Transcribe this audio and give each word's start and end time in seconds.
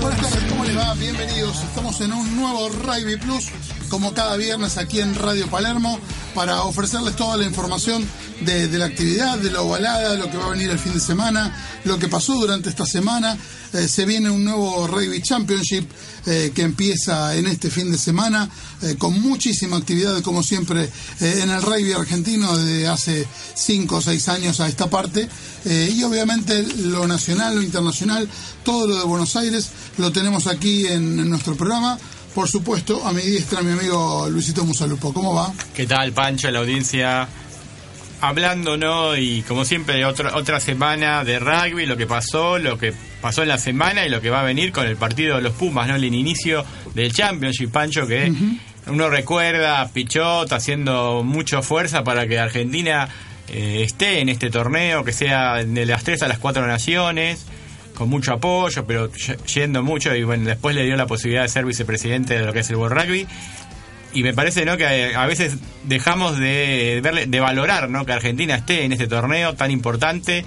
Buenas 0.00 0.20
tardes, 0.22 0.44
¿cómo 0.48 0.64
les 0.64 0.78
va? 0.78 0.94
Bienvenidos. 0.94 1.62
Estamos 1.62 2.00
en 2.00 2.12
un 2.14 2.36
nuevo 2.36 2.70
Rugby 2.70 3.18
Plus, 3.18 3.50
como 3.88 4.14
cada 4.14 4.36
viernes 4.36 4.76
aquí 4.76 5.00
en 5.00 5.14
Radio 5.14 5.48
Palermo, 5.48 5.98
para 6.34 6.62
ofrecerles 6.62 7.16
toda 7.16 7.36
la 7.36 7.44
información 7.44 8.04
de, 8.40 8.68
de 8.68 8.78
la 8.78 8.86
actividad, 8.86 9.38
de 9.38 9.50
la 9.50 9.62
ovalada, 9.62 10.14
lo 10.14 10.30
que 10.30 10.36
va 10.36 10.46
a 10.46 10.50
venir 10.50 10.70
el 10.70 10.78
fin 10.78 10.94
de 10.94 11.00
semana, 11.00 11.80
lo 11.84 11.98
que 11.98 12.08
pasó 12.08 12.34
durante 12.34 12.68
esta 12.68 12.86
semana. 12.86 13.36
Eh, 13.72 13.88
se 13.88 14.06
viene 14.06 14.30
un 14.30 14.44
nuevo 14.44 14.86
Rugby 14.86 15.20
Championship 15.20 15.86
eh, 16.26 16.52
que 16.54 16.62
empieza 16.62 17.34
en 17.36 17.46
este 17.46 17.70
fin 17.70 17.90
de 17.90 17.98
semana, 17.98 18.48
eh, 18.82 18.94
con 18.96 19.20
muchísima 19.20 19.76
actividad, 19.76 20.22
como 20.22 20.42
siempre, 20.42 20.88
en 21.20 21.50
el 21.50 21.62
rugby 21.62 21.92
argentino 21.92 22.56
desde 22.56 22.88
hace 22.88 23.26
5 23.54 23.96
o 23.96 24.00
6 24.00 24.28
años 24.28 24.60
a 24.60 24.68
esta 24.68 24.88
parte. 24.88 25.28
Y 25.64 26.00
obviamente 26.04 26.62
lo 26.62 27.08
nacional, 27.08 27.56
lo 27.56 27.62
internacional, 27.62 28.28
todo 28.64 28.86
lo 28.86 28.98
de 28.98 29.04
Buenos 29.04 29.34
Aires, 29.34 29.68
lo 29.98 30.12
tenemos 30.12 30.46
aquí 30.46 30.86
en 30.86 31.28
nuestro 31.28 31.56
programa. 31.56 31.98
Por 32.36 32.50
supuesto, 32.50 33.02
a 33.06 33.14
mi 33.14 33.22
diestra, 33.22 33.62
mi 33.62 33.72
amigo 33.72 34.28
Luisito 34.28 34.62
Musalupo. 34.62 35.10
¿Cómo 35.10 35.34
va? 35.34 35.50
¿Qué 35.74 35.86
tal, 35.86 36.12
Pancho, 36.12 36.50
la 36.50 36.58
audiencia? 36.58 37.26
Hablando, 38.20 38.76
¿no? 38.76 39.16
Y 39.16 39.40
como 39.40 39.64
siempre, 39.64 40.04
otra, 40.04 40.36
otra 40.36 40.60
semana 40.60 41.24
de 41.24 41.38
rugby, 41.38 41.86
lo 41.86 41.96
que 41.96 42.06
pasó, 42.06 42.58
lo 42.58 42.76
que 42.76 42.92
pasó 43.22 43.40
en 43.40 43.48
la 43.48 43.56
semana 43.56 44.04
y 44.04 44.10
lo 44.10 44.20
que 44.20 44.28
va 44.28 44.40
a 44.40 44.44
venir 44.44 44.70
con 44.70 44.86
el 44.86 44.98
partido 44.98 45.36
de 45.36 45.40
los 45.40 45.54
Pumas, 45.54 45.88
¿no? 45.88 45.94
El 45.94 46.04
inicio 46.04 46.62
del 46.94 47.10
Championship, 47.10 47.70
Pancho, 47.70 48.06
que 48.06 48.30
uno 48.86 49.08
recuerda 49.08 49.80
a 49.80 49.88
Pichot 49.88 50.52
haciendo 50.52 51.22
mucha 51.24 51.62
fuerza 51.62 52.04
para 52.04 52.26
que 52.26 52.38
Argentina 52.38 53.08
eh, 53.48 53.80
esté 53.82 54.20
en 54.20 54.28
este 54.28 54.50
torneo, 54.50 55.04
que 55.04 55.14
sea 55.14 55.64
de 55.64 55.86
las 55.86 56.04
tres 56.04 56.22
a 56.22 56.28
las 56.28 56.38
cuatro 56.38 56.66
naciones 56.66 57.46
con 57.96 58.10
mucho 58.10 58.34
apoyo, 58.34 58.84
pero 58.86 59.10
yendo 59.52 59.82
mucho 59.82 60.14
y 60.14 60.22
bueno, 60.22 60.44
después 60.44 60.76
le 60.76 60.84
dio 60.84 60.96
la 60.96 61.06
posibilidad 61.06 61.42
de 61.42 61.48
ser 61.48 61.64
vicepresidente 61.64 62.38
de 62.38 62.44
lo 62.44 62.52
que 62.52 62.60
es 62.60 62.70
el 62.70 62.76
World 62.76 63.00
Rugby. 63.00 63.26
Y 64.12 64.22
me 64.22 64.34
parece 64.34 64.64
¿no? 64.64 64.76
que 64.76 65.14
a 65.14 65.26
veces 65.26 65.56
dejamos 65.84 66.38
de, 66.38 67.00
verle, 67.02 67.26
de 67.26 67.40
valorar 67.40 67.88
¿no? 67.88 68.04
que 68.04 68.12
Argentina 68.12 68.54
esté 68.54 68.84
en 68.84 68.92
este 68.92 69.06
torneo 69.08 69.54
tan 69.54 69.70
importante, 69.70 70.44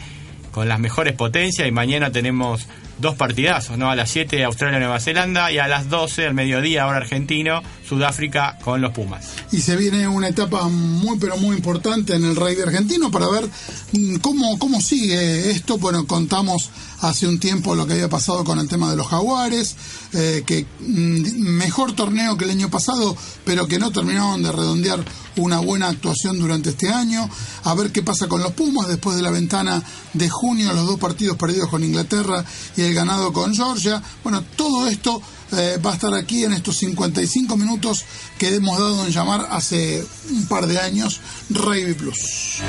con 0.52 0.68
las 0.68 0.80
mejores 0.80 1.14
potencias, 1.14 1.68
y 1.68 1.72
mañana 1.72 2.12
tenemos 2.12 2.68
dos 3.00 3.16
partidazos, 3.16 3.78
¿no? 3.78 3.90
A 3.90 3.96
las 3.96 4.10
7 4.12 4.44
Australia-Nueva 4.44 5.00
Zelanda 5.00 5.52
y 5.52 5.58
a 5.58 5.68
las 5.68 5.90
12 5.90 6.28
al 6.28 6.34
mediodía, 6.34 6.84
ahora 6.84 6.98
argentino, 6.98 7.62
Sudáfrica 7.88 8.58
con 8.64 8.82
los 8.82 8.92
Pumas. 8.92 9.26
Y 9.52 9.62
se 9.62 9.76
viene 9.76 10.08
una 10.08 10.28
etapa 10.28 10.68
muy, 10.68 11.18
pero 11.18 11.38
muy 11.38 11.56
importante 11.56 12.16
en 12.16 12.24
el 12.24 12.36
rugby 12.36 12.62
argentino 12.62 13.10
para 13.12 13.28
ver 13.30 13.50
mm, 13.94 14.16
cómo, 14.18 14.60
cómo 14.60 14.82
sigue 14.82 15.52
esto. 15.52 15.78
Bueno, 15.78 16.06
contamos 16.06 16.70
hace 17.02 17.28
un 17.28 17.40
tiempo 17.40 17.76
lo 17.76 17.88
que 17.88 17.94
había 17.94 18.10
pasado 18.10 18.44
con 18.44 18.60
el 18.60 18.68
tema 18.68 18.90
de 18.90 18.98
los 18.98 19.08
jaguares, 19.08 19.76
eh, 20.14 20.44
que 20.46 20.66
mm, 20.80 21.40
mejor 21.40 21.94
torneo 21.94 22.38
que 22.38 22.46
el 22.46 22.52
año 22.52 22.70
pasado, 22.70 23.16
pero 23.46 23.68
que 23.68 23.80
no 23.80 23.92
terminaron 23.92 24.44
de 24.44 24.52
redondear 24.52 25.04
una 25.38 25.60
buena 25.60 25.88
actuación 25.88 26.40
durante 26.40 26.72
este 26.72 26.90
año. 26.90 27.30
A 27.64 27.74
ver 27.74 27.92
qué 27.92 28.04
pasa 28.04 28.28
con 28.28 28.42
los 28.42 28.54
Pumas 28.54 28.88
después 28.88 29.16
de 29.16 29.22
la 29.22 29.32
ventana 29.32 29.82
de 30.14 30.30
junio, 30.30 30.74
los 30.74 30.86
dos 30.86 31.00
partidos 31.00 31.38
perdidos 31.38 31.70
con 31.70 31.84
Inglaterra 31.84 32.44
y 32.76 32.82
el 32.90 32.96
ganado 32.96 33.32
con 33.32 33.54
Georgia. 33.54 34.02
Bueno, 34.24 34.44
todo 34.56 34.88
esto 34.88 35.22
eh, 35.52 35.78
va 35.84 35.92
a 35.92 35.94
estar 35.94 36.12
aquí 36.14 36.44
en 36.44 36.54
estos 36.54 36.78
55 36.78 37.58
minutos 37.58 38.06
que 38.38 38.56
hemos 38.56 38.78
dado 38.78 39.06
en 39.06 39.12
llamar 39.12 39.48
hace 39.52 40.04
un 40.32 40.48
par 40.48 40.68
de 40.68 40.80
años 40.80 41.22
Rugby 41.50 41.94
Plus. 41.94 42.60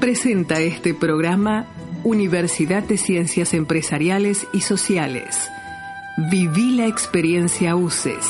Presenta 0.00 0.60
este 0.60 0.94
programa 0.94 1.66
Universidad 2.02 2.82
de 2.82 2.98
Ciencias 2.98 3.54
Empresariales 3.54 4.48
y 4.52 4.62
Sociales. 4.62 5.36
Viví 6.30 6.76
la 6.76 6.86
experiencia 6.86 7.76
UCES. 7.76 8.26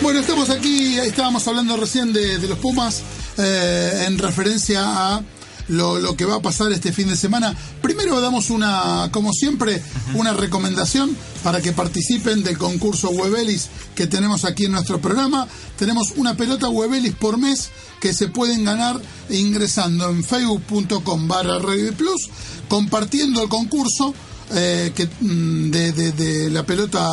Bueno, 0.00 0.20
estamos 0.20 0.48
aquí, 0.48 0.96
estábamos 0.98 1.46
hablando 1.46 1.76
recién 1.76 2.14
de, 2.14 2.38
los 2.48 2.58
Pumas 2.60 3.02
eh, 3.36 4.06
en 4.06 4.16
referencia 4.16 4.80
a 4.84 5.22
lo, 5.68 5.98
lo 5.98 6.16
que 6.16 6.24
va 6.24 6.36
a 6.36 6.42
pasar 6.42 6.72
este 6.72 6.92
fin 6.92 7.08
de 7.08 7.16
semana. 7.16 7.56
Primero 7.82 8.20
damos 8.20 8.50
una, 8.50 9.08
como 9.12 9.32
siempre, 9.32 9.82
una 10.14 10.32
recomendación 10.32 11.16
para 11.42 11.60
que 11.60 11.72
participen 11.72 12.42
del 12.42 12.58
concurso 12.58 13.10
Webelis 13.10 13.68
que 13.94 14.06
tenemos 14.06 14.44
aquí 14.44 14.64
en 14.64 14.72
nuestro 14.72 15.00
programa. 15.00 15.46
Tenemos 15.78 16.12
una 16.16 16.36
pelota 16.36 16.68
Webelis 16.68 17.14
por 17.14 17.38
mes 17.38 17.70
que 18.00 18.12
se 18.12 18.28
pueden 18.28 18.64
ganar 18.64 19.00
ingresando 19.30 20.08
en 20.10 20.24
facebook.com 20.24 21.28
barra 21.28 21.58
Plus, 21.96 22.30
compartiendo 22.68 23.42
el 23.42 23.48
concurso 23.48 24.14
eh, 24.54 24.92
que, 24.94 25.06
mm, 25.20 25.70
de, 25.70 25.92
de- 25.92 26.50
la 26.50 26.64
pelota 26.64 27.06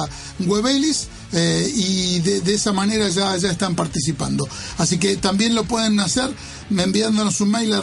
Webelis 0.46 1.08
eh, 1.34 1.70
y 1.76 2.20
de, 2.20 2.54
esa 2.54 2.72
manera 2.72 3.10
ya, 3.10 3.36
ya 3.38 3.52
están 3.52 3.76
participando. 3.76 4.48
Así 4.78 4.98
que 4.98 5.18
también 5.18 5.56
lo 5.56 5.64
pueden 5.66 6.00
hacer 6.00 6.30
enviándonos 6.70 7.42
un 7.42 7.52
mail 7.52 7.74
a 7.74 7.82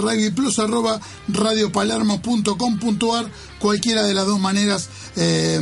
radiopalermo.com.ar 1.29 3.31
cualquiera 3.59 4.03
de 4.05 4.15
las 4.15 4.27
dos 4.27 4.41
maneras 4.41 4.89
eh, 5.17 5.61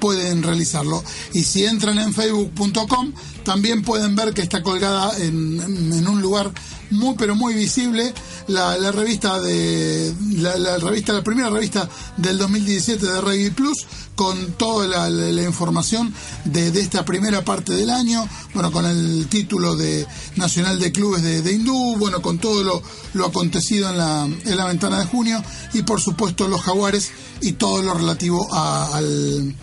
pueden 0.00 0.42
realizarlo. 0.42 1.02
Y 1.32 1.44
si 1.44 1.64
entran 1.64 1.98
en 1.98 2.12
facebook.com 2.14 3.12
también 3.44 3.82
pueden 3.82 4.16
ver 4.16 4.34
que 4.34 4.42
está 4.42 4.62
colgada 4.62 5.16
en, 5.18 5.60
en 5.92 6.08
un 6.08 6.20
lugar 6.20 6.52
muy 6.90 7.14
pero 7.16 7.34
muy 7.34 7.54
visible 7.54 8.12
la, 8.48 8.76
la 8.78 8.92
revista 8.92 9.40
de 9.40 10.14
la, 10.36 10.78
revista 10.78 11.12
la 11.12 11.22
primera 11.22 11.50
revista 11.50 11.88
del 12.16 12.38
2017 12.38 13.04
de 13.04 13.20
Rugby 13.20 13.50
Plus 13.50 13.86
con 14.14 14.52
toda 14.52 15.08
la, 15.08 15.42
información 15.42 16.12
de, 16.44 16.70
de 16.70 16.80
esta 16.80 17.04
primera 17.04 17.42
parte 17.44 17.72
del 17.72 17.90
año 17.90 18.26
bueno 18.54 18.70
con 18.70 18.86
el 18.86 19.26
título 19.28 19.76
de 19.76 20.06
nacional 20.36 20.78
de 20.78 20.92
clubes 20.92 21.22
de, 21.22 21.42
de 21.42 21.52
Hindú 21.52 21.96
bueno 21.96 22.22
con 22.22 22.38
todo 22.38 22.62
lo, 22.62 22.82
lo 23.14 23.26
acontecido 23.26 23.90
en 23.90 23.98
la, 23.98 24.24
en 24.24 24.56
la 24.56 24.66
ventana 24.66 24.98
de 25.00 25.06
junio 25.06 25.42
y 25.74 25.82
por 25.82 26.00
supuesto 26.00 26.48
los 26.48 26.62
jaguares 26.62 27.10
y 27.40 27.52
todo 27.52 27.82
lo 27.82 27.94
relativo 27.94 28.52
al, 28.54 29.54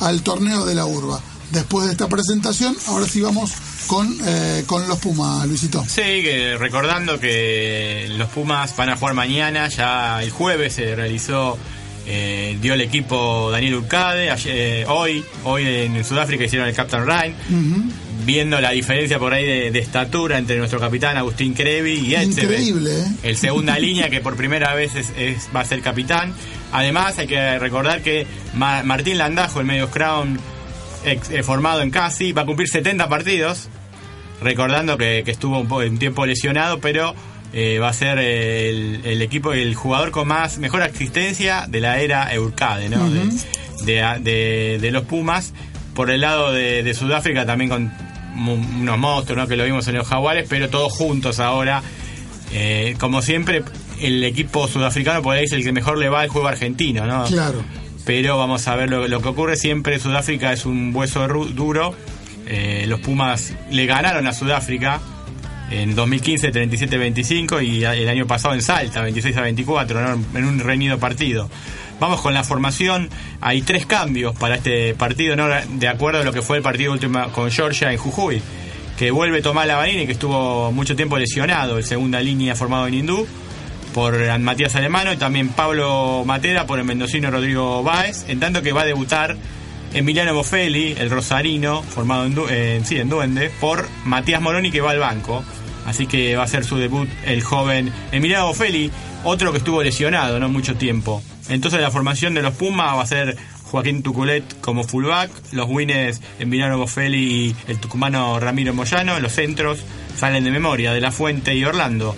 al 0.00 0.22
torneo 0.22 0.64
de 0.66 0.74
la 0.74 0.86
urba 0.86 1.20
después 1.50 1.86
de 1.86 1.92
esta 1.92 2.08
presentación 2.08 2.76
ahora 2.88 3.06
sí 3.06 3.20
vamos 3.20 3.52
con, 3.86 4.16
eh, 4.26 4.64
con 4.66 4.86
los 4.88 4.98
Pumas 4.98 5.46
Luisito. 5.46 5.84
Sí, 5.88 6.02
que 6.02 6.56
recordando 6.58 7.20
que 7.20 8.06
los 8.16 8.28
Pumas 8.30 8.74
van 8.76 8.90
a 8.90 8.96
jugar 8.96 9.14
mañana, 9.14 9.68
ya 9.68 10.22
el 10.22 10.30
jueves 10.30 10.74
se 10.74 10.94
realizó, 10.96 11.56
eh, 12.08 12.56
dio 12.60 12.74
el 12.74 12.80
equipo 12.80 13.50
Daniel 13.52 13.76
Urcade, 13.76 14.30
ayer- 14.30 14.54
eh, 14.56 14.84
hoy, 14.88 15.24
hoy 15.44 15.64
en 15.66 16.04
Sudáfrica 16.04 16.44
hicieron 16.44 16.68
el 16.68 16.74
Captain 16.74 17.04
Ryan, 17.06 17.34
viendo 18.24 18.60
la 18.60 18.70
diferencia 18.72 19.18
por 19.20 19.32
ahí 19.32 19.46
de, 19.46 19.70
de 19.70 19.78
estatura 19.78 20.38
entre 20.38 20.58
nuestro 20.58 20.80
capitán 20.80 21.16
Agustín 21.16 21.54
Crevi 21.54 21.92
y 21.94 22.14
Etzebe, 22.16 22.54
Increíble, 22.56 22.90
el 23.22 23.36
segunda 23.36 23.78
línea 23.78 24.10
que 24.10 24.20
por 24.20 24.36
primera 24.36 24.74
vez 24.74 24.94
es, 24.96 25.10
es- 25.16 25.48
va 25.54 25.60
a 25.60 25.64
ser 25.64 25.80
capitán. 25.80 26.34
Además 26.72 27.18
hay 27.18 27.28
que 27.28 27.58
recordar 27.60 28.02
que 28.02 28.26
Ma- 28.54 28.82
Martín 28.82 29.18
Landajo, 29.18 29.60
el 29.60 29.66
medio 29.66 29.88
Crown 29.90 30.38
ex- 31.06 31.30
eh, 31.30 31.42
formado 31.42 31.80
en 31.82 31.90
Casi, 31.90 32.32
va 32.32 32.42
a 32.42 32.46
cumplir 32.46 32.68
70 32.68 33.08
partidos 33.08 33.68
recordando 34.42 34.98
que, 34.98 35.22
que 35.24 35.30
estuvo 35.30 35.58
un, 35.60 35.66
po- 35.68 35.78
un 35.78 35.98
tiempo 35.98 36.26
lesionado, 36.26 36.78
pero 36.80 37.14
eh, 37.52 37.78
va 37.80 37.88
a 37.88 37.92
ser 37.92 38.18
el, 38.18 39.00
el 39.04 39.22
equipo, 39.22 39.52
el 39.54 39.74
jugador 39.74 40.10
con 40.10 40.28
más 40.28 40.58
mejor 40.58 40.82
asistencia 40.82 41.66
de 41.68 41.80
la 41.80 42.00
era 42.00 42.32
Eurcade, 42.34 42.88
¿no? 42.90 43.08
De- 43.10 43.20
de, 43.84 44.02
de- 44.20 44.78
de 44.80 44.90
los 44.90 45.04
Pumas. 45.04 45.52
Por 45.94 46.10
el 46.10 46.20
lado 46.20 46.52
de, 46.52 46.82
de 46.82 46.92
Sudáfrica 46.94 47.46
también 47.46 47.70
con 47.70 47.92
unos 48.36 48.98
monstruos, 48.98 49.38
¿no? 49.38 49.48
Que 49.48 49.56
lo 49.56 49.64
vimos 49.64 49.88
en 49.88 49.94
los 49.96 50.06
Jaguares, 50.06 50.46
pero 50.48 50.68
todos 50.68 50.92
juntos 50.92 51.40
ahora. 51.40 51.82
Eh, 52.52 52.96
como 53.00 53.22
siempre, 53.22 53.62
el 54.00 54.22
equipo 54.24 54.68
sudafricano 54.68 55.22
por 55.22 55.34
ahí 55.36 55.44
es 55.44 55.52
el 55.52 55.64
que 55.64 55.72
mejor 55.72 55.96
le 55.98 56.08
va 56.10 56.20
al 56.20 56.28
juego 56.28 56.46
argentino, 56.48 57.06
¿no? 57.06 57.24
Claro. 57.24 57.62
Pero 58.06 58.38
vamos 58.38 58.66
a 58.68 58.76
ver 58.76 58.88
lo, 58.88 59.20
que 59.20 59.28
ocurre 59.28 59.56
siempre. 59.56 59.98
Sudáfrica 59.98 60.52
es 60.52 60.64
un 60.64 60.94
hueso 60.94 61.26
duro. 61.26 61.94
Eh, 62.46 62.84
los 62.86 63.00
Pumas 63.00 63.52
le 63.70 63.84
ganaron 63.84 64.26
a 64.28 64.32
Sudáfrica 64.32 65.00
en 65.70 65.96
2015 65.96 66.52
37-25 66.52 67.66
y 67.66 67.84
el 67.84 68.08
año 68.08 68.26
pasado 68.28 68.54
en 68.54 68.62
Salta 68.62 69.02
26 69.02 69.36
a 69.36 69.42
24 69.42 70.14
en 70.34 70.44
un 70.44 70.60
reñido 70.60 70.98
partido. 70.98 71.50
Vamos 71.98 72.20
con 72.20 72.32
la 72.32 72.44
formación. 72.44 73.10
Hay 73.40 73.62
tres 73.62 73.86
cambios 73.86 74.36
para 74.36 74.54
este 74.54 74.94
partido, 74.94 75.34
¿no? 75.34 75.48
de 75.48 75.88
acuerdo 75.88 76.20
a 76.20 76.24
lo 76.24 76.32
que 76.32 76.42
fue 76.42 76.58
el 76.58 76.62
partido 76.62 76.92
último 76.92 77.26
con 77.32 77.50
Georgia 77.50 77.90
en 77.90 77.98
Jujuy, 77.98 78.40
que 78.96 79.10
vuelve 79.10 79.42
Tomás 79.42 79.66
Lavanini, 79.66 80.06
que 80.06 80.12
estuvo 80.12 80.70
mucho 80.70 80.94
tiempo 80.94 81.18
lesionado, 81.18 81.78
el 81.78 81.84
segunda 81.84 82.20
línea 82.20 82.54
formado 82.54 82.86
en 82.86 82.94
Hindú, 82.94 83.26
por 83.96 84.38
Matías 84.40 84.76
Alemano, 84.76 85.10
y 85.14 85.16
también 85.16 85.48
Pablo 85.48 86.22
Matera 86.26 86.66
por 86.66 86.78
el 86.78 86.84
mendocino 86.84 87.30
Rodrigo 87.30 87.82
Báez, 87.82 88.26
en 88.28 88.38
tanto 88.38 88.60
que 88.60 88.72
va 88.72 88.82
a 88.82 88.84
debutar 88.84 89.38
Emiliano 89.94 90.34
Boffelli, 90.34 90.92
el 90.98 91.08
rosarino, 91.08 91.82
formado 91.82 92.26
en, 92.50 92.84
sí, 92.84 92.98
en 92.98 93.08
Duende, 93.08 93.50
por 93.58 93.88
Matías 94.04 94.42
Moroni, 94.42 94.70
que 94.70 94.82
va 94.82 94.90
al 94.90 94.98
banco. 94.98 95.42
Así 95.86 96.06
que 96.06 96.36
va 96.36 96.42
a 96.42 96.46
ser 96.46 96.66
su 96.66 96.76
debut 96.76 97.08
el 97.24 97.42
joven 97.42 97.90
Emiliano 98.12 98.48
Boffelli, 98.48 98.90
otro 99.24 99.50
que 99.50 99.58
estuvo 99.58 99.82
lesionado 99.82 100.38
no 100.38 100.50
mucho 100.50 100.76
tiempo. 100.76 101.22
Entonces 101.48 101.80
la 101.80 101.90
formación 101.90 102.34
de 102.34 102.42
los 102.42 102.52
Pumas 102.52 102.98
va 102.98 103.02
a 103.02 103.06
ser 103.06 103.34
Joaquín 103.62 104.02
Tuculet 104.02 104.60
como 104.60 104.84
fullback, 104.84 105.30
los 105.52 105.70
winners 105.70 106.20
Emiliano 106.38 106.76
Boffelli 106.76 107.46
y 107.46 107.56
el 107.66 107.80
tucumano 107.80 108.38
Ramiro 108.40 108.74
Moyano, 108.74 109.18
los 109.20 109.32
centros 109.32 109.78
salen 110.18 110.44
de 110.44 110.50
memoria, 110.50 110.92
de 110.92 111.00
La 111.00 111.12
Fuente 111.12 111.54
y 111.54 111.64
Orlando. 111.64 112.14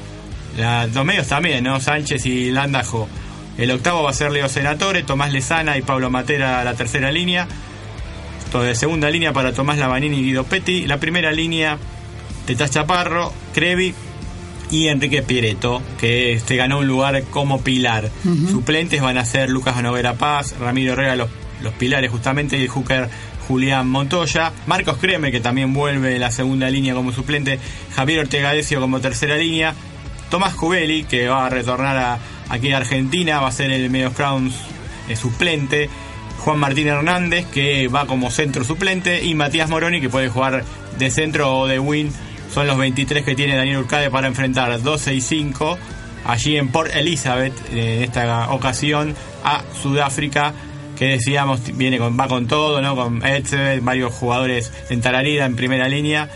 Los 0.59 1.05
medios 1.05 1.29
también, 1.29 1.65
¿no? 1.65 1.81
Sánchez 1.81 2.27
y 2.27 2.51
Landajo. 2.51 3.09
El 3.57 3.71
octavo 3.71 4.05
va 4.05 4.11
a 4.11 4.15
ser 4.15 4.31
Leo 4.31 4.49
Senatore, 4.49 5.03
Tomás 5.03 5.33
Lezana 5.33 5.77
y 5.77 5.83
Pablo 5.83 6.11
Matera 6.11 6.63
la 6.65 6.75
tercera 6.75 7.11
línea. 7.11 7.47
De 8.53 8.75
segunda 8.75 9.11
línea 9.11 9.33
para 9.33 9.53
Tomás 9.53 9.79
Lavanini 9.79 10.19
y 10.19 10.23
Guido 10.23 10.45
Petti. 10.45 10.87
La 10.87 10.99
primera 10.99 11.33
línea, 11.33 11.77
Teta 12.47 12.69
Chaparro, 12.69 13.33
Crevi 13.53 13.95
y 14.71 14.89
Enrique 14.89 15.23
Piereto, 15.23 15.83
que 16.01 16.41
se 16.45 16.57
ganó 16.57 16.79
un 16.79 16.87
lugar 16.87 17.23
como 17.25 17.61
pilar. 17.61 18.11
Suplentes 18.51 19.03
van 19.03 19.19
a 19.19 19.25
ser 19.25 19.51
Lucas 19.51 19.83
Novera 19.83 20.15
Paz, 20.15 20.55
Ramiro 20.59 20.95
Herrera, 20.95 21.17
los, 21.17 21.29
los 21.63 21.75
pilares 21.75 22.11
justamente, 22.11 22.59
y 22.59 22.63
el 22.63 22.69
hooker 22.69 23.09
Julián 23.49 23.89
Montoya, 23.89 24.53
Marcos 24.67 24.99
Creme, 24.99 25.31
que 25.31 25.41
también 25.41 25.73
vuelve 25.73 26.19
la 26.19 26.31
segunda 26.31 26.69
línea 26.71 26.95
como 26.95 27.13
suplente, 27.13 27.59
Javier 27.97 28.21
Ortega 28.21 28.53
Decio 28.53 28.81
como 28.81 29.01
tercera 29.01 29.37
línea, 29.37 29.75
Tomás 30.31 30.55
Cubeli, 30.55 31.05
que 31.05 31.29
va 31.29 31.47
a 31.47 31.49
retornar 31.49 31.97
a, 31.97 32.19
aquí 32.49 32.73
a 32.73 32.79
Argentina, 32.79 33.41
va 33.41 33.49
a 33.49 33.53
ser 33.53 33.71
el 33.71 33.91
Medios 33.91 34.15
Crowns 34.15 34.55
eh, 35.09 35.17
suplente, 35.17 35.89
Juan 36.39 36.59
Martín 36.59 36.89
Hernández, 36.89 37.47
que 37.47 37.89
va 37.89 38.07
como 38.07 38.31
centro 38.31 38.65
suplente, 38.65 39.25
y 39.25 39.35
Matías 39.35 39.69
Moroni, 39.69 40.01
que 40.01 40.09
puede 40.09 40.29
jugar 40.29 40.65
de 40.99 41.11
centro 41.11 41.59
o 41.59 41.67
de 41.67 41.79
win 41.79 42.13
son 42.53 42.67
los 42.67 42.79
23 42.79 43.25
que 43.25 43.35
tiene 43.35 43.57
Daniel 43.57 43.79
Urcade 43.79 44.11
para 44.11 44.27
enfrentar 44.27 44.83
12 44.83 45.15
y 45.15 45.21
5 45.21 45.79
allí 46.27 46.57
en 46.57 46.69
Port 46.69 46.95
Elizabeth, 46.95 47.55
en 47.73 48.03
esta 48.03 48.51
ocasión, 48.51 49.15
a 49.45 49.63
Sudáfrica, 49.81 50.53
que 50.97 51.07
decíamos 51.07 51.61
viene 51.77 51.99
con, 51.99 52.19
va 52.19 52.29
con 52.29 52.47
todo, 52.47 52.83
¿no? 52.83 52.97
Con 52.97 53.25
Edsel, 53.25 53.81
varios 53.81 54.13
jugadores 54.13 54.73
en 54.91 55.01
Talarida 55.01 55.47
en 55.47 55.57
primera 55.57 55.89
línea. 55.89 56.29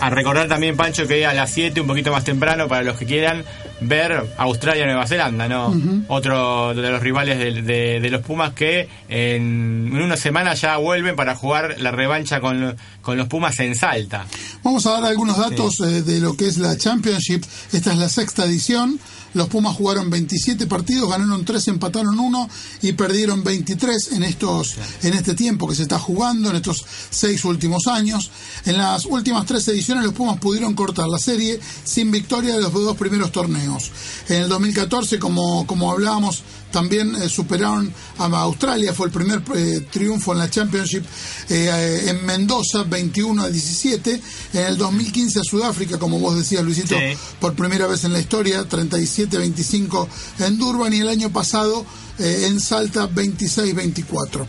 A 0.00 0.10
recordar 0.10 0.46
también, 0.46 0.76
Pancho, 0.76 1.06
que 1.06 1.26
a 1.26 1.34
las 1.34 1.50
7, 1.50 1.80
un 1.80 1.86
poquito 1.88 2.12
más 2.12 2.24
temprano, 2.24 2.68
para 2.68 2.82
los 2.82 2.96
que 2.96 3.04
quieran, 3.04 3.44
ver 3.80 4.34
Australia-Nueva 4.36 5.06
Zelanda, 5.06 5.48
¿no? 5.48 5.74
Otro 6.08 6.74
de 6.74 6.90
los 6.90 7.00
rivales 7.00 7.38
de, 7.64 8.08
los 8.10 8.22
Pumas 8.22 8.52
que 8.52 8.88
en, 9.08 9.90
una 9.94 10.16
semana 10.16 10.54
ya 10.54 10.76
vuelven 10.76 11.16
para 11.16 11.34
jugar 11.34 11.76
la 11.78 11.90
revancha 11.90 12.40
con, 12.40 12.76
los 13.06 13.28
Pumas 13.28 13.58
en 13.60 13.74
Salta. 13.74 14.26
Vamos 14.62 14.86
a 14.86 14.92
dar 14.92 15.04
algunos 15.04 15.38
datos 15.38 15.80
eh, 15.80 16.02
de 16.02 16.20
lo 16.20 16.36
que 16.36 16.46
es 16.46 16.58
la 16.58 16.76
Championship. 16.76 17.44
Esta 17.72 17.92
es 17.92 17.98
la 17.98 18.08
sexta 18.08 18.44
edición. 18.44 18.98
Los 19.34 19.48
Pumas 19.48 19.76
jugaron 19.76 20.08
27 20.08 20.66
partidos, 20.66 21.10
ganaron 21.10 21.44
3, 21.44 21.68
empataron 21.68 22.18
1 22.18 22.48
y 22.82 22.92
perdieron 22.92 23.44
23 23.44 24.12
en 24.12 24.22
estos 24.24 24.76
en 25.02 25.14
este 25.14 25.34
tiempo 25.34 25.68
que 25.68 25.74
se 25.74 25.82
está 25.82 25.98
jugando, 25.98 26.50
en 26.50 26.56
estos 26.56 26.84
seis 27.10 27.44
últimos 27.44 27.86
años. 27.86 28.30
En 28.64 28.78
las 28.78 29.04
últimas 29.04 29.44
tres 29.46 29.68
ediciones 29.68 30.04
los 30.04 30.14
Pumas 30.14 30.38
pudieron 30.38 30.74
cortar 30.74 31.08
la 31.08 31.18
serie 31.18 31.60
sin 31.84 32.10
victoria 32.10 32.54
de 32.54 32.62
los 32.62 32.72
dos 32.72 32.96
primeros 32.96 33.30
torneos. 33.30 33.67
En 34.28 34.42
el 34.42 34.48
2014, 34.48 35.18
como, 35.18 35.66
como 35.66 35.90
hablábamos, 35.90 36.42
también 36.70 37.14
eh, 37.16 37.28
superaron 37.28 37.92
a 38.18 38.24
Australia, 38.24 38.92
fue 38.92 39.06
el 39.06 39.12
primer 39.12 39.42
eh, 39.54 39.86
triunfo 39.90 40.32
en 40.32 40.38
la 40.38 40.50
Championship 40.50 41.04
eh, 41.48 42.04
en 42.06 42.26
Mendoza, 42.26 42.82
21 42.82 43.42
a 43.42 43.48
17. 43.48 44.20
En 44.54 44.64
el 44.64 44.76
2015 44.76 45.40
a 45.40 45.44
Sudáfrica, 45.44 45.98
como 45.98 46.18
vos 46.18 46.36
decías, 46.36 46.62
Luisito, 46.62 46.96
por 47.40 47.54
primera 47.54 47.86
vez 47.86 48.04
en 48.04 48.12
la 48.12 48.20
historia, 48.20 48.68
37-25 48.68 50.08
en 50.40 50.58
Durban 50.58 50.92
y 50.92 51.00
el 51.00 51.08
año 51.08 51.30
pasado 51.30 51.84
en 52.18 52.60
Salta, 52.60 53.08
26-24. 53.08 54.46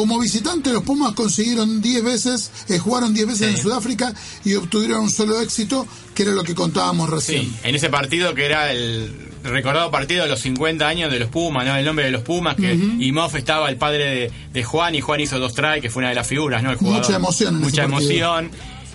Como 0.00 0.18
visitante, 0.18 0.72
los 0.72 0.82
Pumas 0.82 1.12
consiguieron 1.12 1.82
10 1.82 2.02
veces, 2.02 2.50
jugaron 2.80 3.12
10 3.12 3.26
veces 3.26 3.48
en 3.48 3.58
Sudáfrica 3.58 4.14
y 4.46 4.54
obtuvieron 4.54 5.02
un 5.02 5.10
solo 5.10 5.38
éxito, 5.42 5.86
que 6.14 6.22
era 6.22 6.32
lo 6.32 6.42
que 6.42 6.54
contábamos 6.54 7.10
recién. 7.10 7.42
Sí, 7.42 7.52
en 7.64 7.74
ese 7.74 7.90
partido 7.90 8.34
que 8.34 8.46
era 8.46 8.72
el 8.72 9.14
recordado 9.44 9.90
partido 9.90 10.22
de 10.22 10.30
los 10.30 10.40
50 10.40 10.88
años 10.88 11.12
de 11.12 11.18
los 11.18 11.28
Pumas, 11.28 11.66
¿no? 11.66 11.76
El 11.76 11.84
nombre 11.84 12.06
de 12.06 12.12
los 12.12 12.22
Pumas, 12.22 12.56
que 12.56 12.72
uh 12.72 13.36
estaba 13.36 13.68
el 13.68 13.76
padre 13.76 14.32
de, 14.54 14.64
Juan 14.64 14.94
y 14.94 15.02
Juan 15.02 15.20
hizo 15.20 15.38
dos 15.38 15.52
tries, 15.52 15.82
que 15.82 15.90
fue 15.90 16.00
una 16.00 16.08
de 16.08 16.14
las 16.14 16.26
figuras, 16.26 16.62
¿no? 16.62 16.70
El 16.70 16.78
mucha 16.80 17.16
emoción. 17.16 17.60
mucha 17.60 17.84
emoción. 17.84 18.50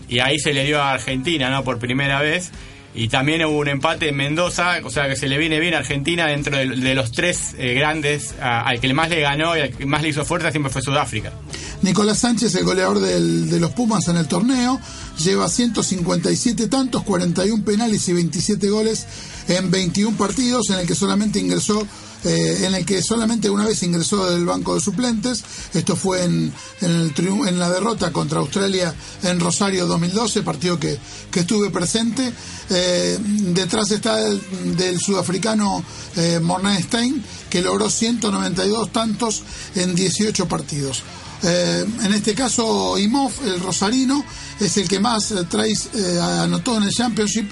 Y 0.09 0.17
ahí 0.19 0.39
se 0.39 0.55
le 0.55 0.65
dio 0.65 0.81
a 0.81 0.93
Argentina, 0.93 1.51
¿no? 1.51 1.63
Por 1.63 1.77
primera 1.77 2.19
vez. 2.19 2.49
Y 2.95 3.09
también 3.09 3.44
hubo 3.44 3.57
un 3.57 3.68
empate 3.68 4.09
en 4.09 4.15
Mendoza, 4.15 4.80
o 4.83 4.89
sea 4.89 5.09
que 5.09 5.18
se 5.18 5.27
le 5.27 5.38
viene 5.38 5.59
bien 5.59 5.74
a 5.74 5.80
Argentina 5.80 6.27
dentro 6.27 6.57
de, 6.57 6.95
los 6.95 7.12
tres 7.12 7.53
eh, 7.57 7.74
grandes, 7.74 8.36
al 8.39 8.80
que 8.80 8.94
más 8.94 9.09
le 9.09 9.19
ganó 9.19 9.57
y 9.57 9.62
al 9.62 9.71
que 9.71 9.86
más 9.86 10.01
le 10.01 10.09
hizo 10.09 10.24
fuerza 10.24 10.50
siempre 10.51 10.71
fue 10.71 10.81
Sudáfrica. 10.81 11.33
Nicolás 11.81 12.19
Sánchez, 12.19 12.56
el 12.56 12.63
goleador 12.63 13.00
de 13.01 13.59
los 13.59 13.71
Pumas 13.71 14.07
en 14.07 14.15
el 14.15 14.27
torneo, 14.27 14.80
lleva 15.24 15.50
157 15.50 16.68
tantos, 16.68 17.03
41 17.03 17.65
penales 17.65 18.07
y 18.07 18.13
27 18.13 18.69
goles 18.69 19.06
en 19.47 19.71
21 19.71 20.18
partidos, 20.18 20.69
en 20.69 20.79
el 20.79 20.88
que 20.88 20.96
solamente 20.96 21.39
ingresó 21.39 21.86
eh, 22.25 22.65
en 22.65 22.74
el 22.74 22.84
que 22.84 23.03
solamente 23.03 23.51
una 23.51 23.67
vez 23.67 23.84
ingresó 23.84 24.31
del 24.31 24.46
banco 24.46 24.74
de 24.74 24.81
suplentes. 24.81 25.43
Esto 25.75 25.96
fue 25.96 26.24
en, 26.24 26.51
el 26.81 27.13
en 27.48 27.60
la 27.60 27.69
derrota 27.69 28.12
contra 28.12 28.39
Australia 28.39 28.96
en 29.22 29.39
Rosario 29.39 29.86
2012, 29.86 30.41
partido 30.41 30.79
que, 30.79 30.98
estuve 31.36 31.69
presente. 31.69 32.34
Eh, 32.72 33.19
detrás 33.19 33.91
está 33.91 34.15
del 34.17 35.00
sudafricano 35.00 35.84
eh, 36.15 36.41
Stein, 36.81 37.24
que 37.48 37.62
logró 37.62 37.91
192 37.91 38.91
tantos 38.91 39.43
en 39.75 39.93
18 39.93 40.48
partidos. 40.48 41.03
Eh, 41.43 41.86
en 42.03 42.13
este 42.13 42.34
caso, 42.34 42.98
Imov, 42.98 43.31
el 43.46 43.60
rosarino, 43.60 44.24
es 44.60 44.77
el 44.77 44.88
que 44.88 45.00
más 45.00 45.31
eh, 45.31 45.46
eh, 45.93 46.19
anotó 46.19 46.77
en 46.77 46.84
el 46.84 46.89
Championship. 46.89 47.50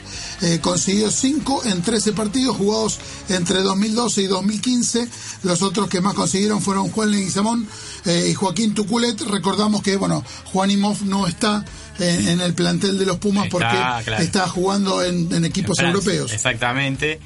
Consiguió 0.62 1.10
5 1.10 1.64
en 1.66 1.82
13 1.82 2.14
partidos 2.14 2.58
jugados 2.58 3.00
entre 3.30 3.62
2012 3.62 4.22
y 4.22 4.28
2015. 4.28 5.08
Los 5.44 5.62
otros 5.62 5.90
que 5.90 6.02
más 6.02 6.14
consiguieron 6.14 6.62
fueron 6.62 6.90
Juan 6.90 7.12
Leguizamón 7.12 7.68
y 8.06 8.34
Joaquín 8.34 8.74
Tuculet. 8.74 9.20
Recordamos 9.22 9.82
que, 9.82 9.96
bueno, 9.96 10.24
Juan 10.52 10.72
Imov 10.72 11.04
no 11.06 11.28
está 11.28 11.66
en, 12.00 12.42
el 12.42 12.54
plantel 12.54 12.98
de 12.98 13.06
los 13.06 13.18
Pumas 13.18 13.48
porque 13.50 13.78
está 14.20 14.48
jugando 14.48 15.04
en, 15.04 15.46
equipos 15.46 15.80
europeos. 15.80 16.34
Exactamente. 16.34 17.20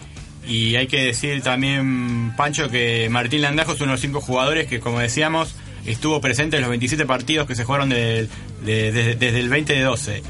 Y 0.48 0.76
hay 0.76 0.88
que 0.88 1.02
decir 1.04 1.42
también, 1.42 2.34
Pancho, 2.38 2.70
que 2.70 3.10
Martín 3.10 3.42
Landajo 3.42 3.74
es 3.74 3.82
uno 3.82 3.88
de 3.88 3.94
los 3.94 4.02
cinco 4.02 4.22
jugadores 4.22 4.68
que, 4.68 4.80
como 4.80 5.00
decíamos, 5.00 5.56
estuvo 5.88 6.22
presente 6.22 6.58
en 6.58 6.62
los 6.62 6.70
27 6.70 7.06
partidos 7.06 7.48
que 7.48 7.56
se 7.56 7.64
jugaron 7.64 7.90
desde 7.90 9.40
el 9.40 9.50
20 9.50 9.74
de 9.74 9.82
12. 9.82 10.24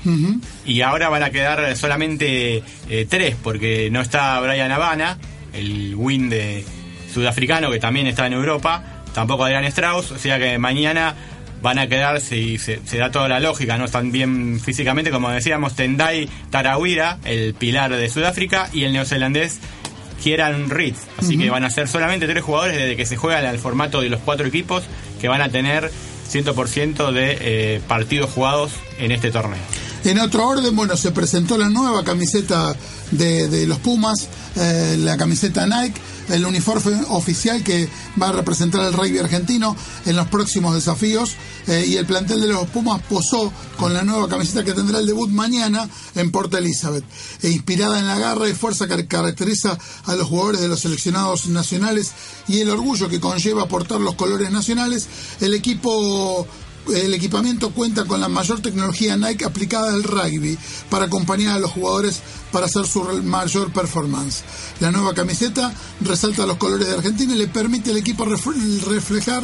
Y 0.66 0.82
ahora 0.82 1.10
van 1.10 1.24
a 1.24 1.32
quedar 1.32 1.76
solamente 1.76 2.64
eh, 2.90 3.08
tres, 3.10 3.36
porque 3.42 3.90
no 3.92 4.02
está 4.02 4.40
Brian 4.40 4.72
Habana, 4.72 5.18
el 5.54 5.96
win 5.96 6.30
de 6.30 6.64
sudafricano 7.14 7.72
que 7.72 7.80
también 7.80 8.08
está 8.08 8.28
en 8.28 8.34
Europa, 8.34 9.04
tampoco 9.14 9.46
Adrián 9.46 9.66
Strauss, 9.66 10.12
o 10.12 10.18
sea 10.20 10.38
que 10.38 10.58
mañana 10.60 11.16
van 11.62 11.80
a 11.80 11.88
quedar, 11.88 12.22
si 12.22 12.58
se, 12.58 12.80
da 12.98 13.12
toda 13.12 13.28
la 13.28 13.40
lógica, 13.40 13.78
no 13.78 13.86
están 13.86 14.12
bien 14.12 14.60
físicamente, 14.60 15.12
como 15.12 15.30
decíamos, 15.30 15.76
Tendai 15.76 16.30
Tarawira, 16.52 17.18
el 17.26 17.54
pilar 17.54 17.96
de 17.96 18.10
Sudáfrica, 18.10 18.70
y 18.74 18.84
el 18.84 18.94
neozelandés 18.94 19.60
Kieran 20.22 20.70
Reed. 20.70 20.96
Así 21.18 21.38
que 21.38 21.50
van 21.50 21.64
a 21.64 21.70
ser 21.70 21.88
solamente 21.88 22.28
tres 22.28 22.44
jugadores 22.44 22.78
desde 22.78 22.96
que 22.96 23.06
se 23.06 23.18
juega 23.18 23.50
el 23.50 23.60
formato 23.60 24.02
de 24.02 24.10
los 24.10 24.20
cuatro 24.22 24.46
equipos 24.46 24.84
que 25.20 25.28
van 25.28 25.42
a 25.42 25.50
tener 25.50 25.92
100% 26.32 27.12
de 27.12 27.38
eh, 27.40 27.82
partidos 27.88 28.30
jugados 28.32 28.72
en 29.00 29.12
este 29.12 29.32
torneo. 29.32 29.60
En 30.04 30.20
otro 30.20 30.48
orden, 30.48 30.76
bueno, 30.76 30.96
se 30.96 31.12
presentó 31.12 31.58
la 31.58 31.70
nueva 31.70 32.04
camiseta 32.04 32.76
de, 33.12 33.48
de 33.48 33.68
los 33.68 33.80
Pumas, 33.80 34.28
eh, 34.56 34.98
la 35.00 35.18
camiseta 35.18 35.66
Nike, 35.66 36.00
el 36.30 36.46
uniforme 36.46 37.00
oficial 37.10 37.64
que 37.64 37.88
va 38.22 38.30
a 38.30 38.32
representar 38.34 38.82
al 38.82 38.94
rugby 38.94 39.20
argentino 39.20 39.76
en 40.06 40.16
los 40.16 40.28
próximos 40.28 40.76
desafíos. 40.76 41.36
eh, 41.68 41.86
y 41.88 41.98
el 41.98 42.06
plantel 42.06 42.42
de 42.42 42.48
los 42.48 42.68
Pumas 42.70 43.02
posó 43.04 43.52
con 43.78 43.94
la 43.94 44.04
nueva 44.04 44.28
camiseta 44.28 44.64
que 44.64 44.74
tendrá 44.74 45.00
el 45.00 45.06
debut 45.06 45.30
mañana 45.30 45.88
en 46.16 46.32
Port 46.32 46.54
Elizabeth. 46.54 47.04
E 47.42 47.50
inspirada 47.50 48.00
en 48.00 48.08
la 48.08 48.18
garra 48.18 48.50
y 48.50 48.54
fuerza 48.54 48.88
que 48.88 49.08
caracteriza 49.08 49.78
a 50.06 50.16
los 50.16 50.28
jugadores 50.28 50.62
de 50.62 50.68
los 50.68 50.80
seleccionados 50.80 51.48
nacionales 51.48 52.12
y 52.48 52.60
el 52.60 52.70
orgullo 52.70 53.10
que 53.10 53.20
conlleva 53.20 53.68
portar 53.68 54.00
los 54.00 54.16
colores 54.16 54.52
nacionales, 54.52 55.08
el 55.42 55.54
equipo 55.54 56.48
el 56.96 57.13
equipamiento 57.13 57.72
cuenta 57.72 58.06
con 58.06 58.20
la 58.20 58.27
mayor 58.27 58.62
tecnología 58.62 59.17
Nike 59.17 59.46
aplicada 59.46 59.94
al 59.94 60.03
rugby 60.03 60.58
para 60.89 61.06
acompañar 61.06 61.56
a 61.56 61.60
los 61.60 61.72
jugadores 61.72 62.20
para 62.51 62.65
hacer 62.65 62.86
su 62.88 63.03
mayor 63.24 63.72
performance. 63.74 64.44
La 64.79 64.91
nueva 64.91 65.13
camiseta 65.13 65.74
resalta 66.01 66.46
los 66.46 66.58
colores 66.58 66.88
de 66.88 66.94
Argentina 66.96 67.34
y 67.34 67.38
le 67.38 67.48
permite 67.48 67.91
al 67.91 67.98
equipo 67.98 68.25
ref- 68.25 68.82
reflejar 68.86 69.44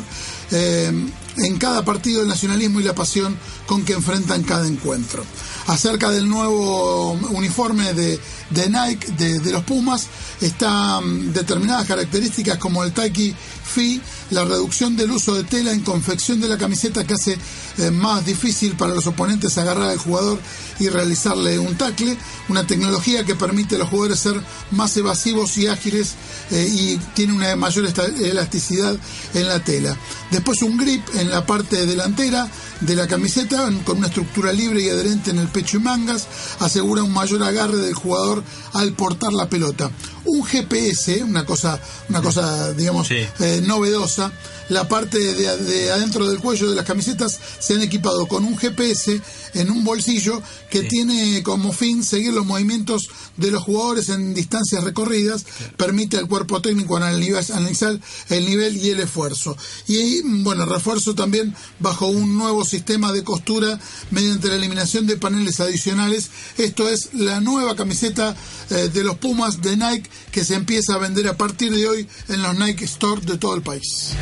eh, 0.51 0.91
en 1.37 1.57
cada 1.57 1.83
partido 1.83 2.21
el 2.21 2.27
nacionalismo 2.27 2.79
y 2.79 2.83
la 2.83 2.95
pasión 2.95 3.37
con 3.65 3.83
que 3.83 3.93
enfrentan 3.93 4.43
cada 4.43 4.67
encuentro. 4.67 5.23
Acerca 5.67 6.11
del 6.11 6.27
nuevo 6.29 7.13
uniforme 7.31 7.93
de, 7.93 8.19
de 8.53 8.69
Nike, 8.69 9.11
de, 9.17 9.39
de 9.39 9.51
los 9.51 9.63
Pumas, 9.63 10.07
están 10.41 11.33
determinadas 11.33 11.87
características 11.87 12.57
como 12.57 12.83
el 12.83 12.91
Taiki 12.91 13.33
Fi, 13.63 14.01
la 14.31 14.45
reducción 14.45 14.95
del 14.95 15.11
uso 15.11 15.33
de 15.35 15.43
tela 15.43 15.71
en 15.71 15.81
confección 15.81 16.41
de 16.41 16.47
la 16.47 16.57
camiseta 16.57 17.05
que 17.05 17.13
hace 17.13 17.37
eh, 17.77 17.91
más 17.91 18.25
difícil 18.25 18.75
para 18.75 18.93
los 18.93 19.07
oponentes 19.07 19.57
agarrar 19.57 19.89
al 19.89 19.97
jugador 19.97 20.39
y 20.79 20.89
realizarle 20.89 21.57
un 21.59 21.75
tackle, 21.75 22.17
una 22.49 22.67
tecnología 22.67 23.23
que 23.23 23.35
permite 23.35 23.75
a 23.75 23.79
los 23.79 23.89
jugadores 23.89 24.19
ser 24.19 24.39
más 24.71 24.95
evasivos 24.97 25.57
y 25.57 25.67
ágiles 25.67 26.13
eh, 26.51 26.67
y 26.71 26.97
tiene 27.15 27.33
una 27.33 27.55
mayor 27.55 27.85
elasticidad 28.21 28.95
en 29.33 29.47
la 29.47 29.63
tela. 29.63 29.97
Después 30.29 30.61
un 30.61 30.77
grip 30.77 31.03
en 31.15 31.29
la 31.29 31.45
parte 31.45 31.85
delantera 31.85 32.49
de 32.81 32.95
la 32.95 33.07
camiseta 33.07 33.69
con 33.85 33.97
una 33.97 34.07
estructura 34.07 34.51
libre 34.51 34.81
y 34.81 34.89
adherente 34.89 35.31
en 35.31 35.39
el 35.39 35.47
pecho 35.47 35.77
y 35.77 35.79
mangas, 35.79 36.27
asegura 36.59 37.03
un 37.03 37.13
mayor 37.13 37.43
agarre 37.43 37.77
del 37.77 37.93
jugador 37.93 38.42
al 38.73 38.93
portar 38.93 39.33
la 39.33 39.49
pelota. 39.49 39.91
Un 40.25 40.43
GPS, 40.45 41.23
una 41.23 41.45
cosa, 41.45 41.79
una 42.09 42.21
cosa 42.21 42.71
digamos, 42.73 43.07
Sí. 43.07 43.15
eh, 43.39 43.61
novedosa. 43.65 44.31
La 44.69 44.87
parte 44.87 45.19
de, 45.19 45.57
de 45.57 45.91
adentro 45.91 46.25
del 46.29 46.39
cuello 46.39 46.69
de 46.69 46.77
las 46.77 46.85
camisetas 46.85 47.37
se 47.59 47.73
han 47.73 47.81
equipado 47.81 48.25
con 48.27 48.45
un 48.45 48.57
GPS 48.57 49.21
en 49.55 49.69
un 49.69 49.83
bolsillo 49.83 50.41
que 50.69 50.83
tiene 50.83 51.43
como 51.43 51.73
fin 51.73 52.01
seguir 52.01 52.31
los 52.31 52.45
movimientos 52.45 53.09
de 53.35 53.51
los 53.51 53.61
jugadores 53.61 54.07
en 54.07 54.33
distancias 54.33 54.81
recorridas, 54.85 55.45
permite 55.75 56.17
al 56.17 56.29
cuerpo 56.29 56.61
técnico 56.61 56.97
analiz- 56.97 57.51
analizar 57.53 57.99
el 58.29 58.45
nivel 58.45 58.77
y 58.77 58.91
el 58.91 59.01
esfuerzo. 59.01 59.57
Y 59.87 60.21
bueno, 60.43 60.65
refuerzo 60.65 61.13
también 61.13 61.53
bajo 61.79 62.07
un 62.07 62.37
nuevo 62.37 62.63
sistema 62.63 63.11
de 63.11 63.25
costura 63.25 63.77
mediante 64.11 64.47
la 64.47 64.55
eliminación 64.55 65.05
de 65.07 65.17
paneles 65.17 65.59
adicionales. 65.59 66.29
Esto 66.57 66.87
es 66.87 67.09
la 67.13 67.41
nueva 67.41 67.75
camiseta 67.75 68.22
eh, 68.31 68.89
de 68.93 69.03
los 69.03 69.17
Pumas 69.17 69.61
de 69.61 69.75
Nike 69.75 70.09
que 70.31 70.43
se 70.43 70.55
empieza 70.55 70.95
a 70.95 70.97
vender 70.97 71.27
a 71.27 71.37
partir 71.37 71.73
de 71.73 71.87
hoy 71.87 72.07
en 72.29 72.41
los 72.41 72.57
Nike 72.57 72.85
Store 72.85 73.21
de 73.21 73.37
todo 73.37 73.55
el 73.55 73.61
país. 73.61 74.13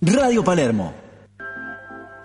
Radio 0.00 0.44
Palermo. 0.44 0.94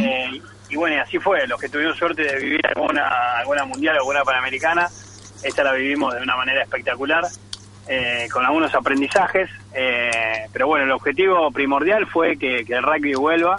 Eh, 0.00 0.42
y 0.70 0.74
bueno, 0.76 0.96
y 0.96 0.98
así 0.98 1.20
fue. 1.20 1.46
Los 1.46 1.60
que 1.60 1.68
tuvimos 1.68 1.96
suerte 1.96 2.24
de 2.24 2.36
vivir 2.40 2.66
alguna, 2.66 3.06
alguna 3.38 3.64
mundial 3.64 3.94
o 3.96 4.00
alguna 4.00 4.24
panamericana, 4.24 4.88
esta 5.44 5.62
la 5.62 5.72
vivimos 5.72 6.14
de 6.16 6.20
una 6.22 6.34
manera 6.36 6.62
espectacular, 6.64 7.24
eh, 7.86 8.26
con 8.32 8.44
algunos 8.44 8.74
aprendizajes. 8.74 9.48
eh, 9.72 10.46
pero 10.52 10.66
bueno, 10.66 10.86
el 10.86 10.90
objetivo 10.90 11.48
primordial 11.52 12.06
fue 12.08 12.36
que, 12.36 12.64
que 12.64 12.74
el 12.74 12.82
rugby 12.82 13.14
vuelva, 13.14 13.56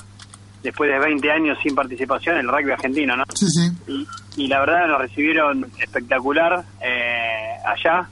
después 0.62 0.90
de 0.92 1.00
20 1.00 1.32
años 1.32 1.58
sin 1.64 1.74
participación, 1.74 2.38
el 2.38 2.50
rugby 2.50 2.72
argentino, 2.74 3.16
¿no? 3.16 3.24
Sí, 3.34 3.48
sí. 3.50 3.72
Y, 3.88 4.08
y 4.44 4.48
la 4.50 4.60
verdad 4.60 4.88
nos 4.88 5.00
recibieron 5.00 5.72
espectacular 5.80 6.64
eh, 6.82 7.56
allá. 7.66 8.10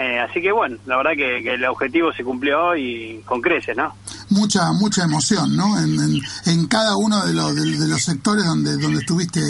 Eh, 0.00 0.20
así 0.20 0.40
que 0.40 0.52
bueno, 0.52 0.76
la 0.86 0.96
verdad 0.96 1.10
que, 1.16 1.42
que 1.42 1.54
el 1.54 1.64
objetivo 1.64 2.12
se 2.12 2.22
cumplió 2.22 2.76
y 2.76 3.20
con 3.26 3.40
creces, 3.40 3.76
¿no? 3.76 3.94
mucha 4.30 4.70
mucha 4.72 5.02
emoción, 5.04 5.56
¿no? 5.56 5.76
En, 5.78 5.98
en, 5.98 6.20
en 6.46 6.66
cada 6.68 6.96
uno 6.96 7.26
de 7.26 7.32
los, 7.34 7.54
de, 7.56 7.62
de 7.78 7.88
los 7.88 8.02
sectores 8.04 8.44
donde, 8.44 8.76
donde 8.76 9.00
estuviste 9.00 9.40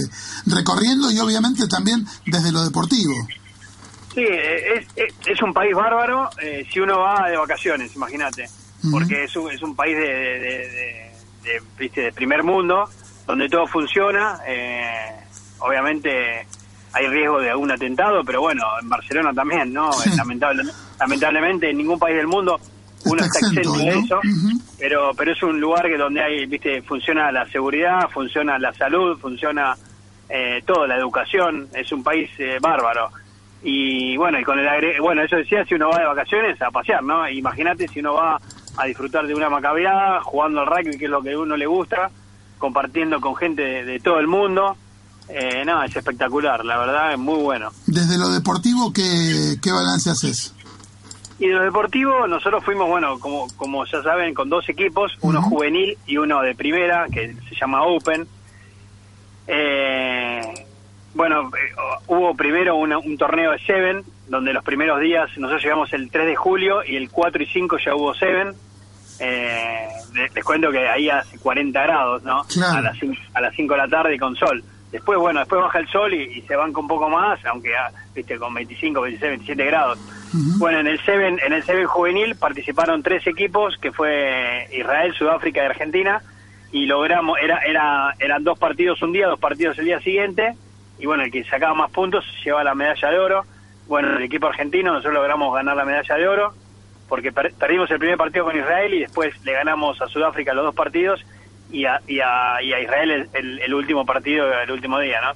recorriendo 0.46 1.10
y 1.10 1.18
obviamente 1.18 1.66
también 1.68 2.06
desde 2.24 2.50
lo 2.52 2.64
deportivo. 2.64 3.12
Sí, 4.14 4.20
eh, 4.22 4.78
es, 4.78 4.86
es, 4.96 5.14
es 5.26 5.42
un 5.42 5.52
país 5.52 5.74
bárbaro 5.74 6.30
eh, 6.40 6.64
si 6.72 6.80
uno 6.80 6.98
va 7.00 7.28
de 7.28 7.36
vacaciones, 7.36 7.94
imagínate. 7.94 8.46
Porque 8.90 9.24
es 9.24 9.36
un, 9.36 9.50
es 9.50 9.60
un 9.62 9.74
país 9.76 9.96
de, 9.96 10.02
de, 10.02 10.38
de- 10.38 10.68
de- 10.68 11.12
de, 11.42 11.62
¿viste? 11.78 12.00
de 12.02 12.12
primer 12.12 12.42
mundo, 12.42 12.88
donde 13.26 13.48
todo 13.50 13.66
funciona. 13.66 14.38
eh, 14.46 15.14
obviamente 15.58 16.46
hay 16.92 17.06
riesgo 17.08 17.40
de 17.40 17.50
algún 17.50 17.70
atentado, 17.70 18.22
pero 18.24 18.40
bueno, 18.40 18.64
en 18.80 18.88
Barcelona 18.88 19.32
también, 19.32 19.72
¿no? 19.72 19.90
Lamentable, 20.16 20.62
lamentablemente 20.98 21.70
en 21.70 21.78
ningún 21.78 21.98
país 21.98 22.16
del 22.16 22.26
mundo 22.26 22.58
uno 23.04 23.22
Está 23.24 23.38
está 23.38 23.60
exento, 23.60 23.72
de 23.78 23.84
¿no? 23.94 24.00
eso, 24.00 24.20
pero 24.78 25.10
pero 25.16 25.32
es 25.32 25.42
un 25.42 25.60
lugar 25.60 25.86
que 25.86 25.96
donde 25.96 26.20
hay, 26.22 26.46
viste, 26.46 26.82
funciona 26.82 27.30
la 27.30 27.46
seguridad, 27.48 28.08
funciona 28.12 28.58
la 28.58 28.72
salud, 28.74 29.16
funciona 29.18 29.76
eh, 30.28 30.62
todo, 30.66 30.86
la 30.86 30.96
educación, 30.96 31.68
es 31.74 31.90
un 31.92 32.02
país 32.02 32.28
eh, 32.38 32.58
bárbaro. 32.60 33.08
Y 33.62 34.16
bueno, 34.16 34.38
y 34.38 34.44
con 34.44 34.58
el 34.58 34.66
agre- 34.68 35.00
bueno, 35.00 35.22
eso 35.22 35.36
decía, 35.36 35.64
si 35.64 35.74
uno 35.74 35.88
va 35.90 35.98
de 36.00 36.06
vacaciones 36.06 36.60
a 36.62 36.70
pasear, 36.70 37.02
¿no? 37.02 37.28
Imagínate 37.28 37.88
si 37.88 38.00
uno 38.00 38.14
va 38.14 38.38
a 38.76 38.84
disfrutar 38.86 39.26
de 39.26 39.34
una 39.34 39.48
macabeada, 39.48 40.20
jugando 40.22 40.60
al 40.60 40.66
rugby, 40.66 40.98
que 40.98 41.04
es 41.06 41.10
lo 41.10 41.22
que 41.22 41.32
a 41.32 41.38
uno 41.38 41.56
le 41.56 41.66
gusta, 41.66 42.10
compartiendo 42.58 43.20
con 43.20 43.34
gente 43.36 43.62
de, 43.62 43.84
de 43.84 44.00
todo 44.00 44.18
el 44.18 44.26
mundo. 44.26 44.76
Eh, 45.30 45.62
no, 45.64 45.82
es 45.82 45.94
espectacular, 45.94 46.64
la 46.64 46.78
verdad, 46.78 47.12
es 47.12 47.18
muy 47.18 47.40
bueno. 47.42 47.70
Desde 47.86 48.16
lo 48.18 48.28
deportivo, 48.30 48.92
¿qué, 48.92 49.56
qué 49.62 49.70
balance 49.72 50.10
haces? 50.10 50.54
Y 51.38 51.46
de 51.48 51.54
lo 51.54 51.62
deportivo, 51.62 52.26
nosotros 52.26 52.64
fuimos, 52.64 52.88
bueno, 52.88 53.18
como, 53.20 53.46
como 53.56 53.84
ya 53.84 54.02
saben, 54.02 54.34
con 54.34 54.48
dos 54.48 54.68
equipos, 54.68 55.12
uno 55.20 55.40
juvenil 55.42 55.96
y 56.06 56.16
uno 56.16 56.40
de 56.42 56.54
primera, 56.54 57.06
que 57.12 57.34
se 57.48 57.54
llama 57.60 57.82
Open. 57.84 58.26
Eh, 59.46 60.40
bueno, 61.14 61.48
eh, 61.48 61.74
hubo 62.08 62.34
primero 62.34 62.76
una- 62.76 62.98
un 62.98 63.16
torneo 63.16 63.52
de 63.52 63.58
Seven, 63.60 64.02
donde 64.28 64.52
los 64.52 64.64
primeros 64.64 65.00
días, 65.00 65.28
nosotros 65.36 65.62
llegamos 65.62 65.92
el 65.92 66.10
3 66.10 66.26
de 66.26 66.36
julio 66.36 66.84
y 66.84 66.96
el 66.96 67.10
4 67.10 67.42
y 67.42 67.46
5 67.46 67.76
ya 67.84 67.94
hubo 67.94 68.14
Seven. 68.14 68.52
Eh, 69.20 69.88
les, 70.14 70.34
les 70.34 70.44
cuento 70.44 70.70
que 70.70 70.88
ahí 70.88 71.08
hace 71.10 71.38
40 71.38 71.82
grados, 71.82 72.22
¿no? 72.22 72.44
Claro. 72.44 72.78
A, 72.78 72.80
las 72.82 72.98
5, 72.98 73.14
a 73.34 73.40
las 73.40 73.54
5 73.54 73.74
de 73.74 73.78
la 73.78 73.88
tarde 73.88 74.14
y 74.14 74.18
con 74.18 74.36
sol. 74.36 74.62
Después, 74.92 75.18
bueno, 75.18 75.40
después 75.40 75.60
baja 75.60 75.78
el 75.80 75.88
sol 75.88 76.14
y, 76.14 76.22
y 76.38 76.42
se 76.42 76.56
banca 76.56 76.80
un 76.80 76.88
poco 76.88 77.10
más, 77.10 77.44
aunque, 77.44 77.76
ah, 77.76 77.90
viste, 78.14 78.38
con 78.38 78.54
25, 78.54 79.00
26, 79.02 79.30
27 79.30 79.64
grados. 79.66 79.98
Bueno, 80.58 80.78
en 80.80 80.86
el 80.86 80.98
Seven, 81.04 81.38
en 81.44 81.52
el 81.52 81.62
Seven 81.62 81.86
juvenil 81.86 82.36
participaron 82.36 83.02
tres 83.02 83.26
equipos, 83.26 83.76
que 83.78 83.92
fue 83.92 84.66
Israel, 84.72 85.12
Sudáfrica 85.14 85.62
y 85.62 85.66
Argentina, 85.66 86.22
y 86.72 86.86
logramos, 86.86 87.38
era, 87.40 87.58
era, 87.58 88.14
eran 88.18 88.44
dos 88.44 88.58
partidos 88.58 89.00
un 89.02 89.12
día, 89.12 89.26
dos 89.26 89.38
partidos 89.38 89.78
el 89.78 89.84
día 89.86 90.00
siguiente, 90.00 90.54
y 90.98 91.06
bueno, 91.06 91.22
el 91.22 91.30
que 91.30 91.44
sacaba 91.44 91.74
más 91.74 91.90
puntos 91.90 92.24
lleva 92.44 92.64
la 92.64 92.74
medalla 92.74 93.10
de 93.10 93.18
oro. 93.18 93.44
Bueno, 93.86 94.16
el 94.16 94.22
equipo 94.24 94.46
argentino, 94.48 94.90
nosotros 94.92 95.14
logramos 95.14 95.54
ganar 95.54 95.76
la 95.76 95.84
medalla 95.84 96.14
de 96.16 96.28
oro, 96.28 96.52
porque 97.08 97.32
per- 97.32 97.54
perdimos 97.54 97.90
el 97.90 97.98
primer 97.98 98.18
partido 98.18 98.44
con 98.44 98.56
Israel 98.58 98.92
y 98.94 99.00
después 99.00 99.34
le 99.44 99.52
ganamos 99.52 100.00
a 100.02 100.08
Sudáfrica 100.08 100.52
los 100.54 100.64
dos 100.64 100.74
partidos 100.74 101.24
y 101.70 101.84
a, 101.84 102.00
y 102.06 102.20
a, 102.20 102.62
y 102.62 102.72
a 102.72 102.80
Israel 102.80 103.10
el, 103.10 103.28
el- 103.34 103.58
el 103.60 103.74
último 103.74 104.04
partido, 104.06 104.52
el 104.60 104.70
último 104.70 104.98
día, 105.00 105.20
¿no? 105.20 105.32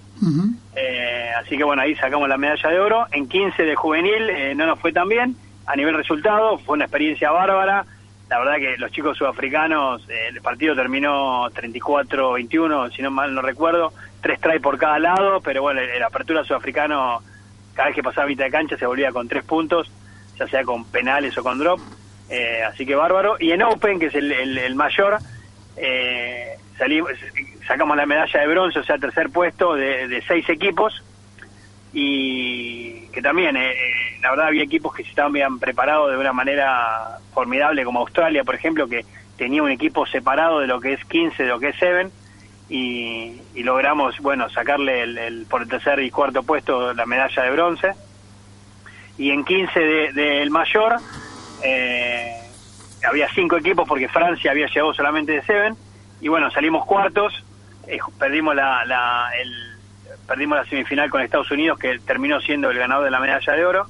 Eh, 0.75 1.31
así 1.39 1.57
que 1.59 1.65
bueno, 1.65 1.83
ahí 1.83 1.95
sacamos 1.97 2.29
la 2.29 2.37
medalla 2.39 2.71
de 2.71 2.81
oro. 2.81 3.07
En 3.13 3.29
15 3.29 3.63
de 3.65 3.75
juvenil 3.75 4.31
eh, 4.31 4.55
no 4.55 4.67
nos 4.67 4.79
fue 4.79 4.93
tan 4.93 5.09
bien. 5.09 5.37
A 5.67 5.77
nivel 5.77 5.95
resultado, 5.95 6.59
fue 6.59 6.75
una 6.75 6.85
experiencia 6.87 7.31
bárbara. 7.31 7.85
La 8.31 8.39
verdad 8.39 8.57
que 8.57 8.79
los 8.79 8.91
chicos 8.91 9.19
sudafricanos, 9.19 10.09
eh, 10.09 10.29
el 10.31 10.41
partido 10.41 10.75
terminó 10.75 11.51
34-21, 11.51 12.91
si 12.95 13.03
no 13.03 13.11
mal 13.11 13.35
no 13.35 13.43
recuerdo. 13.43 13.93
Tres 14.21 14.41
tries 14.41 14.61
por 14.63 14.79
cada 14.79 14.99
lado, 14.99 15.41
pero 15.41 15.63
bueno, 15.63 15.81
el 15.81 16.03
apertura 16.03 16.45
sudafricano, 16.45 17.21
cada 17.75 17.89
vez 17.89 17.95
que 17.97 18.03
pasaba 18.03 18.27
mitad 18.27 18.45
de 18.45 18.51
cancha 18.51 18.77
se 18.77 18.87
volvía 18.87 19.13
con 19.13 19.29
tres 19.29 19.45
puntos, 19.45 19.91
ya 20.39 20.47
sea 20.47 20.63
con 20.65 20.85
penales 20.87 21.37
o 21.37 21.43
con 21.43 21.59
drop. 21.59 21.81
Eh, 22.31 22.63
así 22.67 22.87
que 22.87 22.95
bárbaro. 22.95 23.37
Y 23.39 23.51
en 23.53 23.63
Open, 23.63 23.99
que 23.99 24.07
es 24.07 24.15
el, 24.15 24.33
el- 24.33 24.59
el 24.59 24.75
mayor, 24.75 25.19
eh, 25.77 26.57
salimos, 26.79 27.13
sacamos 27.67 27.97
la 27.97 28.07
medalla 28.07 28.41
de 28.41 28.47
bronce, 28.47 28.79
o 28.79 28.85
sea, 28.85 28.99
tercer 28.99 29.31
puesto 29.31 29.75
de, 29.75 30.09
de 30.09 30.23
seis 30.23 30.49
equipos. 30.49 31.03
Y 31.95 33.07
que 33.09 33.21
también, 33.21 33.57
eh, 33.57 33.71
eh, 33.71 34.19
la 34.23 34.31
verdad, 34.31 34.47
había 34.47 34.63
equipos 34.63 34.95
que 34.95 35.03
se 35.03 35.11
estaban 35.11 35.33
bien 35.33 35.59
preparados 35.59 36.11
de 36.11 36.17
una 36.17 36.33
manera 36.33 37.19
formidable, 37.35 37.85
como 37.85 38.01
Australia, 38.01 38.45
por 38.45 38.55
ejemplo, 38.55 38.89
que 38.89 39.05
tenía 39.37 39.63
un 39.63 39.71
equipo 39.71 40.07
separado 40.07 40.61
de 40.61 40.67
lo 40.67 40.81
que 40.81 40.95
es 40.95 41.05
15, 41.05 41.43
de 41.43 41.49
lo 41.49 41.61
que 41.61 41.69
es 41.69 41.77
7. 41.79 42.09
Y, 42.71 43.43
logramos, 43.63 44.19
bueno, 44.21 44.49
sacarle 44.49 45.03
el, 45.03 45.19
el- 45.19 45.47
por 45.47 45.63
el 45.63 45.69
tercer 45.69 46.01
y 46.01 46.11
cuarto 46.11 46.43
puesto 46.43 46.95
la 46.95 47.05
medalla 47.05 47.43
de 47.43 47.51
bronce. 47.51 47.93
Y 49.19 49.31
en 49.31 49.45
15 49.45 49.79
del 49.79 50.15
de, 50.15 50.23
del 50.23 50.51
mayor, 50.51 50.97
eh, 51.63 52.42
había 53.05 53.29
cinco 53.35 53.57
equipos 53.57 53.87
porque 53.89 54.09
Francia 54.09 54.51
había 54.51 54.67
llegado 54.67 54.95
solamente 54.95 55.33
de 55.33 55.43
Seven. 55.43 55.77
Y 56.21 56.29
bueno 56.29 56.51
salimos 56.51 56.85
cuartos. 56.87 57.33
Eh, 57.87 57.99
perdimos 58.19 58.55
la, 58.55 58.85
la 58.85 59.31
el, 59.41 59.53
perdimos 60.27 60.59
la 60.59 60.65
semifinal 60.65 61.11
con 61.11 61.21
Estados 61.21 61.51
Unidos 61.51 61.79
que 61.79 61.99
terminó 62.01 62.41
siendo 62.41 62.71
el 62.71 62.79
ganador 62.79 63.05
de 63.05 63.11
la 63.11 63.21
medalla 63.21 63.53
de 63.53 63.65
oro. 63.65 63.87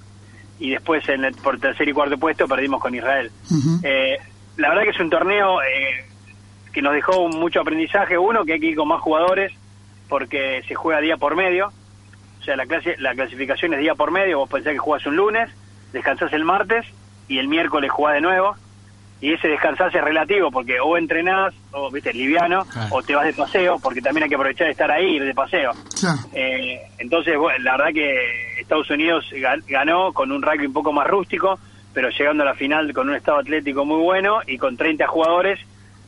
Y 0.58 0.70
después 0.70 1.08
en 1.08 1.24
el, 1.24 1.34
por 1.34 1.58
tercer 1.58 1.88
y 1.88 1.92
cuarto 1.92 2.18
puesto 2.18 2.46
perdimos 2.46 2.80
con 2.80 2.94
Israel. 2.94 3.30
Eh, 3.82 4.18
la 4.56 4.68
verdad 4.68 4.84
que 4.84 4.90
es 4.90 5.00
un 5.00 5.10
torneo 5.10 5.60
eh, 5.62 6.04
que 6.72 6.82
nos 6.82 6.94
dejó 6.94 7.28
mucho 7.28 7.60
aprendizaje. 7.60 8.16
Uno 8.16 8.44
que 8.44 8.54
hay 8.54 8.60
que 8.60 8.66
ir 8.66 8.76
con 8.76 8.88
más 8.88 9.00
jugadores 9.00 9.52
porque 10.08 10.62
se 10.68 10.74
juega 10.74 11.00
día 11.00 11.16
por 11.16 11.36
medio. 11.36 11.72
O 12.40 12.44
sea 12.44 12.56
la 12.56 12.66
clase 12.66 12.96
la 12.98 13.14
clasificación 13.14 13.74
es 13.74 13.80
día 13.80 13.94
por 13.94 14.10
medio. 14.10 14.38
Vos 14.38 14.48
pensás 14.48 14.72
que 14.72 14.78
jugás 14.78 15.04
un 15.06 15.16
lunes 15.16 15.50
descansás 15.92 16.32
el 16.32 16.44
martes 16.44 16.86
y 17.28 17.38
el 17.38 17.48
miércoles 17.48 17.90
jugás 17.90 18.14
de 18.14 18.20
nuevo 18.20 18.56
y 19.22 19.32
ese 19.32 19.48
descansarse 19.48 19.96
es 19.98 20.04
relativo 20.04 20.50
porque 20.50 20.78
o 20.80 20.98
entrenás 20.98 21.54
o 21.70 21.90
viste 21.90 22.12
liviano 22.12 22.64
Claro. 22.66 22.88
o 22.90 23.02
te 23.02 23.14
vas 23.14 23.24
de 23.24 23.32
paseo 23.32 23.78
porque 23.82 24.02
también 24.02 24.24
hay 24.24 24.28
que 24.28 24.34
aprovechar 24.34 24.66
de 24.66 24.72
estar 24.72 24.90
ahí 24.90 25.14
ir 25.16 25.24
de 25.24 25.32
paseo. 25.32 25.70
Claro. 25.98 26.18
eh, 26.34 26.80
entonces 26.98 27.38
bueno, 27.38 27.58
la 27.64 27.76
verdad 27.78 27.92
que 27.94 28.60
Estados 28.60 28.90
Unidos 28.90 29.24
ga- 29.32 29.62
ganó 29.66 30.12
con 30.12 30.30
un 30.32 30.42
rugby 30.42 30.66
un 30.66 30.72
poco 30.74 30.92
más 30.92 31.06
rústico 31.06 31.58
pero 31.94 32.08
llegando 32.10 32.42
a 32.42 32.46
la 32.46 32.54
final 32.54 32.92
con 32.92 33.08
un 33.08 33.14
estado 33.14 33.38
atlético 33.38 33.84
muy 33.84 34.00
bueno 34.02 34.40
y 34.46 34.58
con 34.58 34.76
30 34.76 35.06
jugadores 35.06 35.58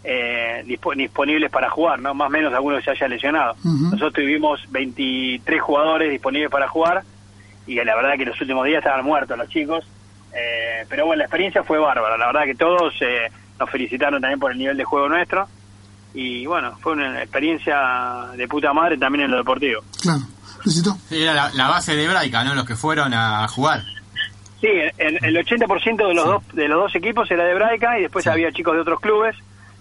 eh, 0.03 0.63
dispo- 0.67 0.95
disponibles 0.97 1.51
para 1.51 1.71
jugar 1.71 1.99
no 2.01 2.15
más 2.15 2.27
o 2.27 2.31
menos 2.31 2.53
algunos 2.53 2.83
se 2.85 2.91
haya 2.91 3.07
lesionado. 3.09 3.55
Nosotros 3.65 4.13
tuvimos 4.15 4.61
23 4.71 5.63
jugadores 5.63 6.11
disponibles 6.11 6.51
para 6.51 6.69
jugar 6.69 7.03
y 7.67 7.77
la 7.77 7.95
verdad 7.97 8.17
que 8.19 8.27
los 8.27 8.39
últimos 8.41 8.67
días 8.67 8.79
estaban 8.79 9.05
muertos 9.05 9.39
los 9.39 9.49
chicos 9.49 9.85
eh, 10.35 10.85
pero 10.89 11.07
bueno, 11.07 11.19
la 11.21 11.25
experiencia 11.25 11.63
fue 11.63 11.79
bárbara. 11.79 12.17
La 12.17 12.27
verdad 12.27 12.45
que 12.45 12.55
todos 12.55 12.95
eh, 13.01 13.31
nos 13.59 13.71
felicitaron 13.71 14.21
también 14.21 14.41
por 14.41 14.53
el 14.53 14.59
nivel 14.59 14.77
de 14.77 14.85
juego 14.85 15.09
nuestro. 15.09 15.47
Y 16.13 16.47
bueno, 16.47 16.77
fue 16.81 16.93
una 16.93 17.23
experiencia 17.23 18.29
de 18.37 18.47
puta 18.49 18.73
madre 18.73 18.97
también 18.97 19.25
en 19.25 19.31
lo 19.33 19.39
deportivo. 19.39 19.83
Claro. 20.01 20.21
Sí, 20.65 20.81
Era 21.23 21.35
la, 21.35 21.51
la 21.55 21.69
base 21.69 21.95
de 21.97 22.09
Braica, 22.09 22.43
¿no? 22.45 22.55
Los 22.55 22.65
que 22.65 22.77
fueron 22.77 23.13
a 23.13 23.47
jugar. 23.49 23.83
Sí, 24.61 24.69
el, 24.97 25.19
el 25.23 25.37
80% 25.45 26.09
de 26.09 26.15
los, 26.15 26.25
dos, 26.25 26.43
de 26.55 26.69
los 26.69 26.79
dos 26.85 26.95
equipos 26.95 27.31
era 27.31 27.45
de 27.45 27.55
Braica 27.55 27.99
y 27.99 28.03
después 28.03 28.23
Sí. 28.25 28.31
había 28.31 28.51
chicos 28.53 28.75
de 28.75 28.81
otros 28.81 29.01
clubes. 29.01 29.37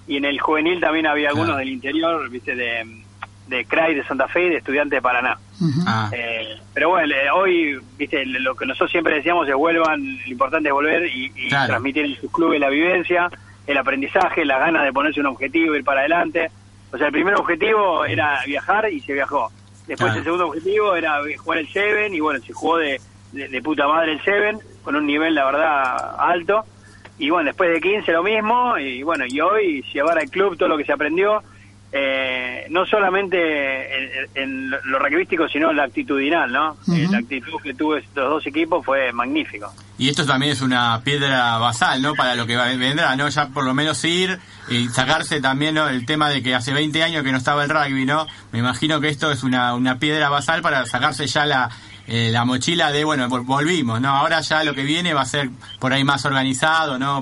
Y 0.07 0.17
en 0.17 0.25
el 0.25 0.39
juvenil 0.41 0.81
también 0.81 1.07
había 1.07 1.29
algunos 1.29 1.49
Claro. 1.51 1.59
del 1.59 1.69
interior, 1.69 2.29
viste, 2.29 2.55
de, 2.55 3.02
de 3.47 3.65
CRAI, 3.65 3.95
de 3.95 4.03
Santa 4.05 4.27
Fe 4.27 4.45
y 4.45 4.49
de 4.49 4.57
Estudiantes 4.57 4.97
de 4.97 5.01
Paraná. 5.01 5.37
Ah, 5.85 6.09
Eh, 6.13 6.57
pero 6.73 6.89
bueno, 6.89 7.13
eh, 7.13 7.29
hoy, 7.31 7.79
viste, 7.97 8.25
lo 8.25 8.55
que 8.55 8.65
nosotros 8.65 8.91
siempre 8.91 9.15
decíamos 9.15 9.47
es 9.47 9.55
vuelvan, 9.55 10.01
lo 10.25 10.27
importante 10.31 10.69
es 10.69 10.73
volver 10.73 11.05
y, 11.07 11.31
y 11.35 11.49
Claro. 11.49 11.67
transmitir 11.67 12.05
en 12.05 12.15
sus 12.15 12.31
clubes 12.31 12.59
la 12.59 12.69
vivencia, 12.69 13.29
el 13.67 13.77
aprendizaje, 13.77 14.45
las 14.45 14.59
ganas 14.59 14.83
de 14.83 14.91
ponerse 14.93 15.19
un 15.19 15.27
objetivo, 15.27 15.75
ir 15.75 15.83
para 15.83 16.01
adelante. 16.01 16.49
O 16.91 16.97
sea, 16.97 17.07
el 17.07 17.13
primer 17.13 17.35
objetivo 17.35 18.05
era 18.05 18.39
viajar 18.45 18.91
y 18.91 18.99
se 19.01 19.13
viajó. 19.13 19.51
Después 19.87 19.97
Claro. 20.11 20.17
el 20.19 20.23
segundo 20.23 20.47
objetivo 20.47 20.95
era 20.95 21.19
jugar 21.37 21.59
el 21.59 21.67
Seven 21.67 22.13
y 22.13 22.19
bueno, 22.19 22.39
se 22.45 22.53
jugó 22.53 22.77
de, 22.77 22.99
de, 23.31 23.47
de 23.49 23.61
puta 23.61 23.87
madre 23.87 24.13
el 24.13 24.21
Seven 24.21 24.59
con 24.83 24.95
un 24.95 25.05
nivel, 25.05 25.35
la 25.35 25.45
verdad, 25.45 26.15
alto. 26.19 26.65
Y 27.19 27.29
bueno, 27.29 27.47
después 27.47 27.69
de 27.71 27.79
15 27.81 28.11
lo 28.11 28.23
mismo 28.23 28.77
y 28.77 29.03
bueno, 29.03 29.25
y 29.27 29.39
hoy 29.39 29.81
llevar 29.93 30.17
al 30.17 30.29
club 30.29 30.57
todo 30.57 30.69
lo 30.69 30.77
que 30.77 30.83
se 30.85 30.93
aprendió, 30.93 31.41
eh, 31.95 32.65
no 32.71 32.85
solamente 32.87 33.37
en, 33.97 34.29
en 34.35 34.69
lo 34.71 34.97
rugbyístico, 34.99 35.47
sino 35.47 35.69
en 35.69 35.77
la 35.77 35.83
actitudinal, 35.83 36.51
¿no? 36.51 36.75
Eh, 36.91 37.07
la 37.09 37.19
actitud 37.19 37.61
que 37.61 37.73
tuvo 37.75 37.97
estos 37.97 38.29
dos 38.29 38.47
equipos 38.47 38.83
fue 38.83 39.11
magnífico. 39.13 39.71
y 39.99 40.09
esto 40.09 40.25
también 40.25 40.53
es 40.53 40.61
una 40.61 40.99
piedra 41.03 41.57
basal, 41.59 42.01
¿no? 42.01 42.15
Para 42.15 42.33
lo 42.35 42.47
que 42.47 42.55
vendrá, 42.57 43.15
¿no? 43.15 43.29
Ya 43.29 43.47
por 43.49 43.63
lo 43.63 43.73
menos 43.75 44.03
ir 44.05 44.39
y 44.69 44.87
sacarse 44.89 45.39
también 45.39 45.75
¿no? 45.75 45.87
el 45.87 46.05
tema 46.07 46.29
de 46.29 46.41
que 46.41 46.55
hace 46.55 46.73
20 46.73 47.03
años 47.03 47.23
que 47.23 47.31
no 47.31 47.37
estaba 47.37 47.63
el 47.63 47.69
rugby, 47.69 48.05
¿no? 48.05 48.25
Me 48.51 48.59
imagino 48.59 48.99
que 48.99 49.09
esto 49.09 49.31
es 49.31 49.43
una, 49.43 49.75
una 49.75 49.99
piedra 49.99 50.29
basal 50.29 50.61
para 50.63 50.85
sacarse 50.87 51.27
ya 51.27 51.45
la, 51.45 51.69
eh, 52.07 52.29
la 52.31 52.43
mochila 52.43 52.91
de, 52.91 53.03
bueno, 53.03 53.27
vol- 53.29 53.45
volvimos, 53.45 54.01
¿no? 54.01 54.09
Ahora 54.09 54.39
ya 54.41 54.63
lo 54.63 54.73
que 54.73 54.81
viene 54.83 55.13
va 55.13 55.21
a 55.21 55.25
ser 55.25 55.49
por 55.79 55.93
ahí 55.93 56.03
más 56.03 56.25
organizado, 56.25 56.97
¿no? 56.97 57.21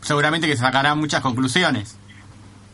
Seguramente 0.00 0.46
que 0.46 0.56
se 0.56 0.62
sacarán 0.62 0.98
muchas 0.98 1.20
conclusiones. 1.20 1.98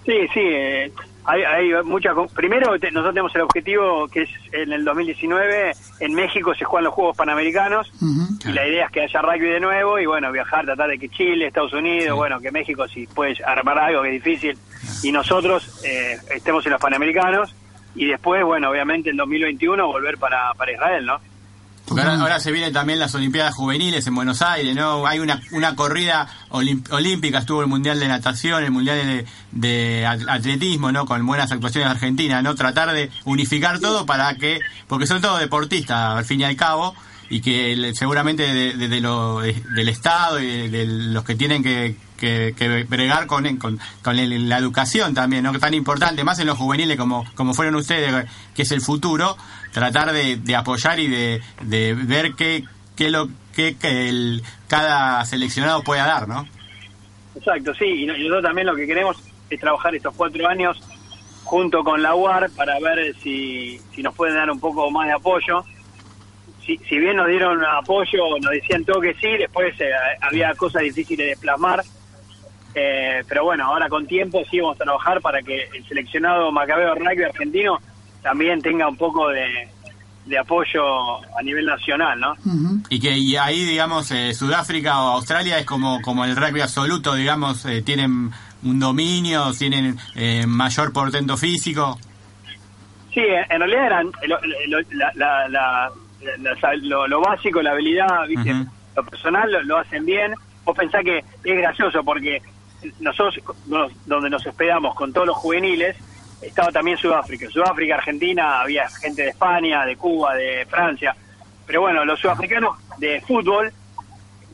Sí, 0.07 0.13
sí, 0.35 0.41
eh, 0.41 0.93
hay, 1.25 1.43
hay 1.43 1.83
muchas... 1.85 2.15
Primero, 2.35 2.79
te- 2.79 2.91
nosotros 2.91 3.15
tenemos 3.15 3.35
el 3.35 3.41
objetivo 3.43 4.07
que 4.09 4.23
es 4.23 4.31
en 4.53 4.73
el 4.73 4.85
2019, 4.85 5.73
en 6.01 6.15
México 6.15 6.55
se 6.55 6.65
juegan 6.65 6.85
los 6.85 6.95
Juegos 6.95 7.17
Panamericanos, 7.17 7.91
y 8.49 8.53
la 8.53 8.67
idea 8.67 8.87
es 8.87 8.91
que 8.93 9.01
haya 9.03 9.23
rugby 9.23 9.49
de 9.49 9.61
nuevo 9.61 9.99
y 9.99 10.07
bueno, 10.07 10.31
viajar, 10.33 10.65
tratar 10.65 10.89
de 10.91 10.99
que 10.99 11.09
Chile, 11.09 11.47
Estados 11.47 11.73
Unidos, 11.73 12.09
Sí. 12.09 12.13
bueno, 12.17 12.41
que 12.41 12.51
México 12.51 12.87
si 12.89 13.07
puede 13.07 13.37
armar 13.45 13.79
algo 13.79 14.03
que 14.03 14.17
es 14.17 14.23
difícil, 14.25 14.59
y 15.03 15.13
nosotros 15.13 15.83
eh, 15.85 16.17
estemos 16.35 16.65
en 16.67 16.73
los 16.73 16.81
Panamericanos, 16.81 17.55
y 17.95 18.07
después, 18.07 18.45
bueno, 18.45 18.71
obviamente 18.71 19.11
en 19.11 19.17
2021 19.17 19.87
volver 19.87 20.19
para, 20.19 20.53
para 20.55 20.73
Israel, 20.73 21.07
¿no? 21.07 21.21
Porque 21.87 22.01
ahora, 22.03 22.19
ahora 22.23 22.41
se 22.41 22.51
vienen 22.51 22.73
también 22.73 22.99
las 22.99 23.15
Olimpiadas 23.15 23.55
Juveniles 23.55 24.07
en 24.07 24.15
Buenos 24.15 24.41
Aires, 24.41 24.75
¿no? 24.75 25.07
Hay 25.07 25.19
una, 25.19 25.41
una 25.53 25.77
corrida 25.77 26.27
olímpica, 26.91 27.39
estuvo 27.39 27.61
el 27.61 27.67
Mundial 27.69 28.01
de 28.01 28.09
Natación, 28.09 28.65
el 28.65 28.71
Mundial 28.71 28.97
de, 29.07 29.27
de 29.53 30.07
at- 30.07 30.29
Atletismo, 30.29 30.93
¿no? 30.93 31.05
Con 31.07 31.25
buenas 31.27 31.53
actuaciones 31.53 31.89
de 31.89 31.93
Argentina, 31.95 32.43
¿no? 32.43 32.55
Tratar 32.55 32.93
de 32.93 33.11
unificar 33.25 33.81
todo 33.81 34.07
para 34.07 34.35
que, 34.37 34.61
porque 34.89 35.07
son 35.07 35.21
todos 35.21 35.41
deportistas, 35.41 36.17
al 36.19 36.25
fin 36.25 36.41
y 36.41 36.45
al 36.45 36.57
cabo, 36.57 36.95
y 37.29 37.41
que 37.41 37.93
seguramente 37.95 38.43
de, 38.53 38.75
de- 38.77 38.89
de 38.89 39.01
lo- 39.01 39.41
del 39.41 39.89
Estado 39.89 40.41
y 40.41 40.69
de 40.69 40.87
los 40.87 41.25
que 41.25 41.35
tienen 41.35 41.63
que, 41.63 41.97
que, 42.25 42.55
que 42.57 42.85
bregar 42.85 43.27
con, 43.27 43.45
con, 43.57 43.79
con 44.03 44.49
la 44.49 44.59
educación 44.59 45.15
también, 45.15 45.45
¿no? 45.45 45.59
Tan 45.59 45.75
importante, 45.75 46.25
más 46.25 46.39
en 46.39 46.47
los 46.47 46.59
juveniles 46.59 46.97
como, 46.97 47.25
como 47.35 47.53
fueron 47.55 47.75
ustedes, 47.75 48.27
que 48.55 48.63
es 48.63 48.73
el 48.73 48.81
futuro, 48.81 49.37
tratar 49.73 50.13
de, 50.13 50.37
de 50.37 50.57
apoyar 50.57 50.99
y 50.99 51.09
de, 51.09 51.43
de 51.63 51.95
ver 51.95 52.35
qué, 52.35 52.65
qué 52.97 53.11
lo 53.11 53.29
que 53.55 53.77
el, 53.83 54.43
cada 54.69 55.25
seleccionado 55.25 55.83
pueda 55.83 56.07
dar, 56.07 56.27
¿no? 56.27 56.47
Exacto, 57.37 57.75
sí, 57.75 57.85
y 57.85 58.07
nosotros 58.07 58.43
también 58.43 58.67
lo 58.67 58.75
que 58.75 58.87
queremos 58.87 59.17
es 59.51 59.61
trabajar 59.61 59.95
estos 59.95 60.15
cuatro 60.17 60.49
años 60.49 60.81
junto 61.45 61.85
con 61.85 62.03
la 62.03 62.15
UAR 62.15 62.51
para 62.57 62.79
ver 62.81 63.15
si, 63.23 63.79
si 63.95 64.03
nos 64.03 64.15
pueden 64.15 64.37
dar 64.37 64.51
un 64.51 64.61
poco 64.61 64.91
más 64.91 65.07
de 65.07 65.13
apoyo. 65.13 65.65
Si, 66.65 66.79
si 66.79 66.99
bien 66.99 67.17
nos 67.17 67.29
dieron 67.29 67.63
apoyo, 67.63 68.39
nos 68.41 68.51
decían 68.51 68.85
todo 68.85 69.01
que 69.01 69.15
sí, 69.15 69.29
después 69.37 69.79
eh, 69.81 69.91
había 70.23 70.55
cosas 70.55 70.83
difíciles 70.83 71.29
de 71.29 71.37
plasmar. 71.37 71.85
Eh, 72.75 73.23
pero 73.29 73.45
bueno, 73.45 73.65
ahora 73.67 73.89
con 73.89 74.07
tiempo 74.07 74.43
sí 74.51 74.59
vamos 74.61 74.77
a 74.81 74.85
trabajar 74.85 75.21
para 75.21 75.41
que 75.43 75.69
el 75.75 75.87
seleccionado 75.87 76.51
Macabeo 76.51 76.95
Rugby 76.95 77.23
argentino 77.25 77.79
también 78.23 78.61
tenga 78.63 78.89
un 78.89 78.97
poco 78.97 79.29
de, 79.29 79.69
de 80.27 80.39
apoyo 80.39 80.83
a 81.39 81.43
nivel 81.43 81.67
nacional, 81.67 82.19
¿no? 82.19 82.35
Y 82.89 82.99
que 82.99 83.17
y 83.17 83.37
ahí, 83.37 83.65
digamos, 83.65 84.11
eh, 84.11 84.35
Sudáfrica 84.35 85.01
o 85.03 85.09
Australia 85.17 85.59
es 85.59 85.67
como, 85.67 86.01
como 86.03 86.25
el 86.25 86.35
rugby 86.35 86.63
absoluto, 86.63 87.15
digamos, 87.15 87.65
eh, 87.67 87.83
tienen 87.83 88.31
un 88.65 88.81
dominio, 88.81 89.53
tienen 89.53 89.97
eh, 90.17 90.45
mayor 90.47 90.93
portento 90.93 91.37
físico. 91.37 91.99
Sí, 93.13 93.21
en 93.21 93.61
realidad 93.61 93.87
eran 93.87 94.07
lo, 94.27 94.39
lo- 94.67 94.81
la- 94.93 95.13
la- 95.15 95.49
la- 95.49 95.91
la- 96.39 96.75
lo- 96.83 97.07
lo 97.07 97.21
básico, 97.21 97.63
la 97.63 97.71
habilidad, 97.73 98.27
¿viste? 98.27 98.53
Ujú. 98.53 98.67
lo 98.97 99.05
personal 99.05 99.53
lo, 99.53 99.63
lo 99.63 99.79
hacen 99.79 100.05
bien. 100.07 100.35
Vos 100.65 100.77
pensás 100.77 101.05
que 101.05 101.19
es 101.19 101.57
gracioso 101.59 102.03
porque 102.03 102.41
nosotros, 103.01 103.41
nos- 103.67 103.93
donde 104.07 104.31
nos 104.31 104.47
hospedamos 104.47 104.95
con 104.95 105.13
todos 105.13 105.27
los 105.27 105.37
juveniles, 105.37 105.97
estaba 106.43 106.71
también 106.71 106.97
Sudáfrica. 106.99 107.49
Sudáfrica, 107.51 107.95
Argentina, 107.97 108.61
había 108.61 108.89
gente 108.89 109.23
de 109.23 109.29
España, 109.31 109.85
de 109.87 109.97
Cuba, 109.97 110.35
de 110.35 110.67
Francia. 110.67 111.15
Pero 111.67 111.81
bueno, 111.83 112.05
los 112.05 112.21
sudafricanos 112.21 112.77
de 112.99 113.21
fútbol, 113.23 113.73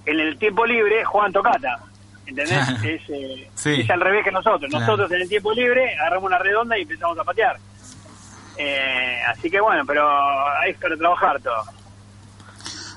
en 0.06 0.20
el 0.20 0.38
tiempo 0.38 0.64
libre, 0.66 1.04
juegan 1.04 1.32
tocata. 1.32 1.78
¿Entendés? 2.26 2.68
Es, 2.84 3.02
eh, 3.10 3.50
Sí. 3.54 3.80
es 3.80 3.90
al 3.90 4.00
revés 4.00 4.24
que 4.24 4.30
nosotros. 4.30 4.70
Claro. 4.70 4.84
Nosotros 4.86 5.10
en 5.12 5.22
el 5.22 5.28
tiempo 5.28 5.52
libre 5.52 5.92
agarramos 5.98 6.26
una 6.28 6.38
redonda 6.38 6.78
y 6.78 6.82
empezamos 6.82 7.18
a 7.18 7.24
patear. 7.24 7.56
Eh, 8.56 9.20
así 9.28 9.50
que 9.50 9.60
bueno, 9.60 9.84
pero 9.86 10.08
hay 10.58 10.74
para 10.74 10.96
trabajar 10.96 11.40
todo. 11.40 11.62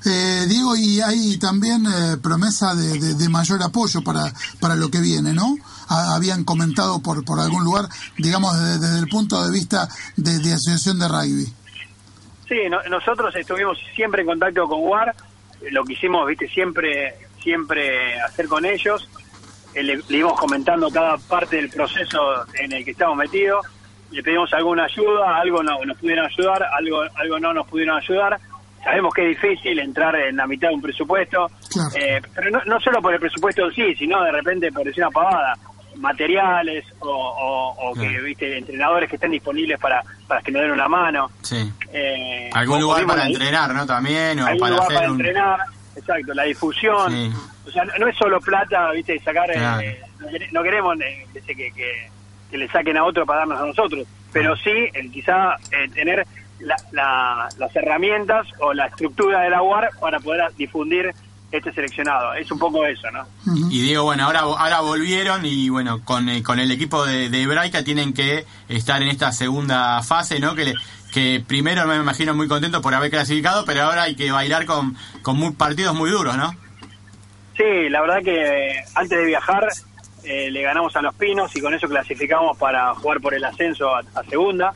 Eh, 0.06 0.46
Diego, 0.50 0.76
y 0.76 1.00
hay 1.02 1.38
también 1.38 1.86
eh, 1.86 2.18
promesa 2.22 2.76
de, 2.76 3.14
de- 3.16 3.30
mayor 3.30 3.64
apoyo 3.64 4.02
para, 4.04 4.34
para 4.60 4.76
lo 4.76 4.90
que 4.90 5.00
viene, 5.00 5.34
¿no? 5.34 5.56
Ha- 5.88 6.16
habían 6.16 6.44
comentado 6.44 7.02
por, 7.02 7.24
por 7.24 7.40
algún 7.40 7.64
lugar, 7.64 7.88
digamos, 8.18 8.54
desde, 8.60 8.80
desde 8.80 9.00
el 9.00 9.08
punto 9.08 9.46
de 9.46 9.52
vista 9.52 9.88
de, 10.18 10.40
de 10.40 10.54
asociación 10.54 11.00
de 11.00 11.08
rugby. 11.08 11.46
Sí, 12.50 12.56
no- 12.70 12.84
nosotros 12.90 13.34
estuvimos 13.36 13.78
siempre 13.96 14.22
en 14.22 14.28
contacto 14.28 14.68
con 14.68 14.82
WAR, 14.84 15.16
lo 15.72 15.84
que 15.86 15.94
hicimos, 15.94 16.28
viste, 16.28 16.48
siempre, 16.50 17.16
siempre 17.42 18.20
hacer 18.22 18.48
con 18.48 18.66
ellos, 18.66 19.08
Eh, 19.76 19.82
le, 19.82 19.98
le 20.08 20.18
íbamos 20.20 20.40
comentando 20.40 20.88
cada 20.92 21.18
parte 21.18 21.56
del 21.56 21.68
proceso 21.70 22.20
en 22.54 22.74
el 22.74 22.86
que 22.86 22.92
estamos 22.92 23.18
metidos, 23.18 23.66
le 24.12 24.22
pedimos 24.22 24.54
alguna 24.54 24.84
ayuda, 24.84 25.38
algo 25.42 25.64
no, 25.64 25.84
nos 25.84 25.98
pudieron 25.98 26.28
ayudar, 26.28 26.62
algo, 26.78 27.02
algo 27.16 27.40
no 27.40 27.54
nos 27.56 27.66
pudieron 27.68 27.98
ayudar. 27.98 28.40
Sabemos 28.84 29.14
que 29.14 29.32
es 29.32 29.42
difícil 29.42 29.80
entrar 29.80 30.16
en 30.16 30.36
la 30.36 30.46
mitad 30.48 30.70
de 30.70 30.76
un 30.76 30.82
presupuesto, 30.82 31.48
Claro. 31.72 31.90
eh, 31.96 32.22
pero 32.36 32.52
no, 32.52 32.62
no 32.66 32.80
solo 32.82 33.02
por 33.02 33.14
el 33.14 33.20
presupuesto 33.20 33.66
en 33.66 33.74
sí, 33.74 33.96
sino 33.96 34.22
de 34.24 34.32
repente 34.32 34.72
por 34.72 34.84
decir 34.86 35.04
una 35.04 35.12
pavada, 35.12 35.54
materiales 35.96 36.84
o, 37.00 37.08
o- 37.10 37.90
o 37.90 37.94
que, 37.94 38.08
viste, 38.22 38.58
entrenadores 38.58 39.10
que 39.10 39.16
estén 39.16 39.32
disponibles 39.32 39.80
para, 39.80 40.04
para 40.28 40.42
que 40.42 40.52
nos 40.52 40.62
den 40.64 40.72
una 40.72 40.88
mano. 40.88 41.30
Sí. 41.42 41.72
Eh, 41.92 42.50
Algún 42.54 42.82
lugar 42.82 43.06
para 43.06 43.26
entrenar, 43.28 43.74
¿no? 43.74 43.86
También, 43.86 44.40
o 44.40 44.44
para 44.46 44.56
lugar 44.56 44.80
hacer 44.82 44.96
para 44.96 45.12
un... 45.12 45.20
entrenar, 45.20 45.60
exacto, 45.96 46.34
la 46.34 46.44
difusión. 46.44 47.12
Sí. 47.12 47.32
O 47.68 47.72
sea, 47.72 47.86
no, 47.86 47.94
no 48.00 48.08
es 48.08 48.18
solo 48.18 48.40
plata, 48.42 48.92
viste, 48.92 49.20
sacar. 49.20 49.50
eh, 49.52 49.54
Claro. 49.54 49.82
no 50.20 50.28
quere- 50.30 50.52
no 50.52 50.64
queremos 50.64 51.00
eh, 51.02 51.26
que, 51.46 51.54
que, 51.72 52.10
que 52.52 52.58
le 52.58 52.68
saquen 52.70 52.98
a 52.98 53.04
otro 53.06 53.26
para 53.26 53.40
darnos 53.40 53.62
a 53.62 53.66
nosotros, 53.68 54.08
pero 54.32 54.56
sí, 54.58 54.72
eh, 54.72 55.10
quizá 55.12 55.56
eh, 55.72 55.88
tener 55.94 56.26
la- 56.60 56.76
la- 56.92 57.50
las 57.58 57.76
herramientas 57.76 58.48
o 58.60 58.74
la 58.74 58.88
estructura 58.88 59.42
de 59.42 59.50
la 59.50 59.62
UAR 59.62 59.90
para 60.00 60.20
poder 60.20 60.42
difundir 60.56 61.14
este 61.52 61.72
seleccionado. 61.72 62.34
Es 62.34 62.52
un 62.52 62.58
poco 62.58 62.84
eso, 62.86 63.12
¿no? 63.12 63.28
Y 63.70 63.82
digo, 63.82 64.04
bueno, 64.04 64.26
ahora, 64.26 64.40
ahora 64.40 64.80
volvieron 64.82 65.46
y 65.46 65.70
bueno, 65.70 66.04
con, 66.04 66.28
eh, 66.30 66.42
con 66.42 66.60
el 66.60 66.72
equipo 66.72 67.06
de, 67.06 67.30
de 67.30 67.42
Hebraica 67.44 67.84
tienen 67.84 68.14
que 68.14 68.46
estar 68.70 69.02
en 69.04 69.10
esta 69.10 69.32
segunda 69.32 70.02
fase, 70.02 70.40
¿no? 70.40 70.56
Que, 70.56 70.66
le- 70.66 70.74
que 71.14 71.44
primero 71.46 71.86
me 71.86 71.96
imagino 71.98 72.34
muy 72.34 72.48
contento 72.48 72.82
por 72.82 72.96
haber 72.96 73.12
clasificado, 73.12 73.66
pero 73.66 73.84
ahora 73.84 74.04
hay 74.04 74.16
que 74.16 74.32
bailar 74.32 74.66
con, 74.66 74.98
con 75.22 75.38
muy, 75.38 75.52
partidos 75.52 75.94
muy 75.94 76.10
duros, 76.10 76.36
¿no? 76.36 76.56
Sí, 77.56 77.88
la 77.90 78.02
verdad 78.02 78.24
que 78.24 78.34
eh, 78.72 78.84
antes 78.96 79.16
de 79.20 79.26
viajar 79.26 79.68
eh, 80.24 80.50
le 80.50 80.62
ganamos 80.64 80.96
a 80.96 81.04
los 81.04 81.14
Pinos 81.14 81.56
y 81.56 81.62
con 81.62 81.72
eso 81.76 81.88
clasificamos 81.88 82.58
para 82.58 82.96
jugar 82.96 83.20
por 83.22 83.36
el 83.36 83.44
ascenso 83.44 83.94
a, 83.96 84.00
a 84.16 84.24
segunda. 84.24 84.74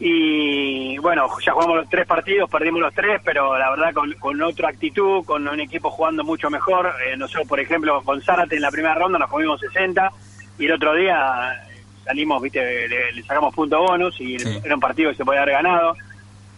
Y 0.00 0.98
bueno, 0.98 1.28
ya 1.44 1.52
jugamos 1.52 1.76
los 1.76 1.88
tres 1.88 2.06
partidos, 2.06 2.50
perdimos 2.50 2.80
los 2.80 2.92
tres, 2.94 3.20
pero 3.24 3.56
la 3.56 3.70
verdad 3.70 3.94
con, 3.94 4.12
con 4.14 4.42
otra 4.42 4.68
actitud, 4.70 5.24
con 5.24 5.46
un 5.46 5.60
equipo 5.60 5.90
jugando 5.90 6.24
mucho 6.24 6.50
mejor. 6.50 6.92
Eh, 7.06 7.16
nosotros, 7.16 7.46
por 7.46 7.60
ejemplo, 7.60 8.02
con 8.02 8.20
Zárate 8.20 8.56
en 8.56 8.62
la 8.62 8.70
primera 8.70 8.94
ronda 8.94 9.18
nos 9.18 9.30
comimos 9.30 9.60
60 9.60 10.10
y 10.58 10.66
el 10.66 10.72
otro 10.72 10.94
día 10.94 11.62
salimos, 12.04 12.42
viste, 12.42 12.88
le, 12.88 13.12
le 13.12 13.22
sacamos 13.22 13.54
punto 13.54 13.78
bonus 13.80 14.20
y 14.20 14.38
Sí. 14.38 14.60
era 14.64 14.74
un 14.74 14.80
partido 14.80 15.10
que 15.10 15.16
se 15.16 15.24
podía 15.24 15.42
haber 15.42 15.54
ganado. 15.54 15.94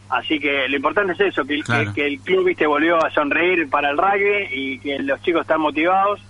Así 0.08 0.38
que 0.40 0.68
lo 0.68 0.76
importante 0.76 1.12
es 1.12 1.20
eso, 1.20 1.44
que, 1.44 1.54
el- 1.54 1.64
Claro. 1.64 1.92
que, 1.92 2.00
que 2.00 2.06
el 2.06 2.20
club 2.20 2.44
viste 2.46 2.66
volvió 2.66 3.04
a 3.04 3.10
sonreír 3.10 3.68
para 3.68 3.90
el 3.90 3.98
rugby 3.98 4.48
y 4.50 4.78
que 4.78 4.98
los 5.00 5.20
chicos 5.22 5.42
están 5.42 5.60
motivados. 5.60 6.20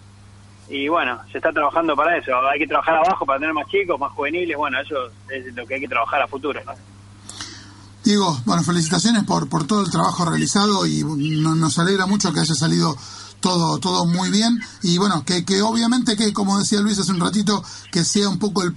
Y 0.68 0.88
bueno, 0.88 1.20
se 1.30 1.38
está 1.38 1.52
trabajando 1.52 1.94
para 1.94 2.16
eso. 2.16 2.36
Hay 2.48 2.58
que 2.58 2.66
trabajar 2.66 2.96
abajo 2.96 3.24
para 3.24 3.38
tener 3.38 3.54
más 3.54 3.68
chicos, 3.68 4.00
más 4.00 4.10
juveniles. 4.12 4.56
Bueno, 4.56 4.80
eso 4.80 5.08
es 5.30 5.54
lo 5.54 5.64
que 5.64 5.74
hay 5.74 5.80
que 5.80 5.86
trabajar 5.88 6.20
a 6.22 6.26
futuro. 6.26 6.60
¿no? 6.66 6.72
Diego, 8.06 8.40
bueno, 8.44 8.62
felicitaciones 8.62 9.24
por, 9.24 9.48
por 9.48 9.66
todo 9.66 9.82
el 9.82 9.90
trabajo 9.90 10.24
realizado 10.24 10.86
y 10.86 11.02
no- 11.04 11.56
nos 11.56 11.76
alegra 11.80 12.06
mucho 12.06 12.32
que 12.32 12.38
haya 12.38 12.54
salido 12.54 12.96
todo 13.40 13.78
todo 13.78 14.06
muy 14.06 14.30
bien 14.30 14.58
y 14.82 14.96
bueno, 14.96 15.24
que, 15.24 15.44
que 15.44 15.60
obviamente 15.60 16.16
que 16.16 16.32
como 16.32 16.58
decía 16.58 16.80
Luis 16.80 16.98
hace 17.00 17.10
un 17.10 17.18
ratito, 17.20 17.62
que 17.92 18.04
sea 18.04 18.28
un 18.28 18.38
poco 18.38 18.62
el, 18.62 18.76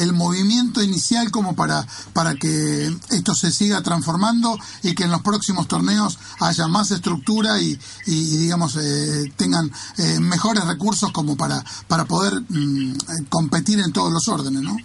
el, 0.00 0.12
movimiento 0.12 0.82
inicial 0.82 1.30
como 1.30 1.56
para, 1.56 1.86
para 2.12 2.34
que 2.34 2.94
esto 3.10 3.34
se 3.34 3.50
siga 3.50 3.82
transformando 3.82 4.58
y 4.82 4.94
que 4.94 5.04
en 5.04 5.10
los 5.10 5.22
próximos 5.22 5.66
torneos 5.66 6.18
haya 6.38 6.68
más 6.68 6.90
estructura 6.90 7.58
y, 7.60 7.72
y, 8.06 8.14
y, 8.34 8.36
digamos 8.36 8.76
eh, 8.76 9.32
tengan 9.36 9.70
eh, 9.96 10.20
mejores 10.20 10.64
recursos 10.64 11.10
como 11.10 11.36
para, 11.36 11.64
para 11.88 12.04
poder 12.04 12.34
mm, 12.48 12.96
competir 13.30 13.80
en 13.80 13.92
todos 13.92 14.12
los 14.12 14.28
órdenes, 14.28 14.60
¿no? 14.62 14.76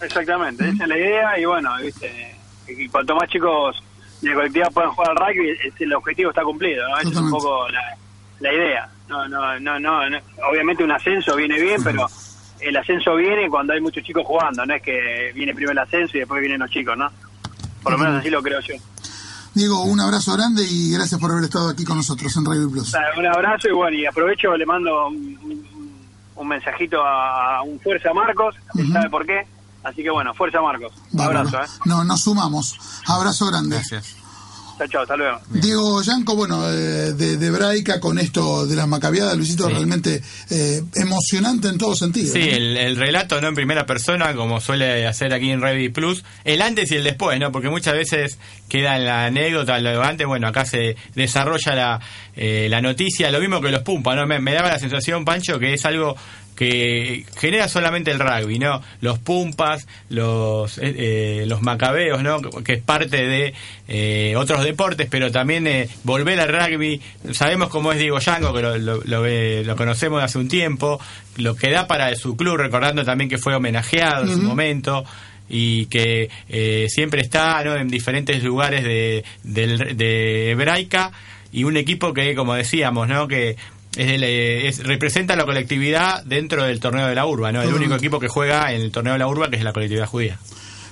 Exactamente, 0.00 0.68
esa 0.68 0.82
es 0.82 0.88
la 0.88 0.96
idea. 0.98 1.38
Y 1.40 1.44
bueno, 1.44 1.70
viste, 1.82 2.31
y 2.68 2.88
cuanto 2.88 3.14
más 3.16 3.28
chicos 3.28 3.82
de 4.20 4.34
colectividad 4.34 4.70
puedan 4.72 4.90
jugar 4.92 5.10
al 5.10 5.16
rugby, 5.16 5.50
es- 5.50 5.80
el 5.80 5.92
objetivo 5.94 6.30
está 6.30 6.42
cumplido. 6.42 6.88
¿no? 6.88 6.98
Esa 6.98 7.08
es 7.10 7.16
un 7.16 7.30
poco 7.30 7.68
la, 7.68 7.80
la 8.40 8.52
idea. 8.52 8.88
No, 9.08 9.28
no, 9.28 9.58
no, 9.60 9.78
no, 9.80 10.08
no. 10.10 10.18
Obviamente 10.50 10.84
un 10.84 10.92
ascenso 10.92 11.36
viene 11.36 11.60
bien, 11.60 11.82
pero 11.82 12.06
el 12.60 12.76
ascenso 12.76 13.14
viene 13.16 13.48
cuando 13.48 13.72
hay 13.72 13.80
muchos 13.80 14.02
chicos 14.04 14.24
jugando. 14.26 14.64
No 14.64 14.74
es 14.74 14.82
que 14.82 15.32
viene 15.34 15.52
primero 15.54 15.72
el 15.72 15.78
ascenso 15.78 16.16
y 16.16 16.20
después 16.20 16.40
vienen 16.40 16.60
los 16.60 16.70
chicos, 16.70 16.96
¿no? 16.96 17.10
Por 17.82 17.92
lo 17.92 17.98
menos 17.98 18.20
así 18.20 18.30
lo 18.30 18.42
creo 18.42 18.60
yo. 18.60 18.74
Diego, 19.54 19.82
un 19.82 20.00
abrazo 20.00 20.32
grande 20.34 20.62
y 20.66 20.92
gracias 20.94 21.20
por 21.20 21.30
haber 21.30 21.44
estado 21.44 21.68
aquí 21.68 21.84
con 21.84 21.98
nosotros 21.98 22.34
en 22.38 22.44
Radio 22.46 22.70
Plus. 22.70 22.94
Un 23.18 23.26
abrazo 23.26 23.68
y 23.68 23.72
bueno, 23.72 23.96
y 23.98 24.06
aprovecho, 24.06 24.56
le 24.56 24.64
mando 24.64 25.08
un, 25.08 25.68
mensajito 26.48 27.02
a 27.04 27.60
un 27.62 27.78
Fuerza 27.80 28.14
Marcos. 28.14 28.54
¿sabe 28.92 29.10
por 29.10 29.26
qué? 29.26 29.46
Así 29.84 30.02
que 30.02 30.10
bueno, 30.10 30.32
Fuerza 30.34 30.60
Marcos. 30.60 30.92
Bárbaro. 31.10 31.48
abrazo, 31.48 31.64
¿eh? 31.64 31.78
No, 31.86 32.04
nos 32.04 32.20
sumamos. 32.22 32.74
Abrazo 33.06 33.46
grande. 33.46 33.76
Gracias. 33.76 34.16
Chao, 34.78 34.88
chao, 34.88 35.02
hasta 35.02 35.16
luego. 35.16 35.38
Diego 35.50 36.02
Yanco, 36.02 36.34
bueno, 36.34 36.66
eh, 36.68 37.12
de, 37.12 37.36
de 37.36 37.50
Braica 37.50 38.00
con 38.00 38.18
esto 38.18 38.66
de 38.66 38.74
las 38.74 38.88
macabiadas, 38.88 39.36
Luisito, 39.36 39.68
realmente 39.68 40.22
eh, 40.50 40.82
emocionante 40.94 41.68
en 41.68 41.78
todo 41.78 41.94
sentido. 41.94 42.32
Sí, 42.32 42.40
¿no? 42.40 42.56
el, 42.56 42.76
el 42.78 42.96
relato 42.96 43.40
no 43.40 43.48
en 43.48 43.54
primera 43.54 43.84
persona, 43.86 44.34
como 44.34 44.60
suele 44.60 45.06
hacer 45.06 45.34
aquí 45.34 45.50
en 45.50 45.60
Ready 45.60 45.90
Plus, 45.90 46.24
el 46.44 46.62
antes 46.62 46.90
y 46.90 46.96
el 46.96 47.04
después, 47.04 47.38
¿no? 47.38 47.52
Porque 47.52 47.68
muchas 47.68 47.94
veces 47.94 48.38
queda 48.68 48.96
en 48.96 49.04
la 49.04 49.26
anécdota, 49.26 49.78
lo 49.78 50.02
antes, 50.02 50.26
bueno, 50.26 50.48
acá 50.48 50.64
se 50.64 50.96
desarrolla 51.14 51.74
la, 51.76 52.00
eh, 52.34 52.66
la 52.70 52.80
noticia, 52.80 53.30
lo 53.30 53.40
mismo 53.40 53.60
que 53.60 53.70
los 53.70 53.82
Pumpas, 53.82 54.16
¿no? 54.16 54.26
Me, 54.26 54.40
me 54.40 54.54
daba 54.54 54.68
la 54.68 54.78
sensación, 54.78 55.24
Pancho, 55.24 55.58
que 55.58 55.74
es 55.74 55.84
algo 55.84 56.16
que 56.56 57.24
genera 57.36 57.68
solamente 57.68 58.10
el 58.10 58.18
rugby, 58.18 58.58
¿no? 58.58 58.82
Los 59.00 59.18
Pumpas, 59.18 59.86
los 60.10 60.78
eh, 60.78 60.94
eh, 60.96 61.44
los 61.46 61.62
Macabeos, 61.62 62.22
¿no? 62.22 62.40
Que 62.40 62.74
es 62.74 62.82
parte 62.82 63.26
de 63.26 63.54
eh, 63.88 64.34
otros 64.36 64.62
deportes, 64.64 65.08
pero 65.10 65.32
también 65.32 65.66
eh, 65.66 65.88
volver 66.04 66.38
al 66.40 66.48
rugby. 66.48 67.00
Sabemos 67.32 67.68
cómo 67.68 67.92
es 67.92 67.98
Diego 67.98 68.18
Yango, 68.18 68.52
que 68.54 68.62
lo, 68.62 68.78
lo, 68.78 69.00
lo, 69.04 69.62
lo 69.64 69.76
conocemos 69.76 70.20
de 70.20 70.24
hace 70.24 70.38
un 70.38 70.48
tiempo, 70.48 71.00
lo 71.36 71.56
que 71.56 71.70
da 71.70 71.86
para 71.86 72.14
su 72.16 72.36
club, 72.36 72.56
recordando 72.56 73.04
también 73.04 73.30
que 73.30 73.38
fue 73.38 73.54
homenajeado 73.54 74.24
en 74.24 74.30
su 74.32 74.42
momento 74.42 75.04
y 75.48 75.86
que 75.86 76.30
eh, 76.48 76.86
siempre 76.88 77.20
está 77.22 77.62
¿no? 77.64 77.76
en 77.76 77.88
diferentes 77.88 78.42
lugares 78.42 78.84
de, 78.84 79.24
del- 79.42 79.96
de 79.96 80.50
Hebraica 80.50 81.10
y 81.52 81.64
un 81.64 81.76
equipo 81.76 82.14
que, 82.14 82.34
como 82.34 82.54
decíamos, 82.54 83.08
¿no? 83.08 83.28
que 83.28 83.56
es 83.96 84.08
el, 84.10 84.24
eh, 84.24 84.68
es- 84.68 84.82
representa 84.84 85.36
la 85.36 85.44
colectividad 85.44 86.22
dentro 86.24 86.64
del 86.64 86.80
torneo 86.80 87.06
de 87.08 87.14
la 87.14 87.26
urba, 87.26 87.52
¿no? 87.52 87.62
el 87.62 87.72
único 87.74 87.94
equipo 87.94 88.18
que 88.20 88.28
juega 88.28 88.72
en 88.72 88.80
el 88.82 88.90
torneo 88.90 89.12
de 89.14 89.18
la 89.18 89.26
urba 89.28 89.50
que 89.50 89.56
es 89.56 89.62
la 89.64 89.72
colectividad 89.72 90.06
judía. 90.06 90.38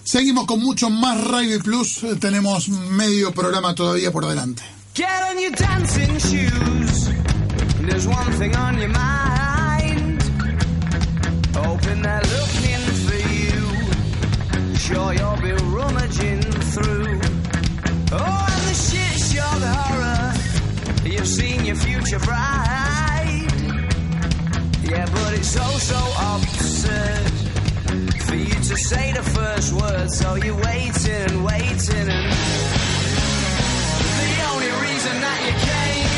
Seguimos 0.04 0.46
con 0.46 0.60
mucho 0.60 0.90
más 0.90 1.22
Rugby 1.22 1.58
Plus. 1.62 2.02
eh, 2.04 2.16
Tenemos 2.18 2.68
medio 2.68 3.32
programa 3.32 3.74
todavía 3.74 4.10
por 4.10 4.26
delante. 4.26 4.62
Get 4.94 5.06
on 5.30 5.38
your 5.38 5.52
dancing 5.52 6.16
shoes. 6.18 7.10
There's 7.86 8.06
one 8.06 8.32
thing 8.38 8.54
on 8.56 8.78
your 8.78 8.88
mind. 8.88 10.20
Hoping 11.54 12.02
they're 12.02 12.20
looking 12.22 12.80
for 13.06 13.16
you. 13.32 14.76
Sure 14.78 15.14
you'll 15.14 15.36
be 15.40 15.52
your 21.70 21.78
future 21.78 22.18
bride. 22.18 23.46
Yeah, 24.82 25.06
but 25.14 25.34
it's 25.34 25.56
oh 25.56 25.78
so, 25.78 25.94
so 25.94 26.00
absurd 26.34 27.30
for 28.26 28.34
you 28.34 28.54
to 28.54 28.76
say 28.76 29.12
the 29.12 29.22
first 29.22 29.72
word. 29.72 30.10
So 30.10 30.34
you're 30.34 30.56
waiting 30.56 31.12
and 31.12 31.44
waiting 31.44 32.08
and 32.18 32.32
the 34.32 34.42
only 34.50 34.70
reason 34.86 35.14
that 35.26 35.38
you 35.46 35.54
came. 35.70 36.10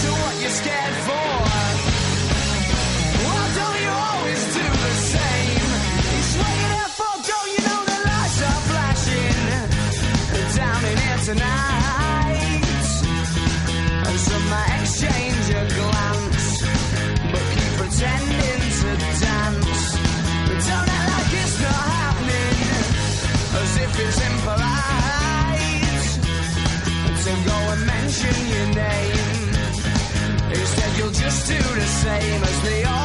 So 0.00 0.08
what 0.22 0.34
you 0.42 0.48
scared 0.48 0.94
for? 1.06 1.23
Do 31.46 31.58
the 31.58 31.86
same 31.86 32.42
as 32.42 32.62
they 32.62 32.84
all 32.84 33.03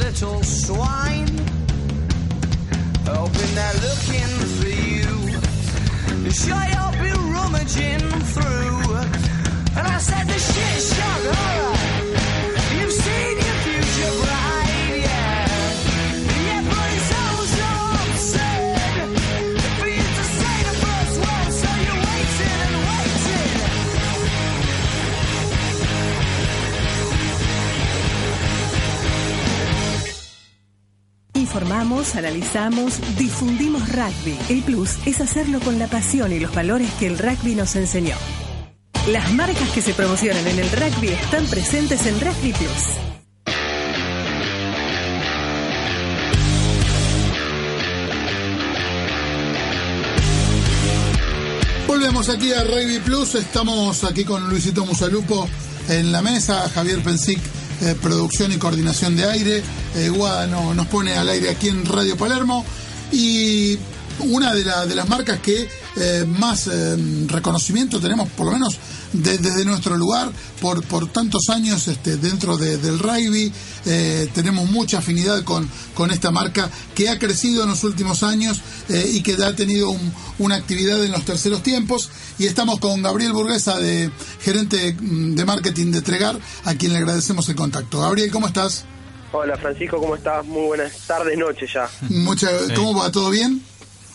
little 0.00 0.42
swine. 0.42 1.28
Hoping 3.06 3.54
they're 3.54 3.80
looking 3.86 4.32
for 4.56 4.68
you. 4.68 5.10
Sure 6.30 6.64
you'll 6.72 6.96
be 7.04 7.10
rummaging 7.34 8.06
through. 8.32 8.96
And 9.76 9.86
I 9.86 9.98
said 9.98 10.26
the 10.26 10.38
shit 10.38 10.96
shock 10.96 11.69
Analizamos, 31.80 33.00
difundimos 33.16 33.88
rugby. 33.88 34.36
El 34.50 34.62
plus 34.62 34.98
es 35.06 35.18
hacerlo 35.22 35.60
con 35.60 35.78
la 35.78 35.86
pasión 35.86 36.30
y 36.30 36.38
los 36.38 36.54
valores 36.54 36.90
que 36.98 37.06
el 37.06 37.16
rugby 37.16 37.54
nos 37.54 37.74
enseñó. 37.74 38.16
Las 39.08 39.32
marcas 39.32 39.70
que 39.70 39.80
se 39.80 39.94
promocionan 39.94 40.46
en 40.46 40.58
el 40.58 40.70
rugby 40.72 41.08
están 41.08 41.46
presentes 41.46 42.04
en 42.04 42.20
Rugby 42.20 42.52
Plus. 42.52 42.84
Volvemos 51.86 52.28
aquí 52.28 52.52
a 52.52 52.62
Rugby 52.62 52.98
Plus. 52.98 53.36
Estamos 53.36 54.04
aquí 54.04 54.24
con 54.24 54.50
Luisito 54.50 54.84
Musalupo 54.84 55.48
en 55.88 56.12
la 56.12 56.20
mesa, 56.20 56.68
Javier 56.68 57.02
Pensic, 57.02 57.40
eh, 57.80 57.94
producción 58.00 58.52
y 58.52 58.56
coordinación 58.58 59.16
de 59.16 59.24
aire. 59.24 59.62
Eh, 59.96 60.10
nos 60.74 60.86
pone 60.86 61.14
al 61.14 61.28
aire 61.28 61.50
aquí 61.50 61.68
en 61.68 61.84
Radio 61.84 62.16
Palermo. 62.16 62.64
Y 63.12 63.78
una 64.20 64.54
de 64.54 64.94
las 64.94 65.08
marcas 65.08 65.40
que 65.40 65.68
eh, 65.96 66.24
más 66.26 66.68
eh, 66.68 66.96
reconocimiento 67.26 68.00
tenemos, 68.00 68.28
por 68.30 68.46
lo 68.46 68.52
menos 68.52 68.76
de- 69.12 69.38
desde 69.38 69.64
nuestro 69.64 69.96
lugar, 69.96 70.30
por, 70.60 70.84
por 70.84 71.08
tantos 71.10 71.48
años 71.48 71.88
este, 71.88 72.16
dentro 72.16 72.56
de- 72.56 72.78
del 72.78 72.98
rugby. 72.98 73.52
Eh, 73.86 74.28
tenemos 74.34 74.70
mucha 74.70 74.98
afinidad 74.98 75.42
con, 75.44 75.68
con 75.94 76.10
esta 76.10 76.30
marca 76.30 76.70
que 76.94 77.08
ha 77.08 77.18
crecido 77.18 77.64
en 77.64 77.70
los 77.70 77.82
últimos 77.84 78.22
años 78.22 78.60
eh, 78.88 79.10
y 79.14 79.22
que 79.22 79.32
ha 79.42 79.54
tenido 79.56 79.90
un- 79.90 80.12
una 80.38 80.56
actividad 80.56 81.04
en 81.04 81.12
los 81.12 81.24
terceros 81.24 81.62
tiempos. 81.62 82.10
Y 82.38 82.46
estamos 82.46 82.78
con 82.78 83.02
Gabriel 83.02 83.32
Burguesa, 83.32 83.78
de 83.78 84.10
gerente 84.40 84.94
mm, 85.00 85.34
de 85.34 85.44
marketing 85.44 85.90
de 85.92 86.02
Tregar, 86.02 86.38
a 86.64 86.74
quien 86.74 86.92
le 86.92 86.98
agradecemos 86.98 87.48
el 87.48 87.56
contacto. 87.56 88.00
Gabriel, 88.00 88.30
¿cómo 88.30 88.46
estás? 88.46 88.84
Hola 89.32 89.56
Francisco, 89.56 89.98
¿cómo 89.98 90.16
estás? 90.16 90.44
Muy 90.44 90.66
buenas 90.66 90.92
tardes, 91.06 91.38
noches 91.38 91.70
ya. 91.72 91.88
Mucha, 92.08 92.48
¿Cómo 92.74 92.94
va? 92.98 93.12
¿Todo 93.12 93.30
bien? 93.30 93.62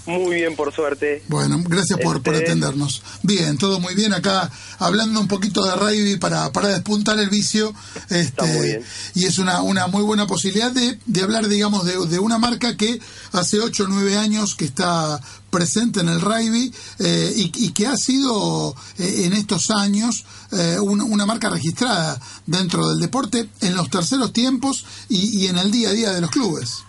Muy 0.05 0.35
bien, 0.35 0.55
por 0.55 0.73
suerte. 0.73 1.23
Bueno, 1.27 1.61
gracias 1.67 1.99
por, 1.99 2.21
por 2.21 2.35
Este- 2.35 2.45
atendernos. 2.51 3.01
Bien, 3.23 3.57
todo 3.57 3.79
muy 3.79 3.95
bien. 3.95 4.13
Acá 4.13 4.51
hablando 4.77 5.19
un 5.19 5.27
poquito 5.27 5.63
de 5.65 5.75
rugby 5.75 6.17
para, 6.17 6.51
para 6.51 6.67
despuntar 6.69 7.17
el 7.19 7.29
vicio. 7.29 7.73
Este, 8.09 8.43
muy 8.45 8.65
bien. 8.67 8.83
Y 9.15 9.25
es 9.25 9.39
una, 9.39 9.61
una 9.63 9.87
muy 9.87 10.03
buena 10.03 10.27
posibilidad 10.27 10.71
de, 10.71 10.99
de 11.05 11.21
hablar, 11.23 11.47
digamos, 11.47 11.85
de, 11.85 11.93
de 12.07 12.19
una 12.19 12.37
marca 12.37 12.77
que 12.77 12.99
hace 13.31 13.59
8 13.59 13.83
o 13.85 13.87
9 13.87 14.17
años 14.17 14.53
que 14.55 14.65
está 14.65 15.19
presente 15.49 16.01
en 16.01 16.09
el 16.09 16.19
rugby 16.21 16.73
eh, 16.99 17.33
y, 17.35 17.65
y 17.65 17.71
que 17.71 17.87
ha 17.87 17.95
sido 17.95 18.75
eh, 18.97 19.23
en 19.25 19.33
estos 19.33 19.71
años 19.71 20.25
eh, 20.51 20.77
una, 20.81 21.05
una 21.05 21.25
marca 21.25 21.49
registrada 21.49 22.19
dentro 22.45 22.89
del 22.89 22.99
deporte 22.99 23.49
en 23.61 23.73
los 23.75 23.89
terceros 23.89 24.33
tiempos 24.33 24.85
y, 25.09 25.39
y 25.43 25.47
en 25.47 25.57
el 25.57 25.71
día 25.71 25.89
a 25.89 25.93
día 25.93 26.11
de 26.11 26.21
los 26.21 26.29
clubes. 26.29 26.83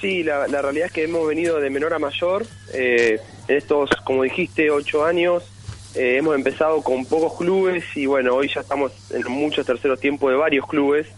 Sí, 0.00 0.22
la, 0.22 0.48
la 0.48 0.62
realidad 0.62 0.86
es 0.86 0.92
que 0.92 1.04
hemos 1.04 1.26
venido 1.26 1.60
de 1.60 1.68
menor 1.68 1.92
a 1.92 1.98
mayor 1.98 2.46
eh, 2.72 3.20
en 3.48 3.56
estos, 3.56 3.90
como 4.04 4.22
dijiste, 4.22 4.70
ocho 4.70 5.04
años. 5.04 5.44
Eh, 5.94 6.16
hemos 6.18 6.34
empezado 6.36 6.82
con 6.82 7.04
pocos 7.04 7.36
clubes 7.36 7.84
y 7.96 8.06
bueno, 8.06 8.34
hoy 8.34 8.48
ya 8.48 8.60
estamos 8.60 8.92
en 9.10 9.30
muchos 9.30 9.66
terceros 9.66 9.98
tiempos 9.98 10.30
de 10.30 10.36
varios 10.36 10.66
clubes, 10.66 11.08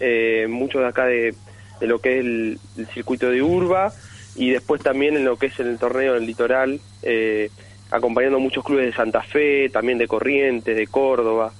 eh, 0.00 0.46
muchos 0.50 0.82
de 0.82 0.88
acá 0.88 1.06
de, 1.06 1.34
de 1.80 1.86
lo 1.86 2.00
que 2.00 2.18
es 2.18 2.24
el, 2.24 2.58
el 2.76 2.86
circuito 2.88 3.30
de 3.30 3.40
Urba 3.40 3.92
y 4.34 4.50
después 4.50 4.82
también 4.82 5.16
en 5.16 5.24
lo 5.24 5.38
que 5.38 5.46
es 5.46 5.58
el 5.60 5.78
torneo 5.78 6.14
del 6.14 6.26
litoral, 6.26 6.80
eh, 7.02 7.50
acompañando 7.90 8.40
muchos 8.40 8.64
clubes 8.64 8.86
de 8.86 8.92
Santa 8.92 9.22
Fe, 9.22 9.70
también 9.70 9.96
de 9.96 10.08
Corrientes, 10.08 10.76
de 10.76 10.86
Córdoba. 10.88 11.52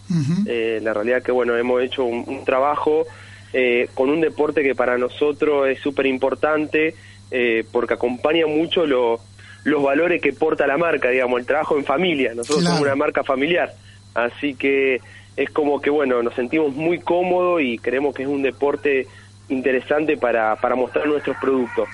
Eh, 0.47 0.81
la 0.83 0.93
realidad 0.93 1.23
que 1.23 1.33
bueno, 1.33 1.57
hemos 1.57 1.81
hecho 1.83 2.05
un, 2.05 2.25
un 2.27 2.45
trabajo 2.45 3.07
eh, 3.53 3.89
con 3.95 4.11
un 4.11 4.21
deporte 4.21 4.63
que 4.63 4.75
para 4.75 4.99
nosotros 4.99 5.69
es 5.69 5.79
súper 5.81 6.07
importante 6.07 6.95
eh, 7.31 7.65
porque 7.73 7.95
acompaña 7.95 8.47
mucho 8.47 8.87
lo- 8.87 9.21
los 9.65 9.83
valores 9.83 10.23
que 10.23 10.33
porta 10.33 10.67
la 10.67 10.77
marca, 10.79 11.09
digamos, 11.11 11.41
el 11.41 11.47
trabajo 11.47 11.77
en 11.77 11.85
familia. 11.85 12.35
Nosotros 12.35 12.61
Claro. 12.61 12.77
somos 12.77 12.87
una 12.87 12.95
marca 12.97 13.25
familiar, 13.25 13.75
así 14.15 14.55
que 14.55 15.01
es 15.37 15.51
como 15.51 15.81
que 15.81 15.91
bueno, 15.91 16.23
nos 16.23 16.35
sentimos 16.35 16.73
muy 16.75 16.99
cómodos 17.01 17.61
y 17.63 17.77
creemos 17.79 18.15
que 18.15 18.23
es 18.23 18.29
un 18.29 18.43
deporte 18.43 19.07
interesante 19.49 20.17
para, 20.17 20.57
para 20.57 20.75
mostrar 20.77 21.07
nuestros 21.07 21.37
productos. 21.39 21.89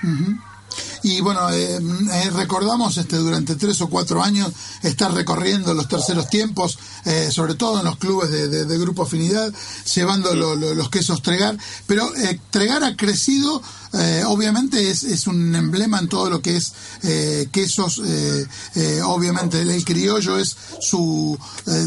Y 1.03 1.19
bueno, 1.21 1.49
eh, 1.51 1.75
eh, 1.79 2.29
recordamos 2.31 2.97
este 2.97 3.17
durante 3.17 3.55
tres 3.55 3.81
o 3.81 3.89
cuatro 3.89 4.23
años 4.23 4.51
estar 4.83 5.13
recorriendo 5.13 5.73
los 5.73 5.87
terceros 5.89 6.29
tiempos, 6.29 6.77
eh, 7.05 7.29
sobre 7.29 7.55
todo 7.55 7.79
en 7.79 7.85
los 7.85 7.97
clubes 7.97 8.31
de, 8.31 8.47
de- 8.47 8.65
de 8.65 8.77
Grupo 8.77 9.03
Afinidad, 9.03 9.53
llevando 9.93 10.33
lo- 10.33 10.55
lo- 10.55 10.73
los 10.73 10.89
quesos 10.89 11.21
Tregar. 11.21 11.57
Pero 11.87 12.13
eh, 12.15 12.39
Tregar 12.51 12.83
ha 12.85 12.95
crecido, 12.95 13.61
eh, 13.93 14.23
obviamente 14.25 14.89
es, 14.89 15.03
es 15.03 15.27
un 15.27 15.53
emblema 15.55 15.99
en 15.99 16.07
todo 16.07 16.29
lo 16.29 16.41
que 16.41 16.57
es 16.57 16.73
eh, 17.03 17.47
quesos, 17.51 18.01
eh, 18.03 19.01
obviamente 19.03 19.61
el, 19.61 19.85
criollo 19.85 20.39
es 20.39 20.55
su, 20.79 21.37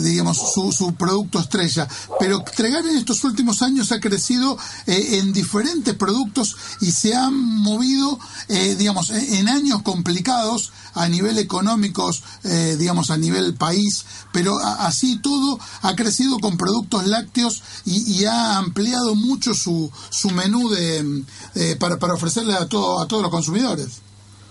digamos, 0.04 0.38
su, 0.54 0.94
producto 0.94 1.40
estrella. 1.40 1.88
Pero 2.20 2.44
Tregar 2.56 2.86
en 2.86 2.96
estos 2.96 3.24
últimos 3.24 3.62
años 3.62 3.90
ha 3.90 4.00
crecido 4.00 4.56
en 4.86 5.32
diferentes 5.32 5.94
productos 5.94 6.56
y 6.80 6.92
se 6.92 7.14
han 7.14 7.34
movido, 7.34 8.18
digamos, 8.48 9.10
en 9.10 9.48
años 9.48 9.82
complicados 9.82 10.72
a 10.96 11.08
nivel 11.08 11.38
económicos, 11.38 12.22
eh, 12.44 12.76
digamos, 12.78 13.10
a 13.10 13.16
nivel 13.16 13.54
país, 13.54 14.04
pero 14.32 14.58
así 14.80 15.18
todo 15.20 15.58
ha 15.82 15.94
crecido 15.94 16.38
con 16.38 16.56
productos 16.56 17.06
lácteos 17.06 17.62
y, 17.84 18.20
y 18.20 18.24
ha 18.24 18.58
ampliado 18.58 19.14
mucho 19.14 19.54
su, 19.54 19.90
su 20.10 20.30
menú 20.30 20.68
de, 20.70 21.22
eh, 21.54 21.76
para, 21.78 21.98
para 21.98 22.14
ofrecerle 22.14 22.54
a, 22.54 22.66
todo, 22.66 23.00
a 23.00 23.06
todos 23.06 23.22
los 23.22 23.30
consumidores. 23.30 24.02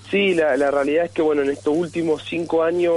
Sí, 0.10 0.34
la, 0.34 0.56
la 0.56 0.72
realidad 0.72 1.06
es 1.06 1.12
que 1.12 1.22
bueno, 1.22 1.42
en 1.42 1.50
estos 1.50 1.76
últimos 1.76 2.24
cinco 2.30 2.64
años 2.64 2.94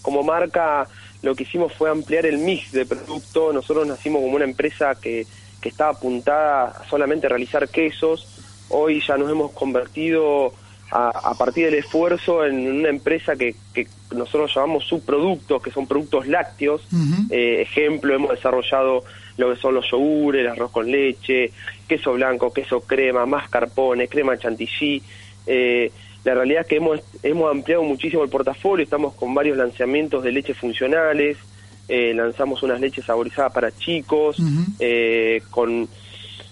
como 0.00 0.22
marca 0.22 0.86
lo 1.22 1.34
que 1.34 1.44
hicimos 1.44 1.72
fue 1.72 1.90
ampliar 1.90 2.26
el 2.26 2.38
mix 2.38 2.72
de 2.72 2.84
productos. 2.84 3.54
Nosotros 3.54 3.86
nacimos 3.86 4.22
como 4.22 4.36
una 4.36 4.44
empresa 4.44 4.94
que, 5.00 5.26
que 5.60 5.68
estaba 5.68 5.92
apuntada 5.92 6.82
solamente 6.90 7.26
a 7.26 7.30
realizar 7.30 7.68
quesos. 7.68 8.26
Hoy 8.68 9.02
ya 9.06 9.16
nos 9.16 9.30
hemos 9.30 9.52
convertido 9.52 10.52
a, 10.92 11.08
a 11.30 11.34
partir 11.34 11.64
del 11.64 11.76
esfuerzo 11.76 12.44
en 12.44 12.70
una 12.70 12.90
empresa 12.90 13.34
que, 13.34 13.54
que 13.72 13.86
nosotros 14.14 14.54
llamamos 14.54 14.84
subproductos, 14.84 15.62
que 15.62 15.70
son 15.70 15.86
productos 15.86 16.26
lácteos. 16.26 16.86
Eh, 17.30 17.62
ejemplo, 17.62 18.14
hemos 18.14 18.30
desarrollado 18.30 19.02
lo 19.38 19.54
que 19.54 19.60
son 19.60 19.74
los 19.74 19.90
yogures, 19.90 20.42
el 20.42 20.48
arroz 20.48 20.70
con 20.70 20.90
leche, 20.90 21.50
queso 21.88 22.12
blanco, 22.12 22.52
queso 22.52 22.82
crema, 22.82 23.24
mascarpone, 23.24 24.06
crema 24.06 24.36
chantilly. 24.36 25.02
Eh, 25.46 25.90
la 26.24 26.34
realidad 26.34 26.60
es 26.60 26.68
que 26.68 26.76
hemos, 26.76 27.00
hemos 27.22 27.50
ampliado 27.50 27.82
muchísimo 27.82 28.22
el 28.22 28.28
portafolio, 28.28 28.84
estamos 28.84 29.14
con 29.14 29.34
varios 29.34 29.56
lanzamientos 29.56 30.22
de 30.22 30.30
leches 30.30 30.58
funcionales, 30.58 31.38
eh, 31.88 32.12
lanzamos 32.14 32.62
unas 32.62 32.80
leches 32.80 33.06
saborizadas 33.06 33.52
para 33.52 33.72
chicos, 33.72 34.36
eh, 34.78 35.42
con, 35.50 35.88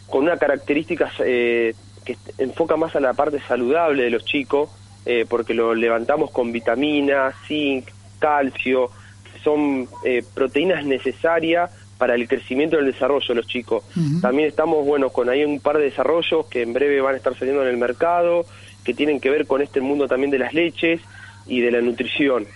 con 0.09 0.24
una 0.24 0.38
característica 0.38 1.12
eh, 1.24 1.74
que 2.16 2.42
enfoca 2.42 2.77
más 2.77 2.94
a 2.96 3.01
la 3.01 3.12
parte 3.14 3.40
saludable 3.46 4.03
de 4.05 4.11
los 4.11 4.25
chicos, 4.25 4.70
eh, 5.07 5.25
porque 5.29 5.55
lo 5.55 5.75
levantamos 5.75 6.31
con 6.31 6.53
vitaminas, 6.53 7.35
zinc, 7.46 7.87
calcio, 8.18 8.90
que 9.33 9.38
son 9.42 9.88
eh, 10.05 10.23
proteínas 10.35 10.85
necesarias 10.85 11.70
para 11.99 12.14
el 12.14 12.29
crecimiento 12.29 12.77
y 12.77 12.81
el 12.81 12.92
desarrollo 12.92 13.27
de 13.29 13.35
los 13.35 13.46
chicos. 13.46 13.85
También 14.20 14.49
estamos, 14.49 14.87
bueno, 14.87 15.11
con 15.11 15.29
ahí 15.29 15.44
un 15.44 15.61
par 15.61 15.77
de 15.79 15.85
desarrollos 15.85 16.46
que 16.46 16.62
en 16.62 16.73
breve 16.73 17.01
van 17.01 17.14
a 17.14 17.16
estar 17.18 17.37
saliendo 17.38 17.62
en 17.62 17.68
el 17.68 17.77
mercado, 17.77 18.44
que 18.85 18.94
tienen 18.94 19.20
que 19.20 19.29
ver 19.31 19.46
con 19.46 19.61
este 19.61 19.81
mundo 19.83 20.09
también 20.09 20.31
de 20.31 20.38
las 20.38 20.55
leches 20.55 21.01
y 21.46 21.61
de 21.61 21.70
la 21.70 21.81
nutrición. 21.83 22.46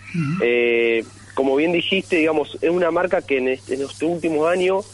Eh, 0.43 1.05
como 1.35 1.57
bien 1.57 1.73
dijiste, 1.73 2.17
digamos, 2.17 2.57
es 2.63 2.71
una 2.71 2.91
marca 2.91 3.21
que 3.21 3.39
en, 3.39 3.49
este- 3.49 3.75
en 3.75 3.83
estos 3.83 4.03
últimos 4.03 4.49
años 4.49 4.87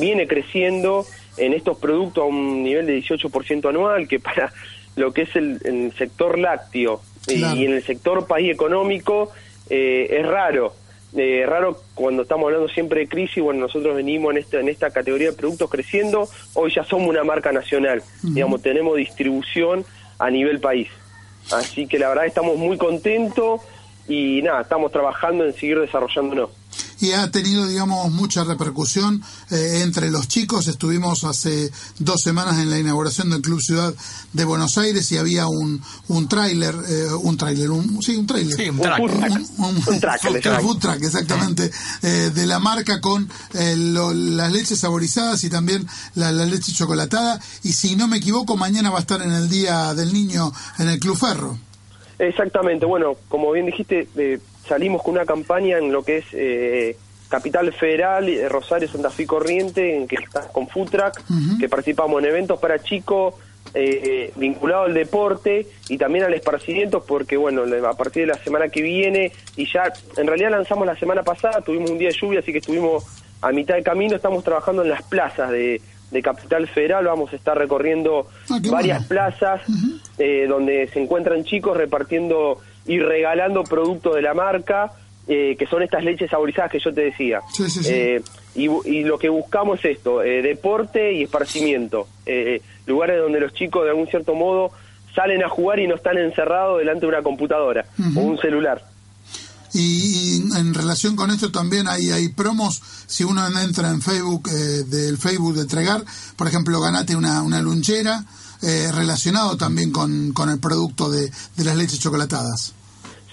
viene 0.00 0.26
creciendo 0.26 1.04
en 1.36 1.52
estos 1.54 1.78
productos 1.78 2.22
a 2.24 2.26
un 2.26 2.62
nivel 2.62 2.86
de 2.86 2.98
18% 3.02 3.68
anual, 3.68 4.06
que 4.08 4.20
para 4.20 4.52
lo 4.96 5.12
que 5.12 5.22
es 5.22 5.34
el, 5.36 5.58
el 5.64 5.92
sector 5.96 6.38
lácteo 6.38 7.00
y- 7.28 7.38
Claro. 7.38 7.56
y 7.56 7.64
en 7.66 7.72
el 7.72 7.82
sector 7.82 8.26
país 8.26 8.52
económico 8.52 9.30
eh, 9.70 10.08
es 10.10 10.26
raro. 10.26 10.74
Eh, 11.14 11.44
raro 11.46 11.78
cuando 11.94 12.22
estamos 12.22 12.46
hablando 12.46 12.68
siempre 12.68 13.00
de 13.00 13.08
crisis, 13.08 13.42
bueno, 13.42 13.60
nosotros 13.60 13.94
venimos 13.94 14.32
en 14.32 14.38
esta, 14.38 14.60
en 14.60 14.68
esta 14.70 14.90
categoría 14.90 15.30
de 15.30 15.36
productos 15.36 15.68
creciendo, 15.70 16.26
hoy 16.54 16.72
ya 16.74 16.84
somos 16.84 17.08
una 17.08 17.22
marca 17.22 17.52
nacional, 17.52 18.02
digamos, 18.22 18.62
tenemos 18.62 18.96
distribución 18.96 19.84
a 20.18 20.30
nivel 20.30 20.58
país. 20.60 20.88
Así 21.52 21.86
que 21.86 21.98
la 21.98 22.08
verdad 22.08 22.24
estamos 22.26 22.56
muy 22.56 22.78
contentos 22.78 23.60
y 24.08 24.40
nada, 24.42 24.62
estamos 24.62 24.90
trabajando 24.90 25.44
en 25.44 25.52
seguir 25.52 25.78
desarrollándonos. 25.80 26.50
Y 27.00 27.12
ha 27.12 27.30
tenido, 27.30 27.66
digamos, 27.66 28.10
mucha 28.12 28.44
repercusión 28.44 29.22
eh, 29.50 29.80
entre 29.82 30.10
los 30.10 30.28
chicos. 30.28 30.68
Estuvimos 30.68 31.24
hace 31.24 31.70
dos 31.98 32.20
semanas 32.22 32.58
en 32.58 32.70
la 32.70 32.78
inauguración 32.78 33.30
del 33.30 33.40
Club 33.42 33.60
Ciudad 33.60 33.94
de 34.32 34.44
Buenos 34.44 34.78
Aires 34.78 35.10
y 35.12 35.18
había 35.18 35.46
un, 35.46 35.82
un 36.08 36.28
tráiler, 36.28 36.74
eh, 36.88 37.06
un 37.22 37.36
tráiler, 37.36 37.70
un, 37.70 38.02
sí, 38.02 38.16
un 38.16 38.26
tráiler. 38.26 38.56
Sí, 38.56 38.68
un 38.70 38.78
track. 38.80 39.00
Un. 39.00 39.10
Un, 39.58 39.76
Un 39.86 40.00
track, 40.00 40.22
food 40.22 40.60
food 40.62 40.78
truck, 40.78 41.02
exactamente, 41.02 41.70
eh, 42.02 42.30
de 42.34 42.46
la 42.46 42.58
marca 42.58 43.00
con 43.00 43.28
eh, 43.54 43.74
lo- 43.76 44.12
las 44.14 44.52
leches 44.52 44.78
saborizadas 44.80 45.42
y 45.44 45.50
también 45.50 45.86
la, 46.14 46.32
la 46.32 46.46
leche 46.46 46.72
chocolatada. 46.72 47.40
Y 47.62 47.72
si 47.72 47.96
no 47.96 48.08
me 48.08 48.18
equivoco, 48.18 48.56
mañana 48.56 48.90
va 48.90 48.98
a 48.98 49.00
estar 49.00 49.20
en 49.22 49.32
el 49.32 49.48
Día 49.48 49.94
del 49.94 50.12
Niño 50.12 50.52
en 50.78 50.88
el 50.88 50.98
Club 50.98 51.16
Ferro. 51.18 51.58
Exactamente, 52.18 52.86
bueno, 52.86 53.16
como 53.28 53.50
bien 53.52 53.66
dijiste, 53.66 54.08
eh, 54.16 54.38
salimos 54.66 55.02
con 55.02 55.14
una 55.14 55.24
campaña 55.24 55.78
en 55.78 55.92
lo 55.92 56.02
que 56.02 56.18
es 56.18 56.24
eh, 56.32 56.96
Capital 57.28 57.72
Federal, 57.72 58.28
eh, 58.28 58.48
Rosario, 58.48 58.88
Santa 58.88 59.10
Fe 59.10 59.26
Corriente, 59.26 59.96
en 59.96 60.06
que 60.06 60.16
está 60.16 60.48
con 60.48 60.68
Food 60.68 60.90
Truck, 60.90 61.20
que 61.58 61.68
participamos 61.68 62.22
en 62.22 62.28
eventos 62.28 62.58
para 62.60 62.78
chicos 62.82 63.34
eh, 63.74 64.32
vinculados 64.36 64.88
al 64.88 64.94
deporte 64.94 65.66
y 65.88 65.96
también 65.96 66.24
al 66.26 66.34
esparcimiento, 66.34 67.02
porque 67.04 67.36
bueno, 67.36 67.62
a 67.88 67.94
partir 67.96 68.26
de 68.26 68.32
la 68.34 68.38
semana 68.44 68.68
que 68.68 68.82
viene, 68.82 69.32
y 69.56 69.66
ya 69.72 69.84
en 70.16 70.26
realidad 70.26 70.50
lanzamos 70.50 70.86
la 70.86 70.96
semana 70.96 71.22
pasada, 71.22 71.60
tuvimos 71.62 71.90
un 71.90 71.98
día 71.98 72.08
de 72.08 72.14
lluvia, 72.20 72.40
así 72.40 72.52
que 72.52 72.58
estuvimos 72.58 73.04
a 73.40 73.50
mitad 73.50 73.74
de 73.76 73.82
camino, 73.82 74.14
estamos 74.16 74.44
trabajando 74.44 74.82
en 74.82 74.90
las 74.90 75.02
plazas 75.04 75.50
de, 75.50 75.80
de 76.10 76.22
Capital 76.22 76.68
Federal, 76.68 77.06
vamos 77.06 77.32
a 77.32 77.36
estar 77.36 77.56
recorriendo 77.56 78.26
Ah, 78.50 78.58
varias 78.70 78.98
bueno. 78.98 79.08
plazas 79.08 79.62
eh, 80.18 80.46
donde 80.46 80.88
se 80.92 81.00
encuentran 81.00 81.42
chicos 81.44 81.74
repartiendo 81.76 82.58
y 82.86 82.98
regalando 82.98 83.64
productos 83.64 84.14
de 84.14 84.22
la 84.22 84.34
marca, 84.34 84.92
eh, 85.28 85.56
que 85.58 85.66
son 85.66 85.82
estas 85.82 86.02
leches 86.04 86.30
saborizadas 86.30 86.70
que 86.70 86.80
yo 86.80 86.92
te 86.92 87.02
decía. 87.02 87.40
Sí, 87.52 87.70
sí, 87.70 87.82
sí. 87.84 87.90
Eh, 87.92 88.22
y, 88.54 88.68
y 88.88 89.04
lo 89.04 89.18
que 89.18 89.28
buscamos 89.28 89.78
es 89.84 89.96
esto, 89.96 90.22
eh, 90.22 90.42
deporte 90.42 91.12
y 91.14 91.22
esparcimiento, 91.22 92.08
eh, 92.26 92.60
lugares 92.86 93.18
donde 93.20 93.40
los 93.40 93.54
chicos 93.54 93.84
de 93.84 93.90
algún 93.90 94.08
cierto 94.08 94.34
modo 94.34 94.72
salen 95.14 95.42
a 95.44 95.48
jugar 95.48 95.78
y 95.78 95.86
no 95.86 95.94
están 95.94 96.18
encerrados 96.18 96.78
delante 96.78 97.02
de 97.02 97.08
una 97.08 97.22
computadora 97.22 97.86
o 98.16 98.20
un 98.20 98.38
celular. 98.38 98.82
Y, 99.74 99.80
y 99.80 100.58
en 100.58 100.74
relación 100.74 101.16
con 101.16 101.30
esto 101.30 101.50
también 101.50 101.88
hay, 101.88 102.10
hay 102.10 102.28
promos, 102.28 102.82
si 103.06 103.24
uno 103.24 103.46
entra 103.58 103.88
en 103.88 104.02
Facebook, 104.02 104.48
eh, 104.50 104.84
del 104.84 105.16
Facebook 105.16 105.54
de 105.54 105.64
Tregar, 105.64 106.04
por 106.36 106.46
ejemplo, 106.46 106.78
ganate 106.80 107.16
una, 107.16 107.42
una 107.42 107.62
lunchera, 107.62 108.22
eh, 108.62 108.90
relacionado 108.92 109.56
también 109.56 109.90
con, 109.92 110.32
con 110.32 110.48
el 110.50 110.58
producto 110.60 111.10
de, 111.10 111.30
de 111.56 111.64
las 111.64 111.76
leches 111.76 112.00
chocolatadas. 112.00 112.74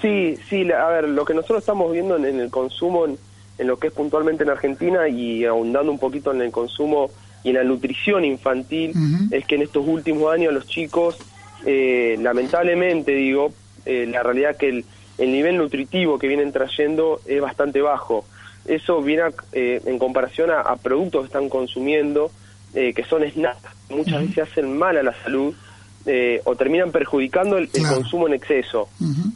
Sí, 0.01 0.37
sí, 0.49 0.71
a 0.71 0.87
ver, 0.87 1.09
lo 1.09 1.25
que 1.25 1.33
nosotros 1.33 1.59
estamos 1.59 1.91
viendo 1.91 2.15
en, 2.15 2.25
en 2.25 2.39
el 2.39 2.49
consumo, 2.49 3.05
en, 3.05 3.17
en 3.57 3.67
lo 3.67 3.77
que 3.77 3.87
es 3.87 3.93
puntualmente 3.93 4.43
en 4.43 4.49
Argentina 4.49 5.07
y 5.09 5.43
ahondando 5.45 5.91
un 5.91 5.99
poquito 5.99 6.31
en 6.31 6.41
el 6.41 6.51
consumo 6.51 7.11
y 7.43 7.49
en 7.49 7.55
la 7.55 7.63
nutrición 7.63 8.23
infantil, 8.25 8.93
es 9.31 9.45
que 9.45 9.55
en 9.55 9.61
estos 9.63 9.85
últimos 9.87 10.33
años 10.33 10.53
los 10.53 10.67
chicos, 10.67 11.17
eh, 11.65 12.17
lamentablemente 12.21 13.11
digo, 13.13 13.51
eh, 13.85 14.07
la 14.09 14.23
realidad 14.23 14.55
que 14.57 14.69
el, 14.69 14.85
el 15.17 15.31
nivel 15.31 15.57
nutritivo 15.57 16.17
que 16.19 16.27
vienen 16.27 16.51
trayendo 16.51 17.19
es 17.25 17.41
bastante 17.41 17.81
bajo. 17.81 18.25
Eso 18.65 19.01
viene 19.01 19.23
a- 19.23 19.31
eh, 19.53 19.81
en 19.85 19.99
comparación 19.99 20.51
a, 20.51 20.61
a 20.61 20.75
productos 20.77 21.21
que 21.21 21.27
están 21.27 21.49
consumiendo, 21.49 22.31
eh, 22.73 22.93
que 22.93 23.03
son 23.03 23.23
snacks, 23.29 23.61
muchas 23.89 24.21
veces 24.21 24.49
hacen 24.49 24.77
mal 24.77 24.97
a 24.97 25.03
la 25.03 25.13
salud 25.23 25.53
eh, 26.05 26.41
o 26.45 26.55
terminan 26.55 26.91
perjudicando 26.91 27.57
el, 27.57 27.69
consumo 27.69 28.27
en 28.27 28.33
exceso. 28.33 28.89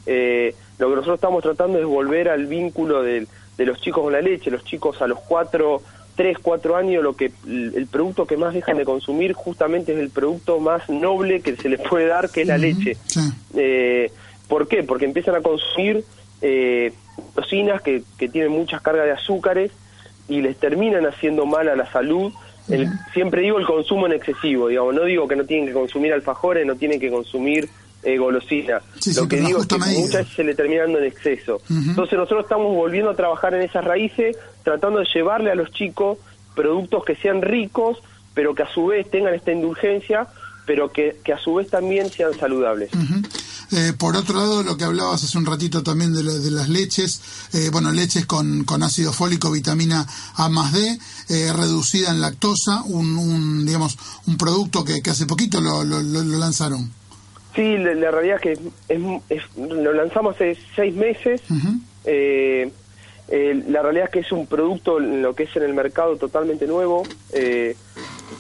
Eh, 0.05 0.55
lo 0.79 0.89
que 0.89 0.95
nosotros 0.95 1.15
estamos 1.15 1.43
tratando 1.43 1.79
es 1.79 1.86
volver 1.86 2.29
al 2.29 2.47
vínculo 2.47 3.03
del, 3.03 3.27
de 3.57 3.65
los 3.65 3.79
chicos 3.81 4.03
con 4.03 4.13
la 4.13 4.21
leche. 4.21 4.49
Los 4.49 4.63
chicos 4.63 5.01
a 5.01 5.07
los 5.07 5.19
cuatro, 5.19 5.81
tres, 6.15 6.38
cuatro 6.41 6.75
años, 6.75 7.03
lo 7.03 7.15
que 7.15 7.31
el, 7.47 7.88
producto 7.91 8.25
que 8.25 8.38
más 8.38 8.53
dejan 8.53 8.77
de 8.77 8.86
consumir 8.86 9.34
justamente 9.34 9.93
es 9.93 9.99
el 9.99 10.09
producto 10.09 10.59
más 10.59 10.89
noble 10.89 11.41
que 11.41 11.55
se 11.55 11.69
les 11.69 11.81
puede 11.81 12.07
dar, 12.07 12.29
que 12.29 12.41
es 12.41 12.47
la 12.47 12.57
leche. 12.57 12.97
Eh, 13.55 14.11
¿Por 14.47 14.67
qué? 14.67 14.84
Porque 14.84 15.05
empiezan 15.05 15.36
a 15.36 15.41
consumir 15.41 16.03
eh, 16.41 16.93
tocinas 17.36 17.81
que, 17.81 18.03
que 18.17 18.29
tienen 18.29 18.51
muchas 18.51 18.81
cargas 18.81 19.05
de 19.05 19.11
azúcares 19.11 19.71
y 20.27 20.41
les 20.41 20.57
terminan 20.57 21.05
haciendo 21.05 21.45
mal 21.45 21.67
a 21.67 21.75
la 21.75 21.91
salud. 21.91 22.31
El- 22.70 22.89
Siempre 23.14 23.41
digo 23.41 23.59
el 23.59 23.66
consumo 23.66 24.05
en 24.07 24.14
excesivo, 24.14 24.68
digamos, 24.70 24.93
no 24.95 25.03
digo 25.03 25.28
que 25.28 25.36
no 25.36 25.43
tienen 25.45 25.68
que 25.68 25.74
consumir 25.74 26.14
alfajores, 26.14 26.66
no 26.66 26.76
tienen 26.76 26.99
que 26.99 27.09
consumir 27.11 27.68
eh, 28.03 28.18
golosina. 28.18 28.82
Sí, 28.99 29.14
sí, 29.14 29.20
Lo 29.22 29.28
que 29.28 29.38
digo 29.38 29.59
es 29.61 29.68
que 29.68 29.78
medida. 29.78 29.99
muchas 29.99 30.22
veces 30.22 30.34
se 30.36 30.43
le 30.43 30.55
termina 30.55 30.82
dando 30.84 30.99
en 30.99 31.05
exceso. 31.05 31.61
Entonces 31.70 32.18
nosotros 32.18 32.43
estamos 32.43 32.76
volviendo 32.76 33.09
a 33.11 33.16
trabajar 33.16 33.53
en 33.53 33.61
esas 33.61 33.84
raíces, 33.86 34.38
tratando 34.64 34.99
de 34.99 35.05
llevarle 35.14 35.51
a 35.51 35.55
los 35.55 35.72
chicos 35.72 36.18
productos 36.55 37.03
que 37.05 37.16
sean 37.16 37.41
ricos, 37.41 37.97
pero 38.34 38.53
que 38.55 38.64
a 38.64 38.68
su 38.68 38.88
vez 38.88 39.09
tengan 39.09 39.34
esta 39.34 39.51
indulgencia, 39.51 40.28
pero 40.66 40.91
que, 40.91 41.16
que 41.24 41.34
a 41.34 41.38
su 41.38 41.55
vez 41.55 41.70
también 41.70 42.09
sean 42.09 42.34
saludables. 42.34 42.89
Eh, 43.72 43.93
por 43.97 44.16
otro 44.16 44.36
lado, 44.36 44.64
lo 44.64 44.78
que 44.78 44.84
hablabas 44.84 45.24
hace 45.24 45.38
un 45.38 45.45
ratito 45.45 45.82
también 45.84 46.14
de, 46.14 46.24
la- 46.24 46.34
de 46.34 46.51
las 46.51 46.70
leches, 46.70 47.22
eh, 47.53 47.70
bueno, 47.72 47.91
leches 47.91 48.26
con, 48.26 48.64
con 48.66 48.84
ácido 48.84 49.14
fólico, 49.14 49.49
vitamina 49.51 50.05
A 50.36 50.49
más 50.49 50.74
D, 50.74 50.99
eh, 51.30 51.51
reducida 51.53 52.11
en 52.11 52.22
lactosa, 52.22 52.84
un, 52.84 53.18
un, 53.18 53.66
digamos, 53.66 53.97
un 54.28 54.38
producto 54.38 54.84
que, 54.84 55.01
que 55.01 55.09
hace 55.09 55.26
poquito 55.26 55.61
lo, 55.61 55.84
lo- 55.84 56.01
lo- 56.01 56.24
lanzaron. 56.38 56.91
Sí, 57.55 57.78
la, 57.78 57.93
la 57.95 58.11
realidad 58.11 58.38
es 58.38 58.41
que 58.41 58.51
es, 58.89 58.99
es- 59.30 59.57
lo 59.57 59.93
lanzamos 59.93 60.36
hace 60.36 60.57
seis 60.76 60.93
meses. 60.95 61.41
Eh, 62.05 62.72
eh, 63.30 63.64
la 63.70 63.82
realidad 63.82 64.05
es 64.07 64.11
que 64.11 64.20
es 64.20 64.32
un 64.32 64.47
producto, 64.47 64.99
lo 64.99 65.34
que 65.36 65.43
es 65.43 65.55
en 65.55 65.64
el 65.64 65.74
mercado, 65.74 66.18
totalmente 66.18 66.68
nuevo. 66.68 67.03
Eh, 67.32 67.76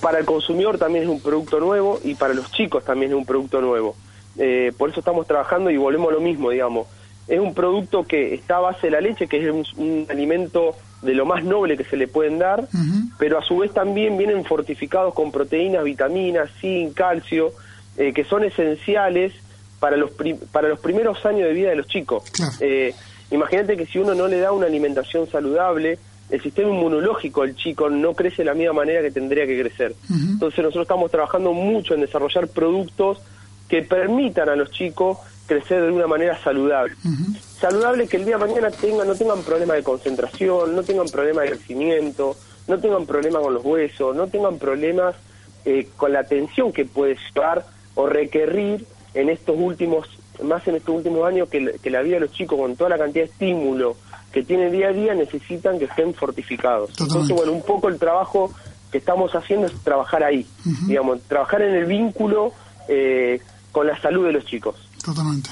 para 0.01 0.19
el 0.19 0.25
consumidor 0.25 0.77
también 0.77 1.03
es 1.05 1.09
un 1.09 1.21
producto 1.21 1.59
nuevo 1.59 1.99
y 2.03 2.15
para 2.15 2.33
los 2.33 2.51
chicos 2.51 2.83
también 2.83 3.11
es 3.11 3.17
un 3.17 3.25
producto 3.25 3.61
nuevo. 3.61 3.95
Eh, 4.37 4.71
por 4.77 4.89
eso 4.89 4.99
estamos 4.99 5.27
trabajando 5.27 5.69
y 5.69 5.77
volvemos 5.77 6.09
a 6.09 6.13
lo 6.15 6.21
mismo, 6.21 6.49
digamos. 6.49 6.87
Es 7.27 7.39
un 7.39 7.53
producto 7.53 8.03
que 8.03 8.33
está 8.33 8.57
a 8.57 8.61
base 8.61 8.87
de 8.87 8.91
la 8.91 9.01
leche, 9.01 9.27
que 9.27 9.37
es 9.47 9.51
un, 9.53 9.65
un 9.77 10.05
alimento 10.09 10.75
de 11.01 11.13
lo 11.13 11.25
más 11.25 11.43
noble 11.43 11.77
que 11.77 11.83
se 11.83 11.97
le 11.97 12.07
pueden 12.07 12.39
dar, 12.39 12.67
pero 13.19 13.37
a 13.37 13.43
su 13.43 13.57
vez 13.57 13.71
también 13.73 14.17
vienen 14.17 14.43
fortificados 14.45 15.13
con 15.13 15.31
proteínas, 15.31 15.83
vitaminas, 15.83 16.49
zinc, 16.59 16.93
calcio, 16.95 17.51
eh, 17.97 18.11
que 18.13 18.23
son 18.23 18.43
esenciales 18.43 19.33
para 19.79 19.97
los, 19.97 20.11
pri- 20.11 20.35
para 20.51 20.67
los 20.69 20.79
primeros 20.79 21.25
años 21.25 21.47
de 21.47 21.53
vida 21.53 21.69
de 21.69 21.75
los 21.75 21.87
chicos. 21.87 22.23
Eh, 22.61 22.93
Imagínate 23.31 23.75
que 23.77 23.85
si 23.87 23.97
uno 23.97 24.13
no 24.13 24.27
le 24.27 24.37
da 24.39 24.51
una 24.51 24.67
alimentación 24.67 25.27
saludable, 25.27 25.97
el 26.29 26.41
sistema 26.41 26.69
inmunológico 26.69 27.41
del 27.41 27.55
chico 27.55 27.89
no 27.89 28.13
crece 28.13 28.37
de 28.37 28.45
la 28.45 28.53
misma 28.53 28.73
manera 28.73 29.01
que 29.01 29.09
tendría 29.11 29.47
que 29.47 29.59
crecer. 29.59 29.95
Entonces 30.33 30.59
nosotros 30.59 30.83
estamos 30.83 31.09
trabajando 31.09 31.51
mucho 31.51 31.95
en 31.95 32.01
desarrollar 32.01 32.47
productos 32.49 33.19
que 33.67 33.81
permitan 33.83 34.49
a 34.49 34.55
los 34.55 34.71
chicos 34.71 35.17
crecer 35.47 35.81
de 35.83 35.91
una 35.91 36.07
manera 36.07 36.37
saludable. 36.43 36.95
Saludable 37.59 38.07
que 38.07 38.17
el 38.17 38.25
día 38.25 38.37
de 38.37 38.45
mañana 38.47 38.71
tengan, 38.71 39.07
no 39.07 39.15
tengan 39.15 39.41
problemas 39.41 39.77
de 39.77 39.83
concentración, 39.83 40.75
no 40.75 40.83
tengan 40.83 41.07
problemas 41.07 41.43
de 41.45 41.49
crecimiento, 41.51 42.35
no 42.67 42.79
tengan 42.79 43.05
problemas 43.05 43.41
con 43.41 43.53
los 43.53 43.63
huesos, 43.65 44.15
no 44.15 44.27
tengan 44.27 44.57
problemas 44.57 45.15
eh, 45.65 45.87
con 45.97 46.11
la 46.13 46.19
atención 46.19 46.71
que 46.73 46.85
puede 46.85 47.17
llevar 47.33 47.65
o 47.95 48.05
requerir 48.07 48.85
en 49.13 49.29
estos 49.29 49.55
últimos, 49.57 50.07
más 50.41 50.67
en 50.67 50.75
estos 50.75 50.95
últimos 50.95 51.25
años 51.27 51.47
que, 51.49 51.61
la- 51.61 51.71
que 51.73 51.89
la 51.89 52.01
vida 52.01 52.15
de 52.15 52.21
los 52.21 52.31
chicos 52.33 52.57
con 52.59 52.75
toda 52.75 52.89
la 52.89 52.97
cantidad 52.97 53.25
de 53.25 53.31
estímulo 53.31 53.95
que 54.31 54.43
tienen 54.43 54.71
día 54.71 54.87
a 54.89 54.91
día 54.93 55.13
necesitan 55.13 55.77
que 55.77 55.85
estén 55.85 56.13
fortificados. 56.13 56.89
Entonces, 56.99 57.35
bueno, 57.35 57.51
un 57.51 57.61
poco 57.61 57.87
el 57.87 57.99
trabajo 57.99 58.51
que 58.91 58.97
estamos 58.97 59.33
haciendo 59.35 59.67
es 59.67 59.73
trabajar 59.83 60.23
ahí, 60.23 60.45
digamos, 60.87 61.21
trabajar 61.23 61.61
en 61.61 61.75
el 61.75 61.85
vínculo 61.85 62.51
eh, 62.89 63.39
con 63.73 63.87
la 63.87 64.01
salud 64.01 64.25
de 64.25 64.31
los 64.31 64.45
chicos. 64.45 64.75
Totalmente. 65.03 65.49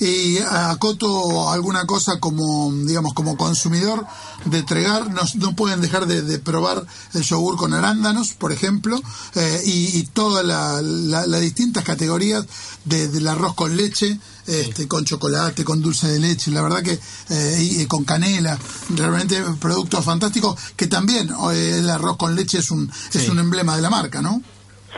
Y 0.00 0.38
acoto 0.38 1.50
alguna 1.52 1.84
cosa 1.86 2.18
como, 2.18 2.72
digamos, 2.72 3.12
como 3.14 3.36
consumidor 3.36 4.04
de 4.46 4.62
Tregar, 4.62 5.10
no, 5.10 5.20
no 5.36 5.54
pueden 5.54 5.80
dejar 5.82 6.06
de, 6.06 6.22
de 6.22 6.38
probar 6.38 6.84
el 7.12 7.22
yogur 7.22 7.56
con 7.56 7.74
arándanos, 7.74 8.32
por 8.32 8.50
ejemplo, 8.50 8.98
eh, 9.34 9.60
y, 9.64 9.98
y 9.98 10.02
todas 10.06 10.44
la- 10.44 10.80
la- 10.82 11.26
las 11.26 11.40
distintas 11.42 11.84
categorías 11.84 12.44
de- 12.86 13.08
del 13.08 13.28
arroz 13.28 13.54
con 13.54 13.76
leche, 13.76 14.18
este, 14.46 14.88
con 14.88 15.04
chocolate, 15.04 15.64
con 15.64 15.80
dulce 15.82 16.08
de 16.08 16.18
leche, 16.18 16.50
la 16.50 16.62
verdad 16.62 16.82
que, 16.82 16.98
eh, 17.30 17.58
y, 17.60 17.82
y 17.82 17.86
con 17.86 18.04
canela, 18.04 18.58
realmente 18.96 19.40
productos 19.60 20.04
fantásticos, 20.04 20.58
que 20.76 20.86
también 20.86 21.30
eh, 21.52 21.76
el 21.78 21.90
arroz 21.90 22.16
con 22.16 22.34
leche 22.34 22.58
es 22.58 22.70
un, 22.70 22.90
es 23.12 23.28
un 23.28 23.38
emblema 23.38 23.76
de 23.76 23.82
la 23.82 23.90
marca, 23.90 24.20
¿no? 24.22 24.42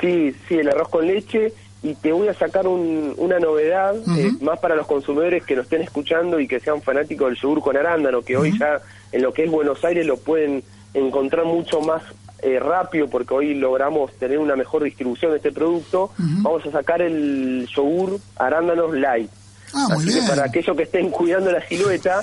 Sí, 0.01 0.35
sí, 0.49 0.55
el 0.55 0.69
arroz 0.69 0.89
con 0.91 1.07
leche. 1.07 1.53
Y 1.83 1.95
te 1.95 2.11
voy 2.13 2.29
a 2.29 2.35
sacar 2.35 2.67
un- 2.67 3.15
una 3.19 3.39
novedad, 3.39 3.95
eh, 4.17 4.33
más 4.41 4.59
para 4.59 4.75
los 4.75 4.87
consumidores 4.87 5.45
que 5.45 5.55
nos 5.55 5.65
estén 5.65 5.83
escuchando 5.83 6.41
y 6.41 6.49
que 6.49 6.59
sean 6.59 6.83
fanáticos 6.83 7.29
del 7.29 7.39
yogur 7.39 7.61
con 7.61 7.77
arándano, 7.77 8.23
que 8.23 8.37
hoy 8.37 8.59
ya 8.59 8.81
en 9.13 9.23
lo 9.23 9.33
que 9.33 9.45
es 9.45 9.51
Buenos 9.51 9.85
Aires 9.85 10.05
lo 10.07 10.17
pueden 10.17 10.63
encontrar 10.95 11.45
mucho 11.45 11.81
más 11.81 12.03
eh, 12.43 12.59
rápido 12.61 13.09
porque 13.09 13.33
hoy 13.33 13.55
logramos 13.55 14.13
tener 14.19 14.39
una 14.39 14.57
mejor 14.57 14.83
distribución 14.85 15.31
de 15.33 15.39
este 15.39 15.53
producto. 15.53 16.11
Vamos 16.19 16.65
a 16.67 16.71
sacar 16.71 17.01
el 17.03 17.67
yogur 17.75 18.19
arándanos 18.37 18.93
light. 18.95 19.31
Ah, 19.75 19.89
muy 19.95 20.05
Así 20.05 20.21
que 20.21 20.29
para 20.29 20.45
aquellos 20.45 20.77
que 20.77 20.83
estén 20.85 21.11
cuidando 21.11 21.51
la 21.51 21.67
silueta, 21.67 22.23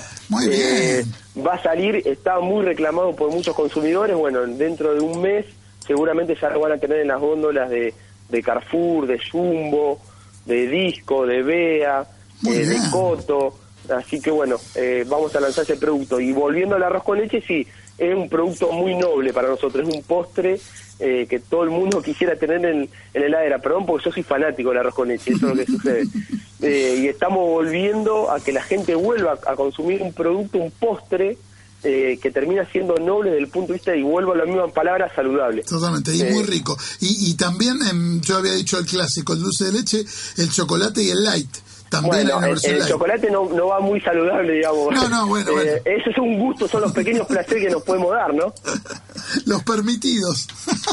eh, 0.52 1.04
va 1.44 1.54
a 1.54 1.62
salir, 1.62 1.96
está 2.06 2.38
muy 2.40 2.64
reclamado 2.64 3.14
por 3.14 3.30
muchos 3.30 3.54
consumidores. 3.56 4.16
Bueno, 4.16 4.40
dentro 4.46 4.94
de 4.94 5.00
un 5.00 5.20
mes 5.20 5.46
seguramente 5.86 6.36
ya 6.40 6.48
lo 6.50 6.60
van 6.60 6.72
a 6.72 6.78
tener 6.78 7.00
en 7.00 7.08
las 7.08 7.20
góndolas 7.20 7.68
de, 7.68 7.92
de 8.28 8.42
Carrefour, 8.42 9.06
de 9.06 9.18
Jumbo, 9.18 10.00
de 10.44 10.66
Disco, 10.66 11.26
de 11.26 11.42
Bea, 11.42 12.06
eh, 12.46 12.66
de. 12.66 12.78
Coto. 12.90 13.58
Así 13.94 14.20
que 14.20 14.30
bueno, 14.30 14.56
eh, 14.74 15.04
vamos 15.06 15.34
a 15.36 15.40
lanzar 15.40 15.64
ese 15.64 15.76
producto. 15.76 16.20
Y 16.20 16.32
volviendo 16.32 16.76
al 16.76 16.82
arroz 16.82 17.02
con 17.02 17.18
leche, 17.18 17.42
sí, 17.46 17.66
es 17.98 18.14
un 18.14 18.28
producto 18.28 18.72
muy 18.72 18.94
noble 18.94 19.32
para 19.32 19.48
nosotros, 19.48 19.86
es 19.86 19.94
un 19.94 20.02
postre 20.02 20.58
eh, 21.00 21.26
que 21.28 21.40
todo 21.40 21.64
el 21.64 21.70
mundo 21.70 22.02
quisiera 22.04 22.36
tener 22.36 22.64
en, 22.64 22.88
en 23.14 23.20
la 23.20 23.26
heladera. 23.26 23.58
Perdón, 23.58 23.86
porque 23.86 24.06
yo 24.06 24.12
soy 24.12 24.22
fanático 24.22 24.70
del 24.70 24.78
arroz 24.78 24.94
con 24.94 25.08
leche, 25.08 25.32
eso 25.32 25.48
es 25.48 25.56
lo 25.56 25.64
que 25.64 25.66
sucede. 25.66 26.04
Eh, 26.62 27.00
y 27.02 27.08
estamos 27.08 27.40
volviendo 27.40 28.30
a 28.30 28.40
que 28.40 28.50
la 28.50 28.62
gente 28.62 28.94
vuelva 28.94 29.38
a 29.46 29.54
consumir 29.54 30.00
un 30.00 30.14
producto, 30.14 30.56
un 30.56 30.70
postre, 30.70 31.36
eh, 31.84 32.18
que 32.20 32.30
termina 32.30 32.64
siendo 32.70 32.96
noble 32.96 33.30
desde 33.30 33.42
el 33.44 33.48
punto 33.48 33.68
de 33.68 33.74
vista, 33.74 33.94
y 33.94 34.02
vuelvo 34.02 34.32
a 34.32 34.36
la 34.36 34.44
misma 34.44 34.68
palabra, 34.68 35.10
saludable. 35.14 35.62
Totalmente, 35.62 36.14
y 36.14 36.22
Eh, 36.22 36.30
muy 36.32 36.42
rico. 36.44 36.76
Y, 37.00 37.30
y 37.30 37.34
también, 37.34 37.78
em, 37.88 38.20
yo 38.20 38.38
había 38.38 38.52
dicho 38.54 38.78
el 38.78 38.86
clásico, 38.86 39.34
el 39.34 39.40
dulce 39.40 39.64
de 39.66 39.72
leche, 39.72 40.04
el 40.38 40.50
chocolate 40.50 41.02
y 41.02 41.10
el 41.10 41.22
light. 41.22 41.50
También 41.90 42.26
Bueno, 42.26 42.44
el, 42.46 42.58
el 42.64 42.86
chocolate 42.88 43.30
no, 43.30 43.48
no 43.50 43.68
va 43.68 43.78
muy 43.78 44.00
saludable, 44.00 44.54
digamos. 44.54 44.92
No, 44.94 45.08
no, 45.08 45.28
bueno, 45.28 45.52
bueno. 45.52 45.70
Eh, 45.70 45.82
Eso 45.84 46.10
es 46.10 46.18
un 46.18 46.40
gusto, 46.40 46.66
son 46.66 46.80
los 46.80 46.92
pequeños 46.92 47.24
placeres 47.26 47.66
que 47.66 47.70
nos 47.70 47.82
podemos 47.84 48.10
dar, 48.10 48.34
¿no? 48.34 48.52
Los 49.46 49.62
permitidos. 49.62 50.48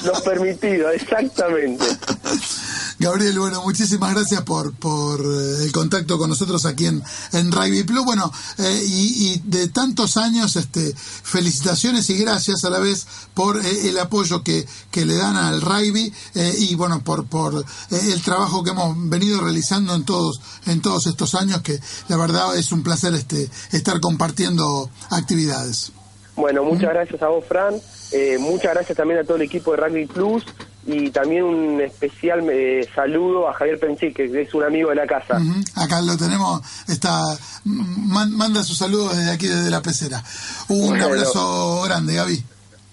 Los 0.06 0.22
permitidos, 0.22 0.94
exactamente. 0.94 1.84
Gabriel, 3.02 3.40
bueno, 3.40 3.64
muchísimas 3.64 4.14
gracias 4.14 4.44
por, 4.44 4.74
por 4.74 5.20
eh, 5.22 5.64
el 5.64 5.72
contacto 5.72 6.20
con 6.20 6.30
nosotros 6.30 6.68
aquí 6.68 6.86
en, 6.86 7.02
en 7.34 7.52
Rugby 7.52 7.82
Plus. 7.84 8.06
Bueno, 8.06 8.32
eh, 8.60 8.84
y, 8.88 9.34
y 9.34 9.42
de 9.44 9.70
tantos 9.70 10.18
años, 10.18 10.56
este, 10.56 10.94
felicitaciones 10.96 12.08
y 12.12 12.18
gracias 12.20 12.64
a 12.64 12.70
la 12.70 12.78
vez 12.78 13.08
por 13.34 13.58
eh, 13.58 13.90
el 13.90 13.98
apoyo 13.98 14.44
que, 14.44 14.68
que 14.92 15.08
le 15.08 15.16
dan 15.16 15.36
al 15.36 15.62
rugby 15.62 16.14
eh, 16.36 16.54
y 16.60 16.76
bueno, 16.76 17.04
por, 17.04 17.26
por 17.26 17.66
el 17.90 18.22
trabajo 18.22 18.64
que 18.64 18.70
hemos 18.70 18.96
venido 19.10 19.42
realizando 19.42 19.96
en 19.96 20.06
todos, 20.06 20.40
en 20.68 20.80
todos 20.80 21.08
estos 21.08 21.34
años, 21.34 21.62
que 21.64 21.80
la 22.08 22.18
verdad 22.18 22.56
es 22.56 22.72
un 22.72 22.84
placer 22.84 23.16
este, 23.16 23.50
estar 23.72 24.00
compartiendo 24.00 24.92
actividades. 25.10 25.92
Bueno, 26.36 26.64
muchas 26.64 26.92
gracias 26.92 27.20
a 27.24 27.30
vos, 27.30 27.44
Fran. 27.48 27.82
Eh, 28.12 28.38
muchas 28.40 28.76
gracias 28.76 28.96
también 28.96 29.22
a 29.22 29.24
todo 29.24 29.38
el 29.38 29.44
equipo 29.44 29.72
de 29.72 29.78
Rugby 29.78 30.06
Plus 30.06 30.46
y 30.88 31.10
también 31.12 31.44
un 31.44 31.80
especial 31.82 32.42
eh, 32.52 32.88
saludo 32.96 33.48
a 33.48 33.54
Javier 33.54 33.80
Penchi, 33.80 34.12
que 34.14 34.26
es 34.42 34.54
un 34.54 34.64
amigo 34.64 34.90
de 34.90 34.96
la 34.96 35.06
casa. 35.08 35.40
Acá 35.76 36.02
lo 36.02 36.18
tenemos, 36.18 36.62
está 36.88 37.22
man- 37.66 38.32
manda 38.36 38.64
sus 38.64 38.78
saludos 38.78 39.16
desde 39.16 39.32
aquí, 39.32 39.48
desde 39.48 39.70
la 39.70 39.82
pecera. 39.82 40.24
Un 40.70 40.90
Bueno. 40.90 41.06
abrazo 41.06 41.82
grande, 41.84 42.16
Gaby. 42.16 42.44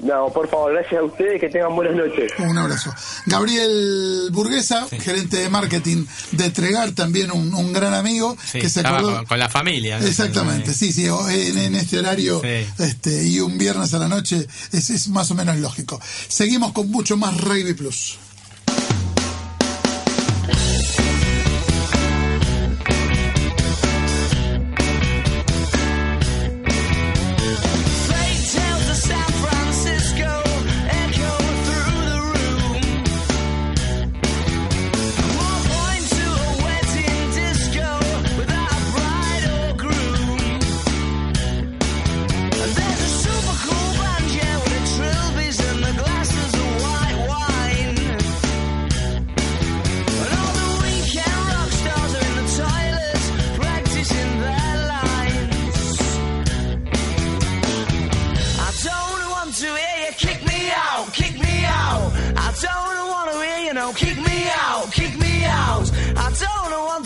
No, 0.01 0.29
por 0.33 0.49
favor, 0.49 0.73
gracias 0.75 1.01
a 1.01 1.05
ustedes, 1.05 1.41
que 1.41 1.49
tengan 1.49 1.75
buenas 1.75 1.97
noches. 1.97 2.31
Un 2.39 2.57
abrazo. 2.57 2.95
Gabriel 3.27 4.29
Burguesa, 4.31 4.87
gerente 5.01 5.39
de 5.39 5.49
marketing 5.49 6.05
de 6.33 6.51
Tregar, 6.51 6.93
también 6.93 7.33
un, 7.33 7.53
un 7.53 7.73
gran 7.73 7.93
amigo 7.95 8.37
Sí, 8.45 8.61
que 8.61 8.69
se 8.69 8.81
acordó. 8.81 9.17
con, 9.17 9.27
con 9.27 9.39
la 9.41 9.49
familia. 9.49 9.99
¿no? 9.99 10.07
Exactamente, 10.07 10.73
sí, 10.73 10.93
sí, 10.93 11.09
o- 11.09 11.29
en, 11.29 11.59
en 11.59 11.75
este 11.75 11.99
horario 11.99 12.41
Sí. 12.41 12.67
este, 12.83 13.25
y 13.27 13.41
un 13.41 13.59
viernes 13.59 13.93
a 13.95 13.99
la 13.99 14.07
noche 14.09 14.47
es, 14.73 14.91
es 14.91 15.09
más 15.09 15.31
o 15.33 15.35
menos 15.35 15.57
lógico. 15.57 16.01
Seguimos 16.29 16.73
con 16.73 16.89
mucho 16.91 17.17
más 17.17 17.37
Rugby 17.41 17.75
Plus. 17.75 18.19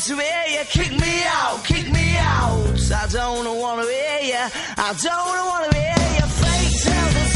To 0.06 0.16
hear 0.16 0.58
you, 0.58 0.64
kick 0.64 0.90
me 0.90 1.22
out, 1.26 1.64
kick 1.64 1.92
me 1.92 2.16
out. 2.18 2.92
I 2.92 3.06
don't 3.06 3.58
want 3.58 3.82
to 3.82 3.86
hear 3.86 4.20
you, 4.22 4.50
I 4.76 4.94
don't 5.00 5.46
want 5.46 5.70
to 5.70 5.78
hear 5.78 5.94
you. 6.18 6.26
Fake 6.26 6.82
tales 6.82 7.31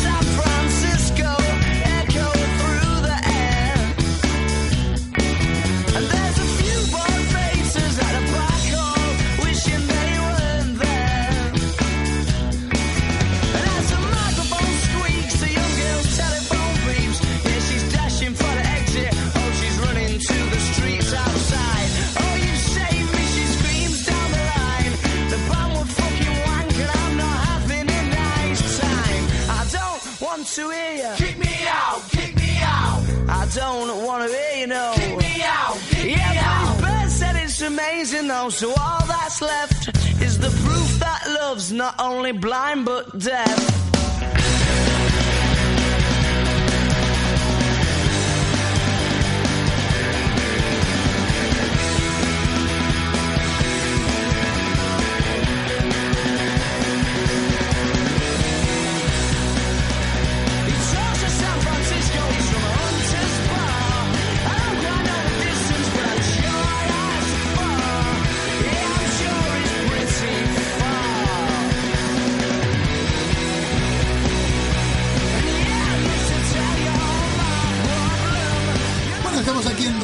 so 38.51 38.69
all 38.69 39.07
that's 39.07 39.43
left 39.43 39.89
is 40.23 40.39
the 40.39 40.49
proof 40.49 40.99
that 41.01 41.39
love's 41.41 41.73
not 41.73 41.95
only 41.99 42.33
blind 42.33 42.85
but 42.85 43.19
deaf. 43.19 43.96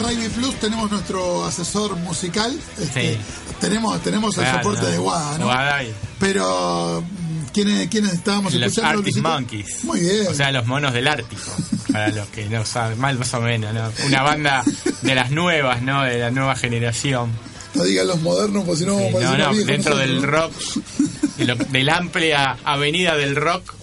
Raimi 0.03 0.29
Plus, 0.29 0.55
tenemos 0.57 0.91
nuestro 0.91 1.45
asesor 1.47 1.97
musical. 1.97 2.55
este, 2.81 3.15
Sí. 3.15 3.19
Tenemos, 3.61 4.01
tenemos 4.03 4.37
el 4.39 4.47
soporte 4.51 4.83
no. 4.83 4.89
de 4.89 4.99
Guada, 4.99 5.39
¿no? 5.39 5.45
Guada 5.47 5.85
y- 5.85 5.95
Pero, 6.19 7.03
mm, 7.03 7.45
¿quiénes, 7.53 7.89
quiénes 7.89 8.13
estábamos 8.15 8.53
Los 8.55 8.63
escuchando? 8.73 8.89
Arctic 8.99 9.15
Luisito? 9.15 9.29
Monkeys. 9.29 9.85
Muy 9.85 10.01
bien. 10.01 10.27
O 10.29 10.35
sea, 10.35 10.51
los 10.51 10.67
monos 10.67 10.93
del 10.93 11.07
Ártico. 11.07 11.43
Para 11.93 12.09
los 12.09 12.27
que 12.29 12.47
no 12.49 12.65
saben, 12.67 12.99
mal 12.99 13.19
más 13.19 13.33
o 13.35 13.41
menos, 13.41 13.73
¿no? 13.73 13.91
Una 14.07 14.23
banda 14.23 14.65
de 15.03 15.15
las 15.15 15.31
nuevas, 15.31 15.81
¿no? 15.83 16.03
De 16.03 16.19
la 16.19 16.31
nueva 16.31 16.57
generación. 16.57 17.31
no 17.75 17.85
digan 17.85 18.07
los 18.07 18.21
modernos, 18.21 18.65
porque 18.65 18.81
si 18.81 18.87
no, 18.87 18.99
Sí, 18.99 19.05
vamos 19.15 19.39
no, 19.39 19.53
no, 19.53 19.65
dentro 19.65 19.97
del 19.97 20.23
rock, 20.23 20.53
de, 21.39 21.45
lo- 21.47 21.55
de 21.57 21.85
la 21.85 21.97
amplia 21.97 22.57
avenida 22.65 23.17
del 23.17 23.35
rock. 23.37 23.75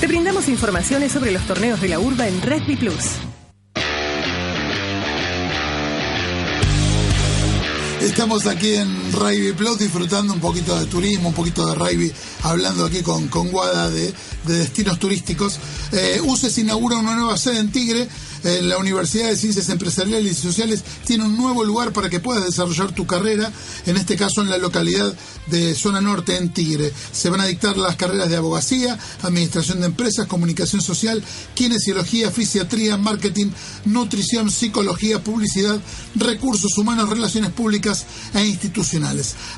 Te 0.00 0.06
brindamos 0.06 0.48
informaciones 0.48 1.10
sobre 1.10 1.32
los 1.32 1.42
torneos 1.42 1.80
de 1.80 1.88
la 1.88 1.98
urba 1.98 2.28
en 2.28 2.40
Rugby 2.40 2.76
Plus. 2.76 2.94
Estamos 8.00 8.46
aquí 8.46 8.74
en 8.76 9.07
Rugby 9.12 9.52
Plus 9.52 9.78
disfrutando 9.78 10.32
un 10.34 10.40
poquito 10.40 10.78
de 10.78 10.86
turismo, 10.86 11.28
un 11.28 11.34
poquito 11.34 11.66
de 11.66 11.74
rugby, 11.74 12.12
hablando 12.42 12.84
aquí 12.84 13.02
con, 13.02 13.28
con 13.28 13.48
Guada 13.50 13.90
de, 13.90 14.12
de 14.46 14.58
destinos 14.58 14.98
turísticos. 14.98 15.58
Eh, 15.92 16.20
UCES 16.22 16.58
inaugura 16.58 16.96
una 16.96 17.14
nueva 17.14 17.36
sede 17.36 17.58
en 17.58 17.72
Tigre. 17.72 18.08
Eh, 18.44 18.60
la 18.62 18.78
Universidad 18.78 19.28
de 19.28 19.36
Ciencias 19.36 19.68
Empresariales 19.68 20.30
y 20.30 20.40
Sociales 20.40 20.84
tiene 21.04 21.24
un 21.24 21.36
nuevo 21.36 21.64
lugar 21.64 21.92
para 21.92 22.08
que 22.08 22.20
puedas 22.20 22.44
desarrollar 22.44 22.92
tu 22.92 23.04
carrera, 23.04 23.50
en 23.84 23.96
este 23.96 24.16
caso 24.16 24.42
en 24.42 24.48
la 24.50 24.58
localidad 24.58 25.12
de 25.46 25.74
Zona 25.74 26.00
Norte, 26.00 26.36
en 26.36 26.52
Tigre. 26.52 26.92
Se 27.12 27.30
van 27.30 27.40
a 27.40 27.46
dictar 27.46 27.76
las 27.76 27.96
carreras 27.96 28.28
de 28.28 28.36
abogacía, 28.36 28.96
administración 29.22 29.80
de 29.80 29.86
empresas, 29.86 30.28
comunicación 30.28 30.82
social, 30.82 31.22
kinesiología, 31.54 32.30
fisiatría, 32.30 32.96
marketing, 32.96 33.50
nutrición, 33.86 34.50
psicología, 34.50 35.22
publicidad, 35.24 35.80
recursos 36.14 36.78
humanos, 36.78 37.08
relaciones 37.08 37.50
públicas 37.50 38.06
e 38.34 38.46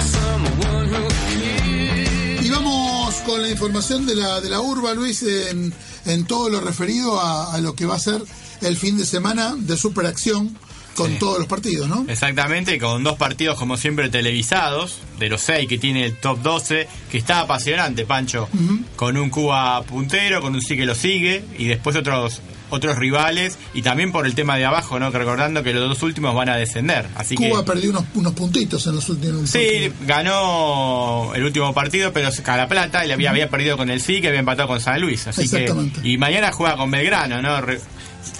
someone 0.00 0.88
who 0.88 1.08
cares. 1.08 2.44
y 2.46 2.50
vamos 2.50 3.14
con 3.26 3.42
la 3.42 3.48
información 3.50 4.06
de 4.06 4.14
la 4.16 4.40
de 4.40 4.48
la 4.50 4.60
urba 4.60 4.94
Luis 4.94 5.22
en, 5.22 5.72
en 6.06 6.24
todo 6.26 6.48
lo 6.50 6.60
referido 6.60 7.20
a, 7.20 7.54
a 7.54 7.58
lo 7.60 7.74
que 7.74 7.86
va 7.86 7.96
a 7.96 7.98
ser 8.00 8.22
el 8.62 8.76
fin 8.76 8.96
de 8.98 9.06
semana 9.06 9.54
de 9.56 9.76
superacción 9.76 10.56
con 10.94 11.12
Sí. 11.12 11.16
todos 11.20 11.38
los 11.38 11.46
partidos 11.46 11.88
¿no? 11.88 12.04
Exactamente, 12.08 12.76
con 12.80 13.04
dos 13.04 13.16
partidos 13.16 13.56
como 13.56 13.76
siempre 13.76 14.08
televisados, 14.08 14.96
de 15.20 15.28
los 15.28 15.40
seis 15.40 15.68
que 15.68 15.78
tiene 15.78 16.04
el 16.04 16.16
top 16.18 16.42
12, 16.42 16.88
que 17.08 17.18
está 17.18 17.38
apasionante, 17.38 18.04
Pancho, 18.04 18.48
con 18.96 19.16
un 19.16 19.30
Cuba 19.30 19.80
puntero, 19.84 20.40
con 20.42 20.54
un 20.56 20.60
sí 20.60 20.76
que 20.76 20.86
lo 20.86 20.96
sigue, 20.96 21.44
y 21.56 21.66
después 21.66 21.94
otros 21.94 22.40
otros 22.70 22.96
rivales, 22.96 23.58
y 23.74 23.82
también 23.82 24.12
por 24.12 24.26
el 24.26 24.34
tema 24.34 24.56
de 24.56 24.64
abajo, 24.64 24.98
¿no? 24.98 25.10
Que 25.12 25.18
recordando 25.18 25.62
que 25.62 25.72
los 25.74 25.88
dos 25.88 26.02
últimos 26.02 26.34
van 26.34 26.48
a 26.48 26.56
descender, 26.56 27.06
así 27.14 27.34
Cuba 27.34 27.60
que... 27.64 27.72
perdió 27.72 27.90
unos, 27.90 28.04
unos 28.14 28.32
puntitos 28.34 28.86
en 28.86 28.94
los 28.96 29.08
últimos 29.08 29.48
Sí, 29.50 29.58
partidos. 29.90 29.94
ganó 30.06 31.32
el 31.34 31.44
último 31.44 31.72
partido, 31.74 32.12
pero 32.12 32.28
a 32.28 32.56
La 32.56 32.68
Plata, 32.68 33.04
y 33.06 33.10
había, 33.12 33.30
había 33.30 33.48
perdido 33.48 33.76
con 33.76 33.90
el 33.90 34.00
sí, 34.00 34.20
que 34.20 34.28
había 34.28 34.40
empatado 34.40 34.68
con 34.68 34.80
San 34.80 35.00
Luis. 35.00 35.26
Así 35.26 35.48
que, 35.48 35.64
Exactamente. 35.64 36.00
y 36.08 36.18
mañana 36.18 36.52
juega 36.52 36.76
con 36.76 36.90
Belgrano, 36.90 37.42
¿no? 37.42 37.60
Re- 37.60 37.80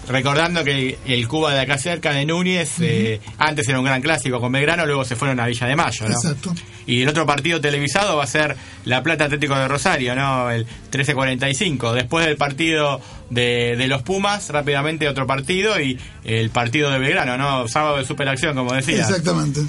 recordando 0.08 0.64
que 0.64 0.98
el 1.06 1.28
Cuba 1.28 1.54
de 1.54 1.60
acá 1.60 1.78
cerca 1.78 2.12
de 2.12 2.24
Núñez, 2.24 2.76
eh, 2.80 3.20
antes 3.38 3.68
era 3.68 3.78
un 3.78 3.84
gran 3.84 4.00
clásico 4.00 4.40
con 4.40 4.52
Belgrano, 4.52 4.86
luego 4.86 5.04
se 5.04 5.16
fueron 5.16 5.40
a 5.40 5.46
Villa 5.46 5.66
de 5.66 5.76
Mayo, 5.76 6.08
¿no? 6.08 6.14
Exacto. 6.14 6.54
Y 6.86 7.02
el 7.02 7.08
otro 7.08 7.26
partido 7.26 7.60
televisado 7.60 8.16
va 8.16 8.24
a 8.24 8.26
ser 8.26 8.56
La 8.84 9.02
Plata 9.02 9.24
Atlético 9.24 9.54
de 9.56 9.68
Rosario, 9.68 10.14
¿no? 10.14 10.50
El 10.50 10.66
13.45. 10.90 11.92
Después 11.92 12.24
del 12.24 12.36
partido 12.36 13.00
de, 13.30 13.76
de 13.76 13.88
los 13.88 14.02
Pumas, 14.02 14.48
rápidamente 14.48 15.08
otro 15.08 15.26
partido 15.26 15.78
y 15.80 15.98
el 16.24 16.50
partido 16.50 16.90
de 16.90 16.98
Belgrano, 16.98 17.36
¿no? 17.36 17.68
Sábado 17.68 17.98
de 17.98 18.06
superacción, 18.06 18.54
como 18.54 18.72
decía. 18.72 19.00
Exactamente. 19.00 19.60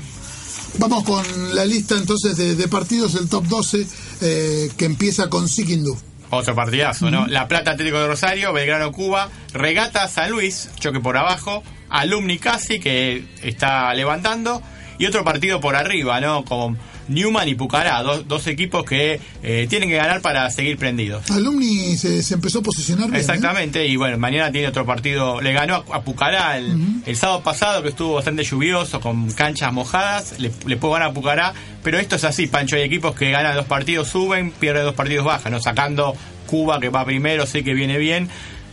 Vamos 0.77 1.03
con 1.03 1.25
la 1.55 1.65
lista 1.65 1.97
entonces 1.97 2.37
de, 2.37 2.55
de 2.55 2.67
partidos 2.67 3.13
del 3.13 3.27
top 3.27 3.45
12 3.47 3.87
eh, 4.21 4.71
que 4.77 4.85
empieza 4.85 5.29
con 5.29 5.49
Sikindú. 5.49 5.97
Otro 6.31 6.53
partidazo, 6.55 7.09
¿no? 7.09 7.25
La 7.27 7.47
Plata 7.47 7.71
Atlético 7.71 7.99
de 7.99 8.07
Rosario, 8.07 8.53
Belgrano 8.53 8.91
Cuba, 8.91 9.29
Regata 9.53 10.07
San 10.07 10.29
Luis, 10.29 10.69
choque 10.79 10.99
por 10.99 11.17
abajo, 11.17 11.63
Alumni 11.89 12.37
Casi, 12.37 12.79
que 12.79 13.23
está 13.41 13.93
levantando, 13.93 14.61
y 14.99 15.05
otro 15.05 15.23
partido 15.23 15.59
por 15.59 15.75
arriba, 15.75 16.21
¿no? 16.21 16.45
Con 16.45 16.77
Newman 17.09 17.47
y 17.49 17.55
Pucará, 17.55 18.01
dos, 18.03 18.27
dos 18.27 18.47
equipos 18.47 18.85
que 18.85 19.19
eh, 19.43 19.67
tienen 19.69 19.89
que 19.89 19.95
ganar 19.95 20.21
para 20.21 20.49
seguir 20.49 20.77
prendidos. 20.77 21.29
Alumni 21.31 21.97
se, 21.97 22.23
se 22.23 22.35
empezó 22.35 22.59
a 22.59 22.61
posicionar 22.61 23.05
bien. 23.07 23.15
¿eh? 23.17 23.19
Exactamente, 23.19 23.85
y 23.85 23.95
bueno, 23.97 24.17
mañana 24.17 24.51
tiene 24.51 24.67
otro 24.67 24.85
partido. 24.85 25.41
Le 25.41 25.51
ganó 25.51 25.83
a, 25.91 25.97
a 25.97 26.01
Pucará 26.03 26.57
el, 26.57 26.73
el 27.05 27.15
sábado 27.15 27.41
pasado, 27.41 27.83
que 27.83 27.89
estuvo 27.89 28.13
bastante 28.13 28.43
lluvioso, 28.43 29.01
con 29.01 29.31
canchas 29.31 29.73
mojadas. 29.73 30.39
Le, 30.39 30.51
le 30.65 30.77
puedo 30.77 30.93
ganar 30.93 31.09
a 31.09 31.13
Pucará, 31.13 31.53
pero 31.83 31.97
esto 31.97 32.15
es 32.15 32.23
así, 32.23 32.47
Pancho. 32.47 32.75
Hay 32.75 32.83
equipos 32.83 33.15
que 33.15 33.31
ganan 33.31 33.55
dos 33.55 33.65
partidos, 33.65 34.07
suben, 34.07 34.51
pierden 34.51 34.83
dos 34.83 34.95
partidos, 34.95 35.25
bajan, 35.25 35.51
¿no? 35.51 35.59
Sacando 35.59 36.15
Cuba, 36.47 36.79
que 36.79 36.89
va 36.89 37.05
primero, 37.05 37.45
sí 37.45 37.63
que 37.63 37.73
viene 37.73 37.97
bien. 37.97 38.29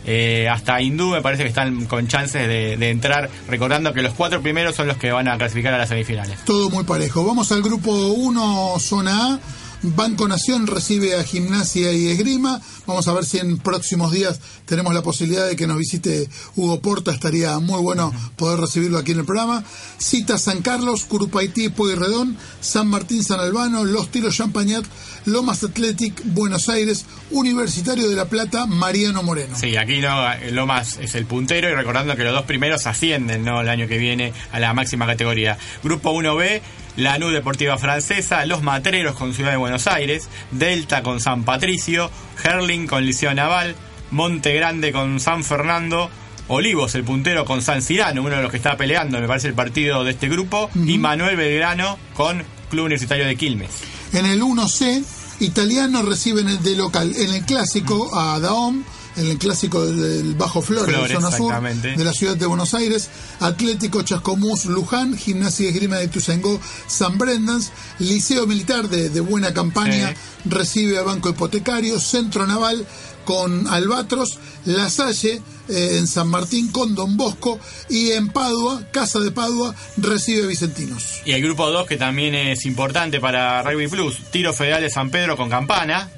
Eh, 0.07 0.47
hasta 0.49 0.81
Hindú 0.81 1.09
me 1.09 1.21
parece 1.21 1.43
que 1.43 1.49
están 1.49 1.85
con 1.85 2.07
chances 2.07 2.47
de, 2.47 2.89
entrar, 2.89 3.29
recordando 3.49 3.93
que 3.93 4.01
los 4.01 4.13
cuatro 4.13 4.41
primeros 4.41 4.73
son 4.73 4.87
los 4.87 4.95
que 4.97 5.11
van 5.11 5.27
a 5.27 5.37
clasificar 5.37 5.73
a 5.73 5.77
las 5.77 5.89
semifinales. 5.89 6.39
Todo 6.45 6.69
muy 6.69 6.85
parejo. 6.85 7.25
Vamos 7.25 7.51
al 7.51 7.61
grupo 7.61 7.91
1, 7.91 8.79
zona 8.79 9.33
A. 9.33 9.39
Banco 9.83 10.27
Nación 10.27 10.65
recibe 10.65 11.15
a 11.15 11.23
Gimnasia 11.23 11.93
y 11.93 12.07
Esgrima. 12.07 12.59
Vamos 12.87 13.07
a 13.07 13.13
ver 13.13 13.25
si 13.25 13.37
en 13.37 13.59
próximos 13.59 14.11
días 14.11 14.39
tenemos 14.65 14.93
la 14.93 15.03
posibilidad 15.03 15.47
de 15.47 15.55
que 15.55 15.67
nos 15.67 15.77
visite 15.77 16.27
Hugo 16.55 16.81
Porta. 16.81 17.11
Estaría 17.11 17.59
muy 17.59 17.81
bueno 17.81 18.11
poder 18.37 18.59
recibirlo 18.59 18.97
aquí 18.97 19.11
en 19.11 19.19
el 19.19 19.25
programa. 19.25 19.63
Cita 19.99 20.39
San 20.39 20.61
Carlos, 20.61 21.05
Curupaití, 21.05 21.69
Pueyrredón, 21.69 22.37
San 22.59 22.87
Martín, 22.87 23.23
San 23.23 23.39
Albano, 23.39 23.85
Los 23.85 24.09
Tiros 24.09 24.35
Champañat, 24.35 24.83
Lomas 25.27 25.61
Athletic, 25.61 26.21
Buenos 26.23 26.69
Aires, 26.69 27.05
Universitario 27.31 28.09
de 28.09 28.15
La 28.15 28.25
Plata, 28.25 28.65
Mariano 28.65 29.23
Moreno. 29.23 29.57
Sí, 29.57 29.75
aquí 29.75 29.99
no, 29.99 30.15
Lomas 30.51 30.97
es 31.01 31.15
el 31.15 31.25
puntero 31.25 31.69
y 31.69 31.75
recordando 31.75 32.15
que 32.15 32.23
los 32.23 32.31
dos 32.31 32.45
primeros 32.45 32.87
ascienden 32.87 33.43
¿no? 33.43 33.59
el 33.59 33.67
año 33.67 33.89
que 33.89 33.97
viene 33.97 34.31
a 34.53 34.61
la 34.61 34.73
máxima 34.73 35.05
categoría. 35.05 35.57
Grupo 35.83 36.13
1B, 36.13 36.61
Lanús 36.95 37.33
Deportiva 37.33 37.77
Francesa, 37.77 38.45
Los 38.45 38.63
Matreros 38.63 39.17
con 39.17 39.33
Ciudad 39.33 39.51
de 39.51 39.57
Buenos 39.57 39.85
Aires, 39.87 40.29
Delta 40.51 41.03
con 41.03 41.19
San 41.19 41.43
Patricio, 41.43 42.09
Herling 42.41 42.87
con 42.87 43.05
Liceo 43.05 43.33
Naval, 43.33 43.75
Monte 44.11 44.53
Grande 44.53 44.93
con 44.93 45.19
San 45.19 45.43
Fernando, 45.43 46.09
Olivos 46.47 46.95
el 46.95 47.03
puntero 47.03 47.43
con 47.43 47.61
San 47.61 47.81
Cirano, 47.81 48.21
uno 48.21 48.37
de 48.37 48.43
los 48.43 48.51
que 48.51 48.57
está 48.57 48.77
peleando, 48.77 49.19
me 49.19 49.27
parece 49.27 49.49
el 49.49 49.53
partido 49.53 50.05
de 50.05 50.11
este 50.11 50.29
grupo, 50.29 50.69
y 50.73 50.97
Manuel 50.97 51.35
Belgrano 51.35 51.99
con 52.13 52.45
Club 52.69 52.85
Universitario 52.85 53.25
de 53.25 53.35
Quilmes. 53.35 53.71
En 54.13 54.25
el 54.25 54.41
1C, 54.41 55.03
Italiano 55.39 56.01
reciben 56.01 56.47
el 56.47 56.61
de 56.63 56.75
local. 56.75 57.13
En 57.15 57.33
el 57.33 57.45
clásico 57.45 58.09
a 58.17 58.39
Daom, 58.39 58.83
en 59.17 59.27
el 59.27 59.37
clásico 59.37 59.85
del, 59.85 60.35
Bajo 60.35 60.61
Flores, 60.61 60.95
Flores, 60.95 61.09
de 61.09 61.15
zona 61.15 61.31
sur 61.31 61.53
de 61.61 62.03
la 62.03 62.13
ciudad 62.13 62.37
de 62.37 62.45
Buenos 62.45 62.73
Aires, 62.73 63.09
Atlético 63.39 64.03
Chascomús 64.03 64.65
Luján, 64.65 65.17
Gimnasia 65.17 65.65
y 65.65 65.69
Esgrima 65.69 65.97
de 65.97 66.07
Tuzangó, 66.07 66.59
San 66.87 67.17
Brendans, 67.17 67.71
Liceo 67.99 68.45
Militar 68.45 68.89
de, 68.89 69.09
de 69.09 69.19
buena 69.19 69.53
campaña 69.53 70.13
recibe 70.45 70.97
a 70.97 71.03
Banco 71.03 71.29
Hipotecario, 71.29 71.99
Centro 71.99 72.45
Naval 72.45 72.85
con 73.27 73.67
Albatros, 73.67 74.39
La 74.63 74.89
Salle 74.89 75.41
eh, 75.67 75.97
en 75.97 76.07
San 76.07 76.29
Martín 76.29 76.71
con 76.71 76.95
Don 76.95 77.17
Bosco 77.17 77.59
y 77.89 78.11
en 78.11 78.29
Padua, 78.29 78.83
Casa 78.93 79.19
de 79.19 79.31
Padua, 79.31 79.75
recibe 79.97 80.47
Vicentinos. 80.47 81.21
Y 81.25 81.33
el 81.33 81.43
grupo 81.43 81.69
2, 81.69 81.85
que 81.87 81.97
también 81.97 82.35
es 82.35 82.65
importante 82.65 83.19
para 83.19 83.61
Rugby 83.63 83.89
Plus, 83.89 84.31
Tiro 84.31 84.53
Federal 84.53 84.81
de 84.81 84.89
San 84.89 85.09
Pedro 85.09 85.35
con 85.35 85.49
Campana, 85.49 86.09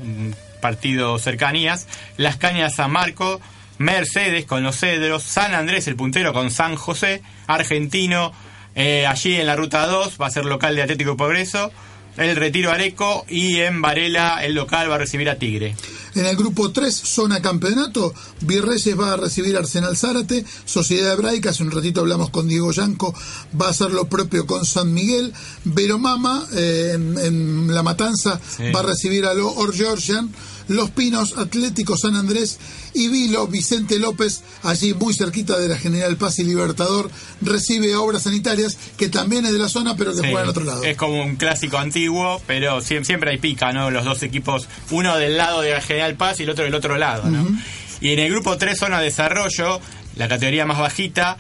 partido 0.62 1.18
cercanías, 1.18 1.88
Las 2.18 2.38
Cañas 2.38 2.76
San 2.76 2.92
Marco, 2.92 3.42
Mercedes 3.80 4.46
con 4.46 4.62
Los 4.62 4.78
Cedros, 4.78 5.24
San 5.24 5.56
Andrés 5.56 5.88
el 5.88 5.96
puntero 5.96 6.32
con 6.32 6.52
San 6.52 6.76
José, 6.76 7.24
Argentino, 7.48 8.34
eh, 8.76 9.08
allí 9.08 9.34
en 9.34 9.48
la 9.48 9.56
ruta 9.56 9.88
2 9.88 10.20
va 10.22 10.28
a 10.28 10.30
ser 10.30 10.46
local 10.46 10.76
de 10.76 10.84
Atlético 10.84 11.18
Progreso, 11.18 11.72
el 12.20 12.36
Retiro 12.36 12.72
Areco 12.72 13.26
y 13.30 13.58
en 13.58 13.82
Varela 13.82 14.44
el 14.46 14.54
local 14.54 14.90
va 14.92 14.96
a 14.96 15.00
recibir 15.00 15.30
a 15.30 15.38
Tigre. 15.40 15.76
En 16.16 16.26
el 16.26 16.36
grupo 16.36 16.72
3, 16.72 16.94
zona 16.94 17.42
campeonato, 17.42 18.14
Virreyes 18.42 19.00
va 19.00 19.14
a 19.14 19.18
recibir 19.18 19.56
a 19.56 19.60
Arsenal 19.60 19.96
Zárate, 19.96 20.44
Sociedad 20.66 21.14
Hebraica, 21.14 21.52
hace 21.52 21.64
un 21.64 21.72
ratito 21.72 22.02
hablamos 22.02 22.30
con 22.32 22.48
Diego 22.48 22.72
Yanco, 22.72 23.14
va 23.60 23.68
a 23.68 23.70
hacer 23.70 23.92
lo 23.92 24.06
propio 24.10 24.46
con 24.48 24.66
San 24.66 24.92
Miguel, 24.94 25.32
Veromama, 25.66 26.46
eh, 26.56 26.92
en, 26.96 27.18
en 27.20 27.74
La 27.74 27.84
Matanza, 27.84 28.40
Sí. 28.58 28.64
va 28.72 28.80
a 28.80 28.84
recibir 28.84 29.26
a 29.26 29.34
lo 29.36 29.50
Or 29.54 29.74
Georgian, 29.74 30.30
Los 30.70 30.90
Pinos, 30.92 31.38
Atlético 31.38 31.98
San 31.98 32.16
Andrés 32.16 32.58
y 32.94 33.10
Vilo, 33.10 33.48
Vicente 33.48 34.00
López, 34.00 34.42
allí 34.64 34.94
muy 34.94 35.14
cerquita 35.14 35.58
de 35.60 35.68
la 35.68 35.78
General 35.78 36.16
Paz 36.16 36.40
y 36.40 36.44
Libertador, 36.46 37.12
recibe 37.42 37.96
obras 37.96 38.24
sanitarias, 38.24 38.78
que 38.98 39.10
también 39.10 39.46
es 39.46 39.52
de 39.54 39.60
la 39.60 39.68
zona, 39.70 39.96
pero 39.98 40.12
que 40.12 40.18
Sí, 40.22 40.24
juega 40.28 40.44
en 40.44 40.50
otro 40.50 40.64
lado. 40.64 40.84
Es 40.84 40.96
como 40.96 41.22
un 41.22 41.36
clásico 41.36 41.78
antiguo, 41.78 42.42
pero 42.48 42.80
siem- 42.82 43.04
siempre 43.04 43.32
hay 43.32 43.38
pica, 43.38 43.74
¿no? 43.74 43.92
Los 43.92 44.06
dos 44.06 44.24
equipos, 44.24 44.68
uno 44.92 45.18
del 45.18 45.36
lado 45.38 45.62
de 45.62 45.72
la 45.72 45.82
General 45.82 46.16
Paz 46.16 46.40
y 46.40 46.44
el 46.44 46.52
otro 46.52 46.64
del 46.64 46.76
otro 46.76 46.98
lado, 46.98 47.30
¿no? 47.30 47.46
Y 48.02 48.14
en 48.14 48.20
el 48.20 48.32
grupo 48.32 48.58
3, 48.58 48.78
zona 48.80 49.00
de 49.00 49.06
desarrollo, 49.06 49.82
la 50.16 50.28
categoría 50.30 50.66
más 50.66 50.80
bajita, 50.80 51.38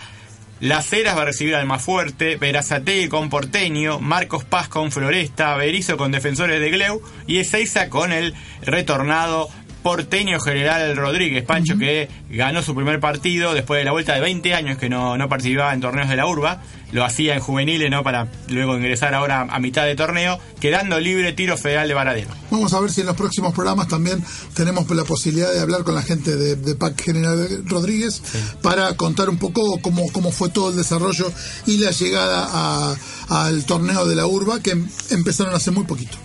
Las 0.59 0.91
Heras 0.91 1.15
va 1.15 1.21
a 1.21 1.25
recibir 1.25 1.55
al 1.55 1.65
más 1.65 1.81
fuerte, 1.81 2.35
Verazategui 2.35 3.07
con 3.07 3.29
Porteño, 3.29 3.99
Marcos 3.99 4.43
Paz 4.43 4.67
con 4.67 4.91
Floresta, 4.91 5.55
Berizo 5.55 5.95
con 5.95 6.11
Defensores 6.11 6.59
de 6.59 6.69
Gleu 6.69 7.01
y 7.27 7.37
Ezeiza 7.37 7.89
con 7.89 8.11
el 8.11 8.33
retornado 8.61 9.49
porteño 9.83 10.39
General 10.39 10.95
Rodríguez, 10.95 11.43
Pancho, 11.45 11.77
que 11.77 12.09
ganó 12.29 12.61
su 12.61 12.75
primer 12.75 12.99
partido 12.99 13.53
después 13.53 13.79
de 13.79 13.85
la 13.85 13.91
vuelta 13.91 14.13
de 14.13 14.19
20 14.21 14.53
años 14.53 14.77
que 14.77 14.89
no, 14.89 15.17
no 15.17 15.29
participaba 15.29 15.73
en 15.73 15.81
torneos 15.81 16.09
de 16.09 16.15
la 16.15 16.25
urba, 16.27 16.61
lo 16.91 17.05
hacía 17.05 17.35
en 17.35 17.39
juveniles, 17.39 17.89
¿no? 17.91 18.03
Para 18.03 18.27
luego 18.49 18.75
ingresar 18.75 19.13
ahora 19.13 19.41
a 19.49 19.59
mitad 19.59 19.85
de 19.85 19.95
torneo, 19.95 20.39
quedando 20.59 20.99
libre 20.99 21.33
tiro 21.33 21.55
federal 21.57 21.87
de 21.87 21.93
Varadero. 21.93 22.29
Vamos 22.51 22.73
a 22.73 22.79
ver 22.79 22.91
si 22.91 23.01
en 23.01 23.07
los 23.07 23.15
próximos 23.15 23.53
programas 23.53 23.87
también 23.87 24.23
tenemos 24.53 24.89
la 24.89 25.03
posibilidad 25.03 25.51
de 25.53 25.59
hablar 25.61 25.83
con 25.83 25.95
la 25.95 26.01
gente 26.01 26.35
de, 26.35 26.55
de 26.55 26.75
PAC 26.75 27.01
General 27.03 27.47
Rodríguez 27.65 28.21
para 28.61 28.95
contar 28.95 29.29
un 29.29 29.37
poco 29.37 29.79
cómo, 29.81 30.11
cómo 30.11 30.31
fue 30.31 30.49
todo 30.49 30.71
el 30.71 30.75
desarrollo 30.77 31.31
y 31.67 31.77
la 31.77 31.91
llegada 31.91 32.47
a- 32.51 32.95
al 33.29 33.63
torneo 33.65 34.05
de 34.07 34.15
la 34.15 34.25
urba 34.25 34.59
que 34.59 34.71
em- 34.71 34.87
empezaron 35.11 35.53
hace 35.53 35.69
muy 35.71 35.83
poquito. 35.85 36.17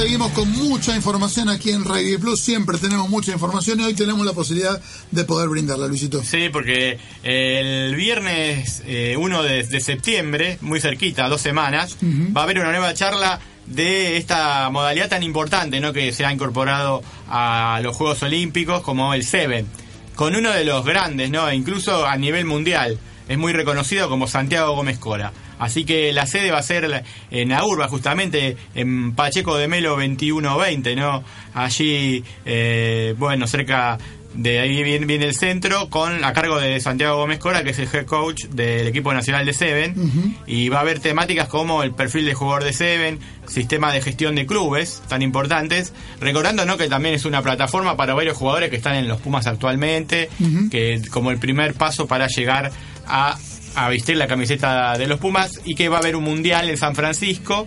seguimos 0.00 0.32
con 0.32 0.50
mucha 0.52 0.96
información 0.96 1.50
aquí 1.50 1.72
en 1.72 1.84
Rugby 1.84 2.16
Plus. 2.16 2.40
Siempre 2.40 2.78
tenemos 2.78 3.10
mucha 3.10 3.32
información 3.32 3.80
y 3.80 3.82
hoy 3.82 3.92
tenemos 3.92 4.24
la 4.24 4.32
posibilidad 4.32 4.80
de 5.10 5.24
poder 5.24 5.50
brindarla, 5.50 5.88
Luisito. 5.88 6.24
Sí, 6.24 6.48
porque 6.50 6.98
el 7.22 7.94
viernes 7.96 8.82
eh, 8.86 9.18
1 9.18 9.42
de, 9.42 9.62
de 9.64 9.80
septiembre, 9.80 10.56
muy 10.62 10.80
cerquita, 10.80 11.28
dos 11.28 11.42
semanas, 11.42 11.98
va 12.02 12.40
a 12.40 12.44
haber 12.44 12.60
una 12.60 12.70
nueva 12.70 12.94
charla 12.94 13.40
de 13.66 14.16
esta 14.16 14.70
modalidad 14.70 15.10
tan 15.10 15.22
importante 15.22 15.80
¿no? 15.80 15.92
que 15.92 16.12
se 16.12 16.24
ha 16.24 16.32
incorporado 16.32 17.02
a 17.28 17.80
los 17.82 17.94
Juegos 17.94 18.22
Olímpicos 18.22 18.80
como 18.80 19.12
el 19.12 19.22
Seven, 19.22 19.66
con 20.14 20.34
uno 20.34 20.50
de 20.50 20.64
los 20.64 20.82
grandes, 20.82 21.30
¿no? 21.30 21.52
incluso 21.52 22.06
a 22.06 22.16
nivel 22.16 22.46
mundial. 22.46 22.98
Es 23.28 23.36
muy 23.36 23.52
reconocido 23.52 24.08
como 24.08 24.26
Santiago 24.26 24.74
Gómez 24.74 24.98
Cora. 24.98 25.30
Así 25.60 25.84
que 25.84 26.12
la 26.12 26.26
sede 26.26 26.50
va 26.50 26.58
a 26.58 26.62
ser 26.62 27.04
en 27.30 27.48
la 27.50 27.64
urba, 27.64 27.86
justamente 27.86 28.56
en 28.74 29.14
Pacheco 29.14 29.56
de 29.56 29.68
Melo 29.68 29.90
2120, 29.90 30.96
¿no? 30.96 31.22
Allí, 31.54 32.24
eh, 32.46 33.14
bueno, 33.18 33.46
cerca 33.46 33.98
de 34.34 34.60
ahí 34.60 34.82
viene, 34.82 35.06
viene 35.06 35.26
el 35.26 35.34
centro, 35.34 35.90
con 35.90 36.24
a 36.24 36.32
cargo 36.32 36.58
de 36.58 36.80
Santiago 36.80 37.16
Gómez 37.16 37.38
Cora, 37.38 37.64
que 37.64 37.70
es 37.70 37.78
el 37.78 37.88
head 37.92 38.06
coach 38.06 38.44
del 38.44 38.86
equipo 38.86 39.12
nacional 39.12 39.44
de 39.44 39.52
Seven. 39.52 40.36
Y 40.46 40.68
va 40.68 40.78
a 40.78 40.80
haber 40.80 41.00
temáticas 41.00 41.48
como 41.48 41.82
el 41.82 41.92
perfil 41.92 42.26
de 42.26 42.34
jugador 42.34 42.64
de 42.64 42.72
Seven, 42.72 43.18
sistema 43.46 43.92
de 43.92 44.00
gestión 44.00 44.34
de 44.36 44.46
clubes 44.46 45.02
tan 45.08 45.22
importantes. 45.22 45.92
Recordando 46.20 46.64
¿no? 46.64 46.76
que 46.76 46.88
también 46.88 47.14
es 47.14 47.24
una 47.24 47.42
plataforma 47.42 47.96
para 47.96 48.14
varios 48.14 48.36
jugadores 48.36 48.70
que 48.70 48.76
están 48.76 48.94
en 48.94 49.08
los 49.08 49.20
Pumas 49.20 49.46
actualmente, 49.46 50.30
que 50.70 51.02
como 51.10 51.30
el 51.30 51.38
primer 51.38 51.74
paso 51.74 52.06
para 52.06 52.28
llegar 52.28 52.70
a, 53.06 53.36
a 53.74 53.88
vestir 53.88 54.16
la 54.16 54.26
camiseta 54.26 54.96
de 54.98 55.06
los 55.06 55.18
Pumas 55.20 55.60
y 55.64 55.74
que 55.74 55.88
va 55.88 55.96
a 55.96 56.00
haber 56.00 56.16
un 56.16 56.24
mundial 56.24 56.68
en 56.68 56.76
San 56.76 56.94
Francisco. 56.94 57.66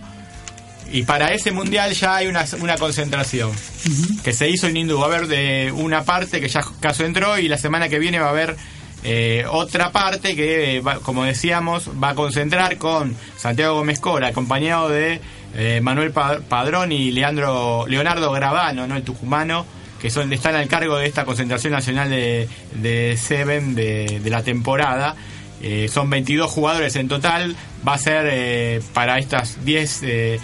Y 0.92 1.02
para 1.02 1.32
ese 1.32 1.50
mundial 1.50 1.92
ya 1.92 2.16
hay 2.16 2.26
una, 2.26 2.44
una 2.60 2.76
concentración 2.76 3.50
que 4.22 4.32
se 4.32 4.48
hizo 4.48 4.66
en 4.68 4.76
Hindú. 4.76 4.98
Va 4.98 5.04
a 5.06 5.08
haber 5.08 5.26
de 5.26 5.72
una 5.74 6.04
parte 6.04 6.40
que 6.40 6.48
ya 6.48 6.60
caso 6.80 7.04
entró 7.04 7.38
y 7.38 7.48
la 7.48 7.58
semana 7.58 7.88
que 7.88 7.98
viene 7.98 8.18
va 8.20 8.26
a 8.26 8.30
haber 8.30 8.54
eh, 9.02 9.44
otra 9.50 9.90
parte 9.92 10.36
que, 10.36 10.76
eh, 10.76 10.80
va- 10.80 11.00
como 11.00 11.24
decíamos, 11.24 11.90
va 12.02 12.10
a 12.10 12.14
concentrar 12.14 12.76
con 12.78 13.16
Santiago 13.36 13.74
Gómez 13.76 13.98
Cora, 13.98 14.28
acompañado 14.28 14.88
de 14.88 15.20
eh, 15.56 15.80
Manuel 15.82 16.10
Pa- 16.12 16.40
Padrón 16.48 16.92
y 16.92 17.10
Leandro 17.10 17.86
Leonardo 17.88 18.30
Gravano, 18.32 18.86
¿no? 18.86 18.96
el 18.96 19.02
tucumano, 19.02 19.66
que 20.00 20.10
son 20.10 20.32
están 20.32 20.54
al 20.54 20.68
cargo 20.68 20.96
de 20.96 21.06
esta 21.06 21.24
concentración 21.24 21.72
nacional 21.72 22.08
de, 22.10 22.48
de 22.74 23.16
Seven 23.16 23.74
de, 23.74 24.20
de 24.22 24.30
la 24.30 24.42
temporada. 24.42 25.16
Eh, 25.66 25.88
son 25.88 26.10
22 26.10 26.50
jugadores 26.50 26.94
en 26.96 27.08
total. 27.08 27.56
Va 27.88 27.94
a 27.94 27.98
ser 27.98 28.26
eh, 28.30 28.82
para 28.92 29.18
estas 29.18 29.64
10 29.64 30.00
eh, 30.02 30.38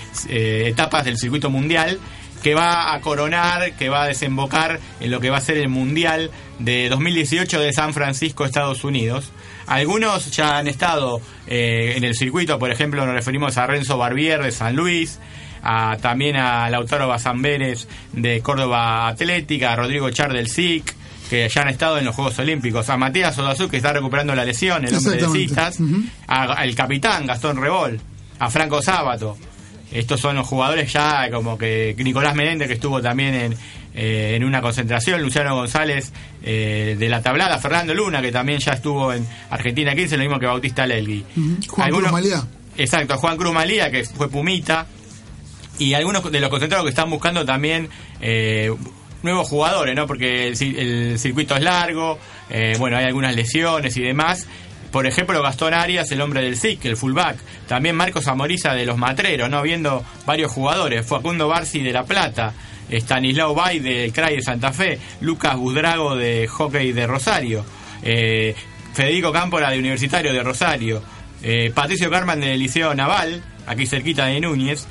etapas 0.66 1.04
del 1.04 1.18
circuito 1.18 1.50
mundial 1.50 1.98
que 2.42 2.54
va 2.54 2.94
a 2.94 3.00
coronar, 3.02 3.72
que 3.76 3.90
va 3.90 4.04
a 4.04 4.06
desembocar 4.06 4.80
en 5.00 5.10
lo 5.10 5.20
que 5.20 5.28
va 5.28 5.36
a 5.36 5.40
ser 5.42 5.58
el 5.58 5.68
Mundial 5.68 6.30
de 6.58 6.88
2018 6.88 7.60
de 7.60 7.70
San 7.74 7.92
Francisco, 7.92 8.46
Estados 8.46 8.82
Unidos. 8.82 9.30
Algunos 9.66 10.30
ya 10.30 10.56
han 10.56 10.66
estado 10.66 11.20
en 11.46 12.02
el 12.02 12.14
circuito, 12.14 12.58
por 12.58 12.70
ejemplo, 12.70 13.04
nos 13.04 13.14
referimos 13.14 13.58
a 13.58 13.66
Renzo 13.66 13.98
Barbier 13.98 14.42
de 14.42 14.52
San 14.52 14.74
Luis, 14.74 15.18
a- 15.62 15.98
también 16.00 16.36
a 16.36 16.70
Lautaro 16.70 17.08
Bazamberes 17.08 17.86
de 18.14 18.40
Córdoba 18.40 19.06
Atlética, 19.08 19.74
a 19.74 19.76
Rodrigo 19.76 20.08
Char 20.08 20.32
del 20.32 20.48
SIC, 20.48 20.94
que 21.30 21.48
ya 21.48 21.62
han 21.62 21.68
estado 21.68 21.96
en 21.96 22.04
los 22.04 22.14
Juegos 22.14 22.38
Olímpicos, 22.40 22.90
a 22.90 22.96
Matías 22.96 23.38
Odazú, 23.38 23.68
que 23.68 23.76
está 23.78 23.92
recuperando 23.92 24.34
la 24.34 24.44
lesión, 24.44 24.84
el 24.84 24.94
hombre 24.94 25.16
de. 25.16 25.28
Cistas, 25.32 25.78
a- 26.26 26.42
al 26.54 26.74
capitán 26.74 27.24
Gastón 27.26 27.56
Rebol, 27.62 28.00
a 28.40 28.50
Franco 28.50 28.82
Sábato. 28.82 29.38
Estos 29.92 30.20
son 30.20 30.36
los 30.36 30.46
jugadores 30.46 30.92
ya 30.92 31.30
como 31.30 31.56
que 31.56 31.94
Nicolás 31.98 32.34
Menéndez 32.34 32.68
que 32.68 32.74
estuvo 32.74 33.00
también 33.02 33.34
en, 33.34 33.52
eh, 33.94 34.34
en 34.36 34.44
una 34.44 34.60
concentración, 34.60 35.20
Luciano 35.22 35.54
González 35.54 36.12
eh, 36.42 36.96
de 36.98 37.08
la 37.08 37.22
tablada, 37.22 37.58
Fernando 37.58 37.92
Luna 37.94 38.20
que 38.22 38.30
también 38.30 38.58
ya 38.60 38.72
estuvo 38.74 39.12
en 39.12 39.26
Argentina 39.50 39.94
15, 39.94 40.16
lo 40.16 40.22
mismo 40.22 40.38
que 40.38 40.46
Bautista 40.46 40.86
Lelgui. 40.86 41.24
Juan 41.68 41.86
Algunos- 41.86 42.10
Cruz 42.10 42.20
Malía. 42.22 42.42
Exacto, 42.76 43.16
Juan 43.18 43.36
Cruz 43.36 43.52
Malía 43.52 43.90
que 43.90 44.04
fue 44.04 44.28
Pumita 44.30 44.86
y 45.78 45.94
algunos 45.94 46.30
de 46.30 46.40
los 46.40 46.50
concentrados 46.50 46.84
que 46.84 46.90
están 46.90 47.10
buscando 47.10 47.44
también 47.44 47.88
eh, 48.20 48.72
nuevos 49.22 49.48
jugadores, 49.48 49.94
¿no? 49.94 50.06
Porque 50.06 50.48
el, 50.48 50.56
ci- 50.56 50.76
el 50.78 51.18
circuito 51.18 51.54
es 51.56 51.62
largo, 51.62 52.18
eh, 52.48 52.74
bueno, 52.78 52.96
hay 52.96 53.04
algunas 53.04 53.34
lesiones 53.36 53.96
y 53.96 54.02
demás. 54.02 54.46
Por 54.90 55.06
ejemplo, 55.06 55.40
Gastón 55.40 55.72
Arias, 55.72 56.10
el 56.10 56.20
hombre 56.20 56.42
del 56.42 56.56
SIC, 56.56 56.84
el 56.86 56.96
fullback. 56.96 57.36
También 57.68 57.94
Marcos 57.94 58.26
Amoriza 58.26 58.74
de 58.74 58.84
los 58.86 58.96
Matreros, 58.98 59.48
¿no? 59.48 59.62
Viendo 59.62 60.04
varios 60.26 60.50
jugadores. 60.50 61.06
Facundo 61.06 61.46
Barci 61.46 61.80
de 61.80 61.92
La 61.92 62.04
Plata. 62.04 62.52
Stanislao 62.90 63.54
Bay 63.54 63.78
del 63.78 64.12
CRAI 64.12 64.34
de 64.36 64.42
Santa 64.42 64.72
Fe. 64.72 64.98
Lucas 65.20 65.54
Budrago 65.56 66.16
de 66.16 66.48
Hockey 66.48 66.90
de 66.92 67.06
Rosario. 67.06 67.64
eh, 68.02 68.54
Federico 68.92 69.30
Cámpora 69.30 69.70
de 69.70 69.78
Universitario 69.78 70.32
de 70.32 70.42
Rosario. 70.42 71.00
eh, 71.44 71.70
Patricio 71.72 72.10
Carman 72.10 72.40
del 72.40 72.58
Liceo 72.58 72.92
Naval, 72.92 73.44
aquí 73.68 73.86
cerquita 73.86 74.26
de 74.26 74.40
Núñez. 74.40 74.88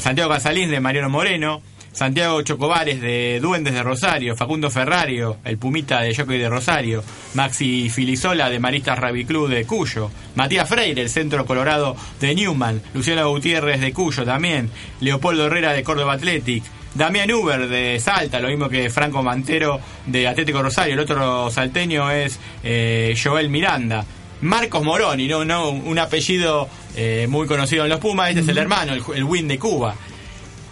Santiago 0.00 0.30
Casalín 0.30 0.68
de 0.70 0.80
Mariano 0.80 1.08
Moreno. 1.08 1.62
Santiago 1.92 2.40
Chocobares 2.42 3.00
de 3.00 3.40
Duendes 3.40 3.74
de 3.74 3.82
Rosario, 3.82 4.36
Facundo 4.36 4.70
Ferrario, 4.70 5.38
el 5.44 5.58
Pumita 5.58 6.00
de 6.00 6.14
Jockey 6.14 6.38
de 6.38 6.48
Rosario, 6.48 7.02
Maxi 7.34 7.90
Filisola 7.90 8.48
de 8.48 8.60
Maristas 8.60 8.98
Rugby 8.98 9.24
Club 9.24 9.48
de 9.48 9.64
Cuyo, 9.64 10.10
Matías 10.36 10.68
Freire, 10.68 11.02
el 11.02 11.10
Centro 11.10 11.44
Colorado 11.44 11.96
de 12.20 12.34
Newman, 12.34 12.80
Luciano 12.94 13.28
Gutiérrez 13.28 13.80
de 13.80 13.92
Cuyo 13.92 14.24
también, 14.24 14.70
Leopoldo 15.00 15.46
Herrera 15.46 15.72
de 15.72 15.82
Córdoba 15.82 16.14
Athletic, 16.14 16.62
Damián 16.94 17.30
Uber 17.32 17.68
de 17.68 17.98
Salta, 18.00 18.40
lo 18.40 18.48
mismo 18.48 18.68
que 18.68 18.88
Franco 18.90 19.22
Mantero 19.22 19.80
de 20.06 20.28
Atlético 20.28 20.62
Rosario, 20.62 20.94
el 20.94 21.00
otro 21.00 21.50
salteño 21.50 22.10
es 22.10 22.38
eh, 22.62 23.16
Joel 23.22 23.48
Miranda. 23.48 24.04
Marcos 24.42 24.82
Moroni, 24.82 25.28
no, 25.28 25.44
no, 25.44 25.68
un 25.68 25.98
apellido 25.98 26.66
eh, 26.96 27.26
muy 27.28 27.46
conocido 27.46 27.84
en 27.84 27.90
los 27.90 28.00
Pumas, 28.00 28.30
este 28.30 28.40
es 28.40 28.48
el 28.48 28.56
hermano, 28.56 28.94
el, 28.94 29.02
el 29.14 29.24
Win 29.24 29.48
de 29.48 29.58
Cuba. 29.58 29.94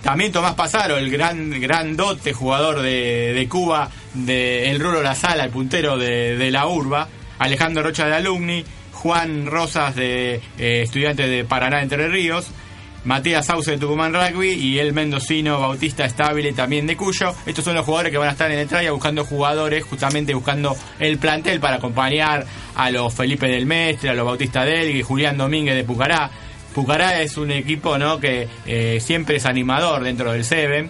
También 0.03 0.33
Tomás 0.33 0.55
Pasaro, 0.55 0.97
el 0.97 1.11
gran 1.11 1.51
grandote 1.61 2.33
jugador 2.33 2.83
de, 2.83 3.33
de 3.35 3.49
Cuba, 3.49 3.91
de 4.15 4.71
El 4.71 4.81
Rulo 4.81 5.03
La 5.03 5.15
Sala, 5.15 5.45
el 5.45 5.51
puntero 5.51 5.99
de, 5.99 6.37
de 6.37 6.51
la 6.51 6.67
Urba, 6.67 7.09
Alejandro 7.39 7.83
Rocha 7.83 8.07
de 8.07 8.15
Alumni, 8.15 8.65
Juan 8.93 9.47
Rosas 9.47 9.95
de 9.95 10.41
eh, 10.59 10.83
estudiante 10.83 11.29
de 11.29 11.45
Paraná 11.45 11.83
Entre 11.83 12.09
Ríos, 12.09 12.51
Matías 13.05 13.47
Sauce 13.47 13.71
de 13.71 13.79
Tucumán 13.79 14.13
Rugby 14.13 14.51
y 14.53 14.81
el 14.81 14.93
mendocino 14.93 15.61
Bautista 15.61 16.05
Estable 16.05 16.53
también 16.53 16.87
de 16.87 16.97
Cuyo. 16.97 17.33
Estos 17.47 17.65
son 17.65 17.75
los 17.75 17.85
jugadores 17.85 18.11
que 18.13 18.19
van 18.19 18.29
a 18.29 18.33
estar 18.33 18.51
en 18.51 18.59
el 18.59 18.69
traya 18.69 18.91
buscando 18.91 19.25
jugadores, 19.25 19.85
justamente 19.85 20.35
buscando 20.35 20.77
el 20.99 21.19
plantel 21.19 21.61
para 21.61 21.77
acompañar 21.77 22.45
a 22.75 22.91
los 22.91 23.15
Felipe 23.15 23.47
del 23.47 23.67
Mestre, 23.67 24.11
a 24.11 24.15
los 24.15 24.27
Bautista 24.27 24.65
Del 24.65 24.95
y 24.95 25.03
Julián 25.03 25.39
Domínguez 25.39 25.77
de 25.77 25.85
Pucará. 25.85 26.31
Pucará 26.83 27.21
es 27.23 27.37
un 27.37 27.51
equipo 27.51 27.99
¿no? 27.99 28.21
que 28.21 28.47
eh, 28.67 28.99
siempre 29.01 29.37
es 29.37 29.47
animador 29.47 30.05
dentro 30.05 30.31
del 30.33 30.45
Seven 30.45 30.89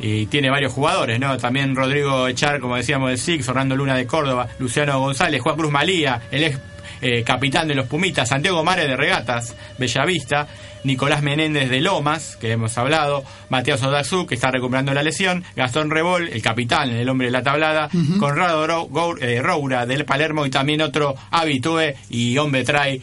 y 0.00 0.26
tiene 0.26 0.50
varios 0.50 0.72
jugadores, 0.72 1.20
¿no? 1.20 1.36
También 1.38 1.76
Rodrigo 1.76 2.26
Echar, 2.26 2.58
como 2.60 2.74
decíamos, 2.76 3.10
del 3.10 3.18
SIG, 3.18 3.42
Fernando 3.44 3.76
Luna 3.76 3.94
de 3.96 4.06
Córdoba, 4.06 4.48
Luciano 4.58 4.98
González, 4.98 5.40
Juan 5.40 5.56
Cruz 5.56 5.70
Malía, 5.70 6.22
el 6.32 6.42
ex 6.44 6.58
eh, 7.00 7.22
capitán 7.22 7.68
de 7.68 7.76
los 7.76 7.86
Pumitas, 7.86 8.28
Santiago 8.28 8.64
Mares 8.64 8.88
de 8.88 8.96
Regatas, 8.96 9.54
Bellavista, 9.78 10.48
Nicolás 10.84 11.22
Menéndez 11.22 11.68
de 11.70 11.80
Lomas, 11.80 12.36
que 12.40 12.52
hemos 12.52 12.76
hablado, 12.78 13.24
Matías 13.48 13.82
Odazú, 13.82 14.26
que 14.26 14.34
está 14.36 14.50
recuperando 14.50 14.92
la 14.94 15.02
lesión, 15.02 15.44
Gastón 15.56 15.90
Rebol, 15.90 16.28
el 16.28 16.42
capitán, 16.42 16.90
el 16.90 17.08
hombre 17.08 17.26
de 17.28 17.32
la 17.32 17.42
tablada, 17.42 17.88
Conrado 18.18 18.66
Ro- 18.66 18.88
Gour- 18.88 19.22
eh, 19.22 19.40
Roura 19.42 19.86
del 19.86 20.04
Palermo 20.04 20.46
y 20.46 20.50
también 20.50 20.80
otro 20.82 21.14
habitué 21.30 21.96
y 22.10 22.36
hombre 22.38 22.64
trae 22.64 23.00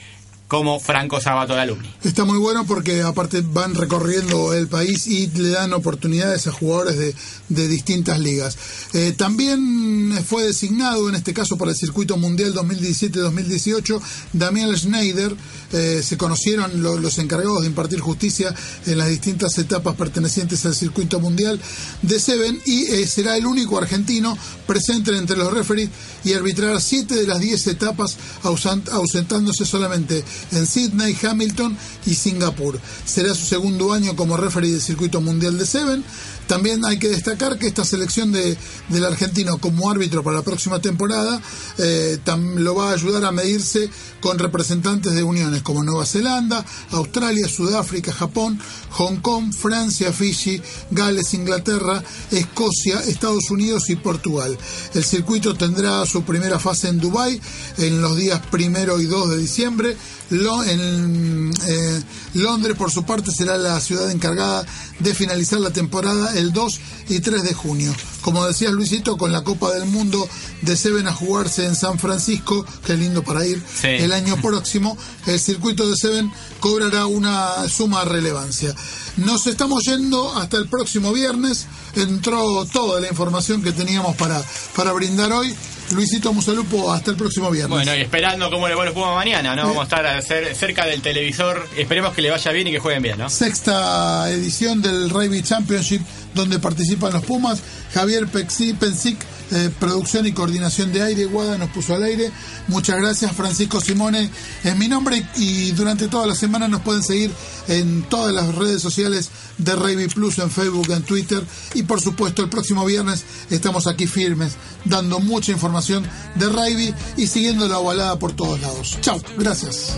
como 0.58 0.80
Franco 0.80 1.20
Sabato 1.22 1.54
de 1.54 1.62
Alumni. 1.62 1.90
Está 2.04 2.24
muy 2.26 2.38
bueno 2.38 2.66
porque 2.66 3.02
aparte 3.02 3.42
van 3.42 3.76
recorriendo 3.76 4.54
el 4.54 4.68
país 4.68 5.08
y 5.08 5.28
le 5.28 5.50
dan 5.50 5.74
oportunidades 5.74 6.48
a 6.48 6.52
jugadores 6.52 6.98
de, 6.98 7.16
de 7.50 7.68
distintas 7.68 8.20
ligas. 8.20 8.58
Eh, 8.94 9.14
también 9.18 10.18
fue 10.28 10.44
designado, 10.44 11.10
en 11.10 11.16
este 11.16 11.34
caso 11.34 11.58
para 11.58 11.72
el 11.72 11.78
Circuito 11.78 12.18
Mundial 12.18 12.54
2017-2018, 12.54 14.02
Daniel 14.34 14.78
Schneider. 14.78 15.36
Eh, 15.74 16.02
se 16.04 16.16
conocieron 16.18 16.82
lo- 16.82 16.98
los 17.00 17.18
encargados 17.18 17.62
de 17.62 17.68
impartir 17.68 18.00
justicia 18.00 18.54
en 18.86 18.98
las 18.98 19.10
distintas 19.10 19.58
etapas 19.58 19.96
pertenecientes 19.96 20.66
al 20.66 20.76
Circuito 20.76 21.20
Mundial 21.20 21.60
de 22.02 22.20
Seven 22.20 22.62
y 22.66 22.84
eh, 22.86 23.08
será 23.08 23.36
el 23.36 23.46
único 23.46 23.78
argentino 23.78 24.38
presente 24.68 25.16
entre 25.18 25.36
los 25.38 25.52
referees 25.54 25.90
y 26.24 26.34
arbitrar 26.34 26.80
siete 26.82 27.16
de 27.16 27.28
las 27.28 27.40
diez 27.40 27.68
etapas 27.68 28.16
ausent- 28.44 28.90
ausentándose 28.90 29.66
solamente 29.66 30.24
en 30.52 30.66
Sydney, 30.66 31.18
Hamilton 31.22 31.78
y 32.06 32.16
Singapur. 32.16 32.80
Será 33.06 33.34
su 33.34 33.46
segundo 33.46 33.94
año 33.94 34.16
como 34.16 34.38
referee 34.38 34.72
del 34.72 34.82
circuito 34.82 35.22
mundial 35.22 35.58
de 35.58 35.66
Seven. 35.66 36.04
También 36.48 36.86
hay 36.86 37.00
que 37.00 37.10
destacar 37.10 37.58
que 37.58 37.68
esta 37.68 37.84
selección 37.84 38.32
de, 38.32 38.56
del 38.90 39.06
argentino 39.06 39.58
como 39.58 39.90
árbitro 39.90 40.24
para 40.24 40.38
la 40.38 40.44
próxima 40.44 40.80
temporada 40.80 41.42
eh, 41.78 42.20
lo 42.58 42.76
va 42.76 42.92
a 42.92 42.94
ayudar 42.94 43.26
a 43.26 43.32
medirse 43.32 43.90
con 44.26 44.40
representantes 44.40 45.14
de 45.14 45.22
uniones 45.22 45.62
como 45.62 45.84
Nueva 45.84 46.04
Zelanda, 46.04 46.66
Australia, 46.90 47.48
Sudáfrica, 47.48 48.12
Japón, 48.12 48.60
Hong 48.90 49.18
Kong, 49.18 49.54
Francia, 49.54 50.12
Fiji, 50.12 50.60
Gales, 50.90 51.36
Inglaterra, 51.36 52.04
Escocia, 52.32 53.02
Estados 53.02 53.52
Unidos 53.52 53.88
y 53.92 53.96
Portugal. 53.98 54.58
El 54.96 55.04
circuito 55.04 55.54
tendrá 55.54 56.04
su 56.08 56.24
primera 56.24 56.58
fase 56.58 56.88
en 56.88 57.00
Dubái 57.00 57.40
en 57.78 58.02
los 58.02 58.18
días 58.18 58.42
primero 58.50 59.00
y 59.00 59.06
2 59.06 59.30
de 59.30 59.38
diciembre. 59.38 59.96
En 60.32 61.54
eh, 61.68 62.02
Londres, 62.34 62.76
por 62.76 62.90
su 62.90 63.04
parte, 63.04 63.30
será 63.32 63.58
la 63.58 63.80
ciudad 63.80 64.10
encargada 64.10 64.66
de 64.98 65.14
finalizar 65.14 65.60
la 65.60 65.70
temporada 65.70 66.36
el 66.36 66.52
2 66.52 66.80
y 67.10 67.20
3 67.20 67.44
de 67.44 67.54
junio. 67.54 67.94
Como 68.22 68.44
decías 68.48 68.72
Luisito, 68.72 69.18
con 69.18 69.32
la 69.32 69.44
Copa 69.44 69.72
del 69.72 69.86
Mundo 69.86 70.28
de 70.64 70.76
Seven 70.76 71.08
a 71.08 71.14
jugarse 71.14 71.66
en 71.66 71.76
San 71.76 72.00
Francisco, 72.00 72.66
qué 72.84 72.96
lindo 72.96 73.22
para 73.22 73.46
ir 73.46 73.62
Sí. 73.80 73.88
el 73.88 74.14
año 74.16 74.36
próximo, 74.42 74.98
el 75.28 75.40
circuito 75.40 75.88
de 75.88 75.96
Seven 75.96 76.32
cobrará 76.60 77.06
una 77.06 77.70
suma 77.70 78.04
relevancia. 78.06 78.74
Nos 79.18 79.46
estamos 79.48 79.84
yendo 79.84 80.36
hasta 80.36 80.58
el 80.58 80.68
próximo 80.68 81.14
viernes. 81.14 81.68
Entró 81.96 82.66
toda 82.66 83.00
la 83.00 83.08
información 83.08 83.62
que 83.62 83.72
teníamos 83.72 84.16
para, 84.18 84.42
para 84.76 84.92
brindar 84.92 85.32
hoy. 85.32 85.56
Luisito 85.92 86.34
Musalupo, 86.34 86.92
hasta 86.92 87.12
el 87.12 87.18
próximo 87.18 87.52
viernes. 87.52 87.70
Bueno, 87.70 87.96
y 87.96 88.02
esperando 88.02 88.50
cómo 88.50 88.68
le 88.68 88.74
va 88.74 88.82
a 88.82 88.86
los 88.88 88.96
mañana, 88.96 89.56
¿no? 89.56 89.68
Vamos 89.68 89.82
a 89.82 89.84
estar 89.84 90.06
a 90.08 90.20
cer- 90.20 90.56
cerca 90.56 90.86
del 90.88 91.02
televisor. 91.04 91.68
Esperemos 91.78 92.14
que 92.16 92.24
le 92.24 92.32
vaya 92.32 92.52
bien 92.52 92.68
y 92.68 92.72
que 92.72 92.80
jueguen 92.80 93.04
bien, 93.04 93.20
¿no? 93.20 93.30
Sexta 93.30 94.28
edición 94.32 94.82
del 94.82 95.12
Rugby 95.12 95.44
Championship 95.44 96.02
donde 96.36 96.60
participan 96.60 97.14
los 97.14 97.26
Pumas. 97.26 97.62
Javier 97.94 98.28
Pensic, 98.28 99.18
eh, 99.52 99.72
producción 99.80 100.28
y 100.28 100.34
coordinación 100.34 100.92
de 100.94 101.02
aire. 101.02 101.26
Guada 101.26 101.58
nos 101.58 101.70
puso 101.70 101.96
al 101.96 102.04
aire. 102.04 102.32
Muchas 102.68 102.98
gracias. 102.98 103.32
Francisco 103.32 103.82
Simone 103.82 104.30
es 104.64 104.76
mi 104.76 104.88
nombre 104.88 105.26
y 105.38 105.72
durante 105.72 106.08
toda 106.08 106.28
la 106.28 106.36
semana 106.36 106.68
nos 106.68 106.82
pueden 106.82 107.02
seguir 107.02 107.32
en 107.68 108.04
todas 108.04 108.34
las 108.34 108.54
redes 108.54 108.82
sociales 108.82 109.32
de 109.58 109.76
Rugby 109.76 110.08
Plus, 110.08 110.38
en 110.40 110.52
Facebook, 110.52 110.92
en 110.92 111.04
Twitter. 111.04 111.44
Y 111.74 111.84
por 111.84 112.02
supuesto, 112.02 112.44
el 112.44 112.50
próximo 112.50 112.86
viernes 112.86 113.24
estamos 113.50 113.88
aquí 113.88 114.06
firmes, 114.06 114.54
dando 114.84 115.20
mucha 115.20 115.52
información 115.52 116.06
de 116.36 116.48
rugby 116.48 116.94
y 117.18 117.28
siguiendo 117.28 117.68
la 117.68 117.80
ovalada 117.80 118.20
por 118.20 118.34
todos 118.34 118.60
lados. 118.62 118.98
Chao, 119.02 119.20
gracias. 119.38 119.98